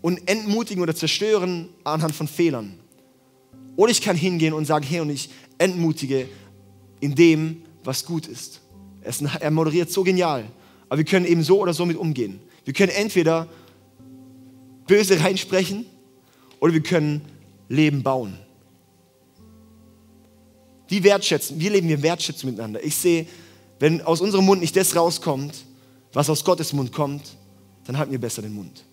und 0.00 0.28
entmutigen 0.28 0.82
oder 0.82 0.94
zerstören 0.94 1.68
anhand 1.84 2.14
von 2.14 2.28
Fehlern. 2.28 2.78
Oder 3.76 3.90
ich 3.90 4.00
kann 4.00 4.16
hingehen 4.16 4.54
und 4.54 4.64
sagen, 4.64 4.84
hey, 4.84 5.00
und 5.00 5.10
ich 5.10 5.30
entmutige 5.58 6.28
in 7.00 7.14
dem, 7.14 7.62
was 7.84 8.04
gut 8.04 8.26
ist. 8.26 8.60
Er 9.40 9.50
moderiert 9.50 9.90
so 9.90 10.04
genial. 10.04 10.44
Aber 10.92 10.98
wir 10.98 11.06
können 11.06 11.24
eben 11.24 11.42
so 11.42 11.58
oder 11.58 11.72
so 11.72 11.86
mit 11.86 11.96
umgehen. 11.96 12.38
Wir 12.66 12.74
können 12.74 12.92
entweder 12.92 13.48
böse 14.86 15.18
reinsprechen 15.18 15.86
oder 16.60 16.74
wir 16.74 16.82
können 16.82 17.22
Leben 17.70 18.02
bauen. 18.02 18.36
Wie 20.88 21.02
wertschätzen? 21.02 21.58
Wie 21.58 21.70
leben 21.70 21.88
wir 21.88 22.02
Wertschätzung 22.02 22.50
miteinander? 22.50 22.84
Ich 22.84 22.94
sehe, 22.94 23.24
wenn 23.78 24.02
aus 24.02 24.20
unserem 24.20 24.44
Mund 24.44 24.60
nicht 24.60 24.76
das 24.76 24.94
rauskommt, 24.94 25.64
was 26.12 26.28
aus 26.28 26.44
Gottes 26.44 26.74
Mund 26.74 26.92
kommt, 26.92 27.38
dann 27.86 27.96
halten 27.96 28.12
wir 28.12 28.20
besser 28.20 28.42
den 28.42 28.52
Mund. 28.52 28.84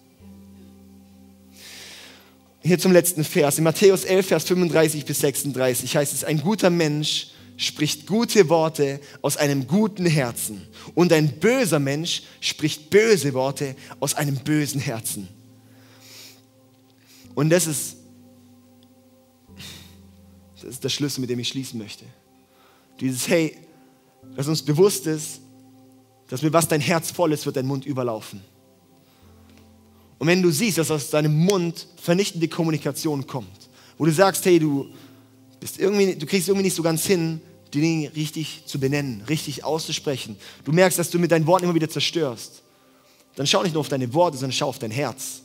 Hier 2.61 2.79
zum 2.79 2.93
letzten 2.93 3.25
Vers. 3.25 3.57
In 3.57 3.65
Matthäus 3.65 4.05
11, 4.05 4.25
Vers 4.25 4.45
35 4.45 5.03
bis 5.03 5.19
36 5.19 5.97
heißt 5.97 6.13
es, 6.13 6.23
ein 6.23 6.39
guter 6.39 6.69
Mensch 6.69 7.31
spricht 7.59 8.07
gute 8.07 8.47
Worte 8.47 9.01
aus 9.21 9.35
einem 9.35 9.67
guten 9.67 10.05
Herzen 10.05 10.65
und 10.95 11.11
ein 11.11 11.39
böser 11.39 11.79
Mensch 11.79 12.23
spricht 12.39 12.89
böse 12.89 13.33
Worte 13.33 13.75
aus 13.99 14.13
einem 14.15 14.37
bösen 14.37 14.79
Herzen. 14.79 15.27
Und 17.35 17.49
das 17.49 17.67
ist 17.67 17.97
das 20.55 20.63
ist 20.63 20.83
der 20.83 20.89
Schlüssel, 20.89 21.21
mit 21.21 21.29
dem 21.29 21.39
ich 21.39 21.49
schließen 21.49 21.77
möchte. 21.77 22.05
Dieses, 22.99 23.27
hey, 23.27 23.57
dass 24.35 24.47
uns 24.47 24.61
bewusst 24.61 25.05
ist, 25.05 25.41
dass 26.29 26.41
mit 26.41 26.53
was 26.53 26.67
dein 26.67 26.81
Herz 26.81 27.11
voll 27.11 27.33
ist, 27.33 27.45
wird 27.45 27.57
dein 27.57 27.65
Mund 27.65 27.85
überlaufen. 27.85 28.41
Und 30.17 30.27
wenn 30.27 30.41
du 30.41 30.49
siehst, 30.49 30.77
dass 30.77 30.91
aus 30.91 31.09
deinem 31.09 31.33
Mund 31.33 31.87
vernichtende 31.97 32.47
Kommunikation 32.47 33.27
kommt, 33.27 33.69
wo 33.97 34.05
du 34.05 34.11
sagst, 34.11 34.45
hey, 34.45 34.59
du 34.59 34.87
bist 35.59 35.77
irgendwie, 35.77 36.15
du 36.15 36.25
kriegst 36.25 36.47
irgendwie 36.47 36.65
nicht 36.65 36.75
so 36.75 36.83
ganz 36.83 37.05
hin, 37.05 37.41
die 37.73 37.81
Dinge 37.81 38.15
richtig 38.15 38.63
zu 38.65 38.79
benennen, 38.79 39.23
richtig 39.29 39.63
auszusprechen. 39.63 40.37
Du 40.63 40.71
merkst, 40.71 40.97
dass 40.97 41.09
du 41.09 41.19
mit 41.19 41.31
deinen 41.31 41.45
Worten 41.47 41.65
immer 41.65 41.75
wieder 41.75 41.89
zerstörst. 41.89 42.61
Dann 43.35 43.47
schau 43.47 43.63
nicht 43.63 43.73
nur 43.73 43.81
auf 43.81 43.89
deine 43.89 44.13
Worte, 44.13 44.37
sondern 44.37 44.53
schau 44.53 44.67
auf 44.67 44.79
dein 44.79 44.91
Herz. 44.91 45.41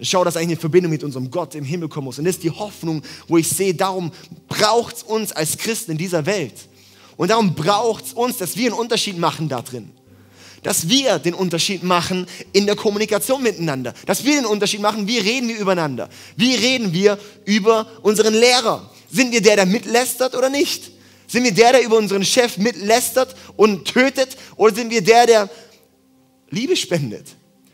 Schau, 0.00 0.24
dass 0.24 0.36
eigentlich 0.36 0.50
eine 0.50 0.60
Verbindung 0.60 0.90
mit 0.90 1.04
unserem 1.04 1.30
Gott 1.30 1.54
im 1.54 1.64
Himmel 1.64 1.88
kommen 1.88 2.06
muss. 2.06 2.18
Und 2.18 2.24
das 2.24 2.36
ist 2.36 2.42
die 2.42 2.50
Hoffnung, 2.50 3.02
wo 3.28 3.38
ich 3.38 3.48
sehe, 3.48 3.74
darum 3.74 4.10
braucht 4.48 4.96
es 4.96 5.02
uns 5.04 5.32
als 5.32 5.56
Christen 5.56 5.92
in 5.92 5.98
dieser 5.98 6.26
Welt. 6.26 6.54
Und 7.16 7.30
darum 7.30 7.54
braucht 7.54 8.06
es 8.06 8.12
uns, 8.12 8.38
dass 8.38 8.56
wir 8.56 8.70
einen 8.70 8.80
Unterschied 8.80 9.16
machen 9.16 9.48
da 9.48 9.62
drin. 9.62 9.90
Dass 10.62 10.88
wir 10.88 11.18
den 11.18 11.34
Unterschied 11.34 11.82
machen 11.82 12.26
in 12.52 12.66
der 12.66 12.74
Kommunikation 12.74 13.42
miteinander. 13.42 13.94
Dass 14.06 14.24
wir 14.24 14.34
den 14.34 14.46
Unterschied 14.46 14.80
machen, 14.80 15.06
wie 15.06 15.18
reden 15.18 15.48
wir 15.48 15.58
übereinander. 15.58 16.08
Wie 16.36 16.54
reden 16.54 16.92
wir 16.92 17.18
über 17.44 17.86
unseren 18.02 18.34
Lehrer. 18.34 18.90
Sind 19.10 19.32
wir 19.32 19.42
der, 19.42 19.56
der 19.56 19.66
mitlästert 19.66 20.34
oder 20.34 20.48
nicht? 20.48 20.90
Sind 21.32 21.44
wir 21.44 21.54
der, 21.54 21.72
der 21.72 21.82
über 21.82 21.96
unseren 21.96 22.22
Chef 22.26 22.58
mitlästert 22.58 23.34
und 23.56 23.86
tötet? 23.86 24.36
Oder 24.56 24.74
sind 24.74 24.90
wir 24.90 25.02
der, 25.02 25.24
der 25.24 25.50
Liebe 26.50 26.76
spendet? 26.76 27.26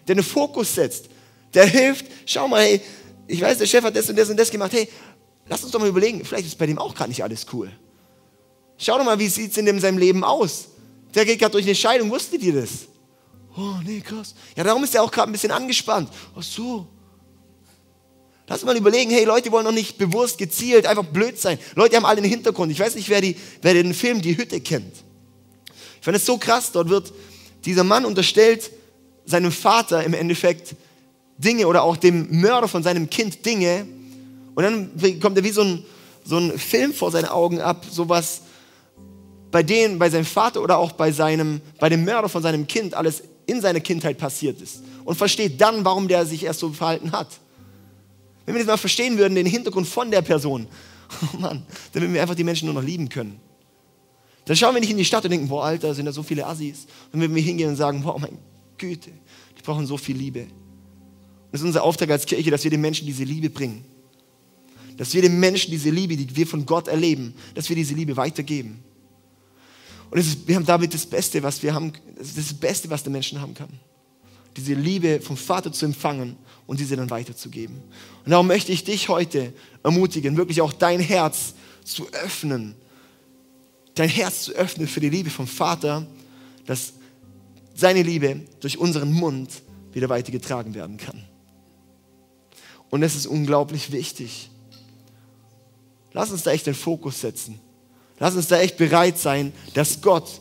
Der 0.07 0.15
einen 0.15 0.23
Fokus 0.23 0.77
setzt? 0.77 1.07
Der 1.53 1.67
hilft, 1.67 2.07
schau 2.25 2.47
mal, 2.47 2.63
hey, 2.63 2.81
ich 3.27 3.41
weiß, 3.41 3.59
der 3.59 3.67
Chef 3.67 3.83
hat 3.83 3.97
das 3.97 4.09
und 4.09 4.17
das 4.17 4.31
und 4.31 4.37
das 4.37 4.49
gemacht. 4.53 4.73
Hey, 4.73 4.89
lass 5.49 5.65
uns 5.65 5.73
doch 5.73 5.81
mal 5.81 5.89
überlegen, 5.89 6.25
vielleicht 6.25 6.47
ist 6.47 6.57
bei 6.57 6.67
dem 6.67 6.79
auch 6.79 6.95
gerade 6.95 7.11
nicht 7.11 7.25
alles 7.25 7.47
cool. 7.53 7.69
Schau 8.77 8.97
doch 8.97 9.05
mal, 9.05 9.19
wie 9.19 9.27
sieht 9.27 9.51
es 9.51 9.57
in 9.57 9.67
dem 9.67 9.81
seinem 9.81 9.99
Leben 9.99 10.23
aus? 10.23 10.69
Der 11.17 11.25
geht 11.25 11.41
gerade 11.41 11.51
durch 11.51 11.65
eine 11.65 11.75
Scheidung, 11.75 12.11
wusstet 12.11 12.41
ihr 12.45 12.53
das? 12.53 12.87
Oh, 13.57 13.81
nee, 13.85 14.01
krass. 14.03 14.37
Ja, 14.55 14.63
darum 14.63 14.85
ist 14.85 14.95
er 14.95 15.03
auch 15.03 15.11
gerade 15.11 15.29
ein 15.29 15.33
bisschen 15.33 15.51
angespannt. 15.51 16.11
Ach 16.37 16.45
so. 16.45 16.87
Lass 18.49 18.65
mal 18.65 18.77
überlegen, 18.77 19.11
hey, 19.11 19.25
Leute 19.25 19.53
wollen 19.53 19.67
doch 19.67 19.73
nicht 19.73 19.99
bewusst, 19.99 20.39
gezielt, 20.39 20.87
einfach 20.87 21.05
blöd 21.05 21.39
sein. 21.39 21.59
Leute 21.75 21.97
haben 21.97 22.07
alle 22.07 22.19
einen 22.19 22.31
Hintergrund. 22.31 22.73
Ich 22.73 22.81
weiß 22.81 22.95
nicht, 22.95 23.09
wer, 23.11 23.21
die, 23.21 23.37
wer 23.61 23.75
den 23.75 23.93
Film 23.93 24.23
Die 24.23 24.37
Hütte 24.37 24.61
kennt. 24.61 24.95
Ich 25.99 26.05
fand 26.05 26.17
es 26.17 26.25
so 26.25 26.39
krass, 26.39 26.73
dort 26.73 26.89
wird 26.89 27.13
dieser 27.65 27.85
Mann 27.85 28.07
unterstellt, 28.07 28.71
seinem 29.27 29.53
Vater 29.53 30.03
im 30.05 30.15
Endeffekt 30.15 30.75
Dinge 31.37 31.67
oder 31.67 31.83
auch 31.83 31.97
dem 31.97 32.41
Mörder 32.41 32.69
von 32.69 32.83
seinem 32.83 33.11
Kind 33.11 33.45
Dinge. 33.45 33.87
Und 34.55 34.63
dann 34.63 35.21
kommt 35.21 35.37
er 35.37 35.45
wie 35.45 35.51
so 35.51 35.63
ein, 35.63 35.85
so 36.25 36.39
ein 36.39 36.59
Film 36.59 36.95
vor 36.95 37.11
seinen 37.11 37.27
Augen 37.27 37.61
ab, 37.61 37.85
sowas 37.91 38.43
bei 39.51 39.63
denen, 39.63 39.99
bei 39.99 40.09
seinem 40.09 40.25
Vater 40.25 40.63
oder 40.63 40.79
auch 40.79 40.93
bei, 40.93 41.13
seinem, 41.13 41.61
bei 41.79 41.91
dem 41.91 42.05
Mörder 42.05 42.29
von 42.29 42.43
seinem 42.43 42.67
Kind 42.67 42.95
alles 42.95 43.23
in 43.47 43.61
seiner 43.61 43.81
Kindheit 43.81 44.17
passiert 44.17 44.61
ist. 44.63 44.83
Und 45.05 45.17
versteht 45.17 45.61
dann, 45.61 45.85
warum 45.85 46.09
der 46.09 46.25
sich 46.25 46.45
erst 46.45 46.61
so 46.61 46.71
verhalten 46.71 47.13
hat. 47.13 47.29
Wenn 48.49 48.55
wir 48.55 48.61
das 48.61 48.69
mal 48.69 48.79
verstehen 48.79 49.19
würden, 49.19 49.35
den 49.35 49.45
Hintergrund 49.45 49.87
von 49.87 50.11
der 50.11 50.23
Person, 50.23 50.67
oh 51.35 51.37
Mann, 51.37 51.67
dann 51.93 52.03
würden 52.03 52.15
wir 52.15 52.23
einfach 52.23 52.35
die 52.35 52.45
Menschen 52.45 52.65
nur 52.65 52.75
noch 52.75 52.83
lieben 52.83 53.11
können. 53.11 53.39
Dann 54.47 54.57
schauen 54.57 54.73
wir 54.73 54.81
nicht 54.81 54.89
in 54.91 54.97
die 54.97 55.05
Stadt 55.05 55.23
und 55.25 55.31
denken, 55.31 55.49
boah, 55.49 55.67
Alter, 55.67 55.95
sind 55.95 56.07
da 56.07 56.13
so 56.13 56.23
viele 56.23 56.47
Assis. 56.47 56.87
Und 57.13 57.21
wenn 57.21 57.35
wir 57.35 57.43
hingehen 57.43 57.69
und 57.69 57.77
sagen, 57.77 58.03
boah, 58.03 58.19
mein 58.19 58.39
Güte, 58.79 59.11
die 59.59 59.63
brauchen 59.63 59.87
so 59.87 59.99
viel 59.99 60.17
Liebe. 60.17 60.47
Das 61.53 61.61
ist 61.61 61.67
unser 61.67 61.83
Auftrag 61.83 62.09
als 62.09 62.25
Kirche, 62.25 62.51
dass 62.51 62.65
wir 62.65 62.71
den 62.71 62.81
Menschen 62.81 63.07
diese 63.07 63.25
Liebe 63.25 63.51
bringen. 63.51 63.85
Dass 64.97 65.13
wir 65.13 65.21
den 65.21 65.39
Menschen 65.39 65.71
diese 65.71 65.91
Liebe, 65.91 66.17
die 66.17 66.35
wir 66.35 66.47
von 66.47 66.65
Gott 66.65 66.89
erleben, 66.89 67.35
dass 67.55 67.69
wir 67.69 67.77
diese 67.77 67.93
Liebe 67.93 68.17
weitergeben. 68.17 68.83
Und 70.11 70.21
ist, 70.21 70.49
wir 70.49 70.57
haben 70.57 70.65
damit 70.65 70.95
das 70.95 71.05
Beste, 71.05 71.43
was 71.43 71.63
wir 71.63 71.75
haben, 71.75 71.93
das 72.17 72.29
ist 72.29 72.39
das 72.39 72.55
Beste, 72.55 72.89
was 72.89 73.03
der 73.03 73.13
Menschen 73.13 73.43
haben 73.43 73.53
kann. 73.53 73.79
Diese 74.57 74.75
Liebe 74.75 75.21
vom 75.21 75.37
Vater 75.37 75.73
zu 75.73 75.85
empfangen 75.85 76.37
und 76.67 76.81
diese 76.81 76.97
dann 76.97 77.11
weiterzugeben. 77.11 77.77
Und 78.25 78.31
darum 78.31 78.47
möchte 78.47 78.73
ich 78.73 78.85
dich 78.85 79.09
heute 79.09 79.53
ermutigen, 79.83 80.37
wirklich 80.37 80.61
auch 80.61 80.73
dein 80.73 81.01
Herz 81.01 81.55
zu 81.85 82.09
öffnen. 82.13 82.75
Dein 83.95 84.09
Herz 84.09 84.43
zu 84.43 84.53
öffnen 84.53 84.87
für 84.87 85.01
die 85.01 85.09
Liebe 85.09 85.31
vom 85.31 85.47
Vater, 85.47 86.07
dass 86.67 86.93
seine 87.75 88.03
Liebe 88.03 88.41
durch 88.61 88.79
unseren 88.79 89.13
Mund 89.13 89.51
wieder 89.93 90.09
weitergetragen 90.09 90.75
werden 90.75 90.97
kann. 90.97 91.25
Und 92.91 93.03
es 93.03 93.15
ist 93.15 93.27
unglaublich 93.27 93.93
wichtig. 93.93 94.51
Lass 96.13 96.31
uns 96.31 96.43
da 96.43 96.51
echt 96.51 96.67
den 96.67 96.75
Fokus 96.75 97.21
setzen. 97.21 97.61
Lass 98.19 98.35
uns 98.35 98.49
da 98.49 98.59
echt 98.59 98.77
bereit 98.77 99.19
sein, 99.19 99.53
dass 99.75 100.01
Gott 100.01 100.41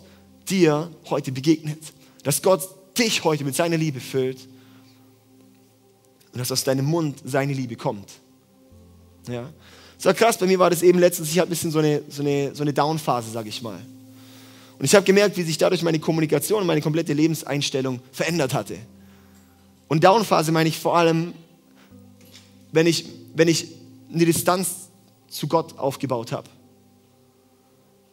dir 0.50 0.92
heute 1.10 1.32
begegnet. 1.32 1.80
Dass 2.24 2.42
Gott 2.42 2.68
dich 2.98 3.24
heute 3.24 3.44
mit 3.44 3.56
seiner 3.56 3.78
Liebe 3.78 4.00
füllt. 4.00 4.48
Und 6.34 6.40
dass 6.40 6.52
aus 6.52 6.64
deinem 6.64 6.86
Mund 6.86 7.20
seine 7.26 7.54
Liebe 7.54 7.76
kommt. 7.76 8.12
Ja. 9.28 9.50
So 9.98 10.14
krass, 10.14 10.38
bei 10.38 10.46
mir 10.46 10.60
war 10.60 10.70
das 10.70 10.84
eben 10.84 11.00
letztens, 11.00 11.30
ich 11.30 11.40
hatte 11.40 11.48
ein 11.48 11.50
bisschen 11.50 11.72
so 11.72 11.80
eine, 11.80 12.04
so 12.10 12.22
eine, 12.22 12.54
so 12.54 12.62
eine 12.62 12.74
Down-Phase, 12.74 13.32
sag 13.32 13.48
ich 13.48 13.62
mal. 13.62 13.80
Und 14.78 14.86
ich 14.86 14.94
habe 14.94 15.04
gemerkt, 15.06 15.38
wie 15.38 15.44
sich 15.44 15.58
dadurch 15.58 15.82
meine 15.82 16.00
Kommunikation 16.00 16.62
und 16.62 16.68
meine 16.68 16.82
komplette 16.82 17.14
Lebenseinstellung 17.14 18.00
verändert 18.12 18.54
hatte. 18.54 18.78
Und 19.88 20.04
Down-Phase 20.04 20.52
meine 20.52 20.70
ich 20.70 20.78
vor 20.78 20.96
allem, 20.96 21.34
wenn 22.72 22.86
ich, 22.86 23.06
wenn 23.34 23.48
ich 23.48 23.68
eine 24.14 24.26
Distanz 24.26 24.90
zu 25.28 25.48
Gott 25.48 25.78
aufgebaut 25.78 26.32
habe. 26.32 26.50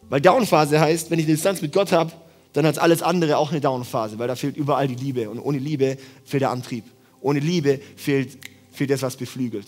Weil 0.09 0.21
Downphase 0.21 0.81
heißt, 0.81 1.11
wenn 1.11 1.19
ich 1.19 1.27
eine 1.27 1.35
Distanz 1.35 1.63
mit 1.63 1.73
Gott 1.73 1.93
habe, 1.93 2.13
dann 2.55 2.67
hat 2.67 2.79
alles 2.79 3.03
andere 3.03 3.37
auch 3.37 3.51
eine 3.51 3.61
Downphase, 3.61 4.19
weil 4.19 4.29
da 4.29 4.37
fehlt 4.37 4.57
überall 4.57 4.87
die 4.87 4.95
Liebe. 4.95 5.29
Und 5.29 5.41
ohne 5.41 5.59
Liebe 5.59 5.99
fehlt 6.25 6.41
der 6.41 6.51
Antrieb. 6.51 6.85
Ohne 7.21 7.41
Liebe 7.41 7.81
fehlt, 7.97 8.39
fehlt 8.71 8.91
das, 8.91 9.03
was 9.03 9.17
beflügelt. 9.17 9.67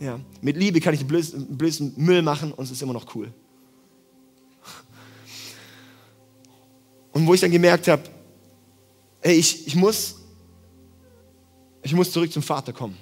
Ja. 0.00 0.18
Mit 0.42 0.56
Liebe 0.56 0.80
kann 0.80 0.92
ich 0.92 1.00
den 1.00 1.06
blöden, 1.06 1.56
blöden 1.56 1.94
Müll 1.96 2.22
machen 2.22 2.52
und 2.52 2.64
es 2.64 2.72
ist 2.72 2.82
immer 2.82 2.92
noch 2.92 3.14
cool. 3.14 3.32
Und 7.12 7.26
wo 7.26 7.32
ich 7.32 7.40
dann 7.40 7.52
gemerkt 7.52 7.86
habe, 7.86 8.02
ey, 9.22 9.36
ich, 9.36 9.68
ich, 9.68 9.76
muss, 9.76 10.16
ich 11.82 11.94
muss 11.94 12.10
zurück 12.10 12.32
zum 12.32 12.42
Vater 12.42 12.72
kommen. 12.72 12.96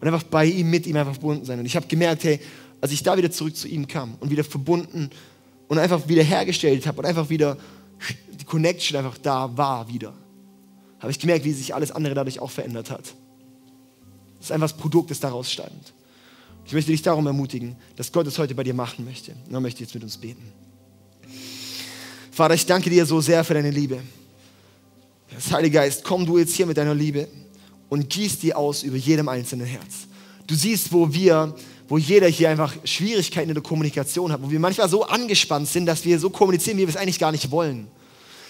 Und 0.00 0.06
einfach 0.06 0.22
bei 0.24 0.44
ihm, 0.44 0.68
mit 0.68 0.86
ihm 0.86 0.96
einfach 0.96 1.14
verbunden 1.14 1.46
sein. 1.46 1.58
Und 1.58 1.64
ich 1.64 1.74
habe 1.76 1.86
gemerkt, 1.86 2.24
hey, 2.24 2.38
als 2.80 2.92
ich 2.92 3.02
da 3.02 3.16
wieder 3.16 3.30
zurück 3.30 3.56
zu 3.56 3.68
ihm 3.68 3.86
kam 3.86 4.16
und 4.20 4.30
wieder 4.30 4.44
verbunden 4.44 5.08
und 5.68 5.78
einfach 5.78 6.06
wieder 6.08 6.22
hergestellt 6.22 6.86
habe 6.86 6.98
und 6.98 7.06
einfach 7.06 7.30
wieder 7.30 7.56
die 8.32 8.44
Connection 8.44 8.96
einfach 8.96 9.18
da 9.18 9.56
war 9.56 9.88
wieder, 9.88 10.14
habe 11.00 11.10
ich 11.10 11.18
gemerkt, 11.18 11.44
wie 11.44 11.52
sich 11.52 11.74
alles 11.74 11.90
andere 11.90 12.14
dadurch 12.14 12.40
auch 12.40 12.50
verändert 12.50 12.90
hat. 12.90 13.14
Das 14.38 14.46
ist 14.46 14.52
einfach 14.52 14.70
das 14.70 14.76
Produkt, 14.76 15.10
das 15.10 15.20
daraus 15.20 15.50
stand. 15.50 15.92
Ich 16.64 16.72
möchte 16.72 16.90
dich 16.90 17.02
darum 17.02 17.26
ermutigen, 17.26 17.76
dass 17.96 18.12
Gott 18.12 18.26
es 18.26 18.38
heute 18.38 18.54
bei 18.54 18.62
dir 18.62 18.74
machen 18.74 19.04
möchte. 19.04 19.32
Und 19.46 19.52
dann 19.52 19.62
möchte 19.62 19.82
jetzt 19.82 19.94
mit 19.94 20.02
uns 20.02 20.16
beten. 20.16 20.52
Vater, 22.30 22.54
ich 22.54 22.64
danke 22.64 22.88
dir 22.88 23.04
so 23.04 23.20
sehr 23.20 23.44
für 23.44 23.54
deine 23.54 23.70
Liebe. 23.70 24.00
Das 25.34 25.52
Heilige 25.52 25.74
Geist, 25.74 26.04
komm 26.04 26.24
du 26.26 26.38
jetzt 26.38 26.54
hier 26.54 26.66
mit 26.66 26.76
deiner 26.76 26.94
Liebe 26.94 27.28
und 27.88 28.08
gieß 28.08 28.38
die 28.38 28.54
aus 28.54 28.82
über 28.82 28.96
jedem 28.96 29.28
einzelnen 29.28 29.66
Herz. 29.66 30.06
Du 30.46 30.54
siehst, 30.54 30.92
wo 30.92 31.12
wir 31.12 31.54
wo 31.92 31.98
jeder 31.98 32.26
hier 32.26 32.48
einfach 32.48 32.74
Schwierigkeiten 32.84 33.50
in 33.50 33.54
der 33.54 33.62
Kommunikation 33.62 34.32
hat, 34.32 34.42
wo 34.42 34.50
wir 34.50 34.58
manchmal 34.58 34.88
so 34.88 35.04
angespannt 35.04 35.68
sind, 35.68 35.84
dass 35.84 36.06
wir 36.06 36.18
so 36.18 36.30
kommunizieren, 36.30 36.78
wie 36.78 36.86
wir 36.86 36.88
es 36.88 36.96
eigentlich 36.96 37.18
gar 37.18 37.32
nicht 37.32 37.50
wollen. 37.50 37.86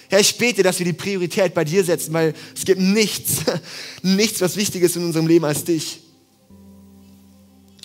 Herr, 0.09 0.21
ich 0.21 0.39
bete, 0.39 0.63
dass 0.63 0.79
wir 0.79 0.87
die 0.87 0.93
Priorität 0.93 1.53
bei 1.53 1.65
dir 1.65 1.83
setzen, 1.83 2.13
weil 2.13 2.35
es 2.55 2.65
gibt 2.65 2.81
nichts, 2.81 3.39
nichts, 4.05 4.41
was 4.41 4.55
wichtiger 4.55 4.87
ist 4.87 4.95
in 4.95 5.05
unserem 5.05 5.27
Leben 5.27 5.45
als 5.45 5.65
dich. 5.65 5.99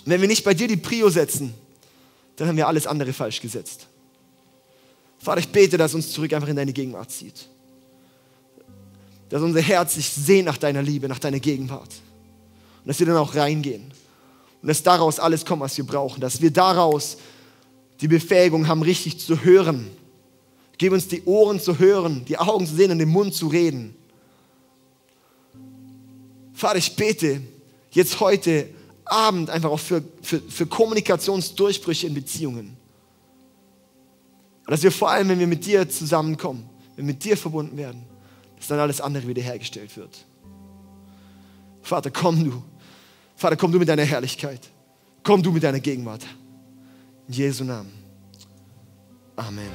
wenn 0.04 0.20
wir 0.20 0.28
nicht 0.28 0.44
bei 0.44 0.54
dir 0.54 0.68
die 0.68 0.76
Prio 0.76 1.10
setzen, 1.10 1.52
dann 2.36 2.46
haben 2.46 2.56
wir 2.56 2.68
alles 2.68 2.86
andere 2.86 3.12
falsch 3.12 3.40
gesetzt. 3.40 3.88
Vater, 5.18 5.40
ich 5.40 5.48
bete, 5.48 5.76
dass 5.76 5.92
uns 5.92 6.12
zurück 6.12 6.32
einfach 6.34 6.46
in 6.46 6.54
deine 6.54 6.72
Gegenwart 6.72 7.10
zieht. 7.10 7.48
Dass 9.28 9.42
unser 9.42 9.60
Herz 9.60 9.96
sich 9.96 10.08
sehnt 10.08 10.46
nach 10.46 10.58
deiner 10.58 10.82
Liebe, 10.82 11.08
nach 11.08 11.18
deiner 11.18 11.40
Gegenwart. 11.40 11.90
Und 12.84 12.86
dass 12.86 13.00
wir 13.00 13.06
dann 13.08 13.16
auch 13.16 13.34
reingehen 13.34 13.92
und 14.62 14.68
dass 14.68 14.82
daraus 14.82 15.20
alles 15.20 15.44
kommt, 15.44 15.62
was 15.62 15.76
wir 15.76 15.86
brauchen. 15.86 16.20
Dass 16.20 16.40
wir 16.40 16.50
daraus 16.50 17.18
die 18.00 18.08
Befähigung 18.08 18.68
haben, 18.68 18.82
richtig 18.82 19.18
zu 19.18 19.42
hören. 19.42 19.90
Gib 20.78 20.92
uns 20.92 21.08
die 21.08 21.24
Ohren 21.24 21.60
zu 21.60 21.78
hören, 21.78 22.24
die 22.26 22.38
Augen 22.38 22.66
zu 22.66 22.74
sehen 22.74 22.90
und 22.90 22.98
den 22.98 23.08
Mund 23.08 23.34
zu 23.34 23.48
reden. 23.48 23.96
Vater, 26.52 26.78
ich 26.78 26.94
bete 26.96 27.40
jetzt 27.92 28.20
heute 28.20 28.68
Abend 29.04 29.50
einfach 29.50 29.70
auch 29.70 29.80
für, 29.80 30.02
für, 30.22 30.40
für 30.40 30.66
Kommunikationsdurchbrüche 30.66 32.06
in 32.06 32.14
Beziehungen. 32.14 32.76
Und 34.66 34.70
dass 34.70 34.82
wir 34.82 34.92
vor 34.92 35.10
allem, 35.10 35.28
wenn 35.30 35.38
wir 35.38 35.46
mit 35.46 35.64
dir 35.64 35.88
zusammenkommen, 35.88 36.68
wenn 36.94 37.06
wir 37.06 37.14
mit 37.14 37.24
dir 37.24 37.36
verbunden 37.36 37.76
werden, 37.76 38.04
dass 38.56 38.68
dann 38.68 38.78
alles 38.78 39.00
andere 39.00 39.26
wiederhergestellt 39.26 39.96
wird. 39.96 40.24
Vater, 41.82 42.10
komm 42.10 42.44
du. 42.44 42.62
Vater, 43.38 43.56
komm 43.56 43.70
du 43.70 43.78
mit 43.78 43.88
deiner 43.88 44.04
Herrlichkeit. 44.04 44.68
Komm 45.22 45.40
du 45.40 45.52
mit 45.52 45.62
deiner 45.62 45.78
Gegenwart. 45.78 46.26
In 47.28 47.34
Jesu 47.34 47.62
Namen. 47.62 47.92
Amen. 49.36 49.70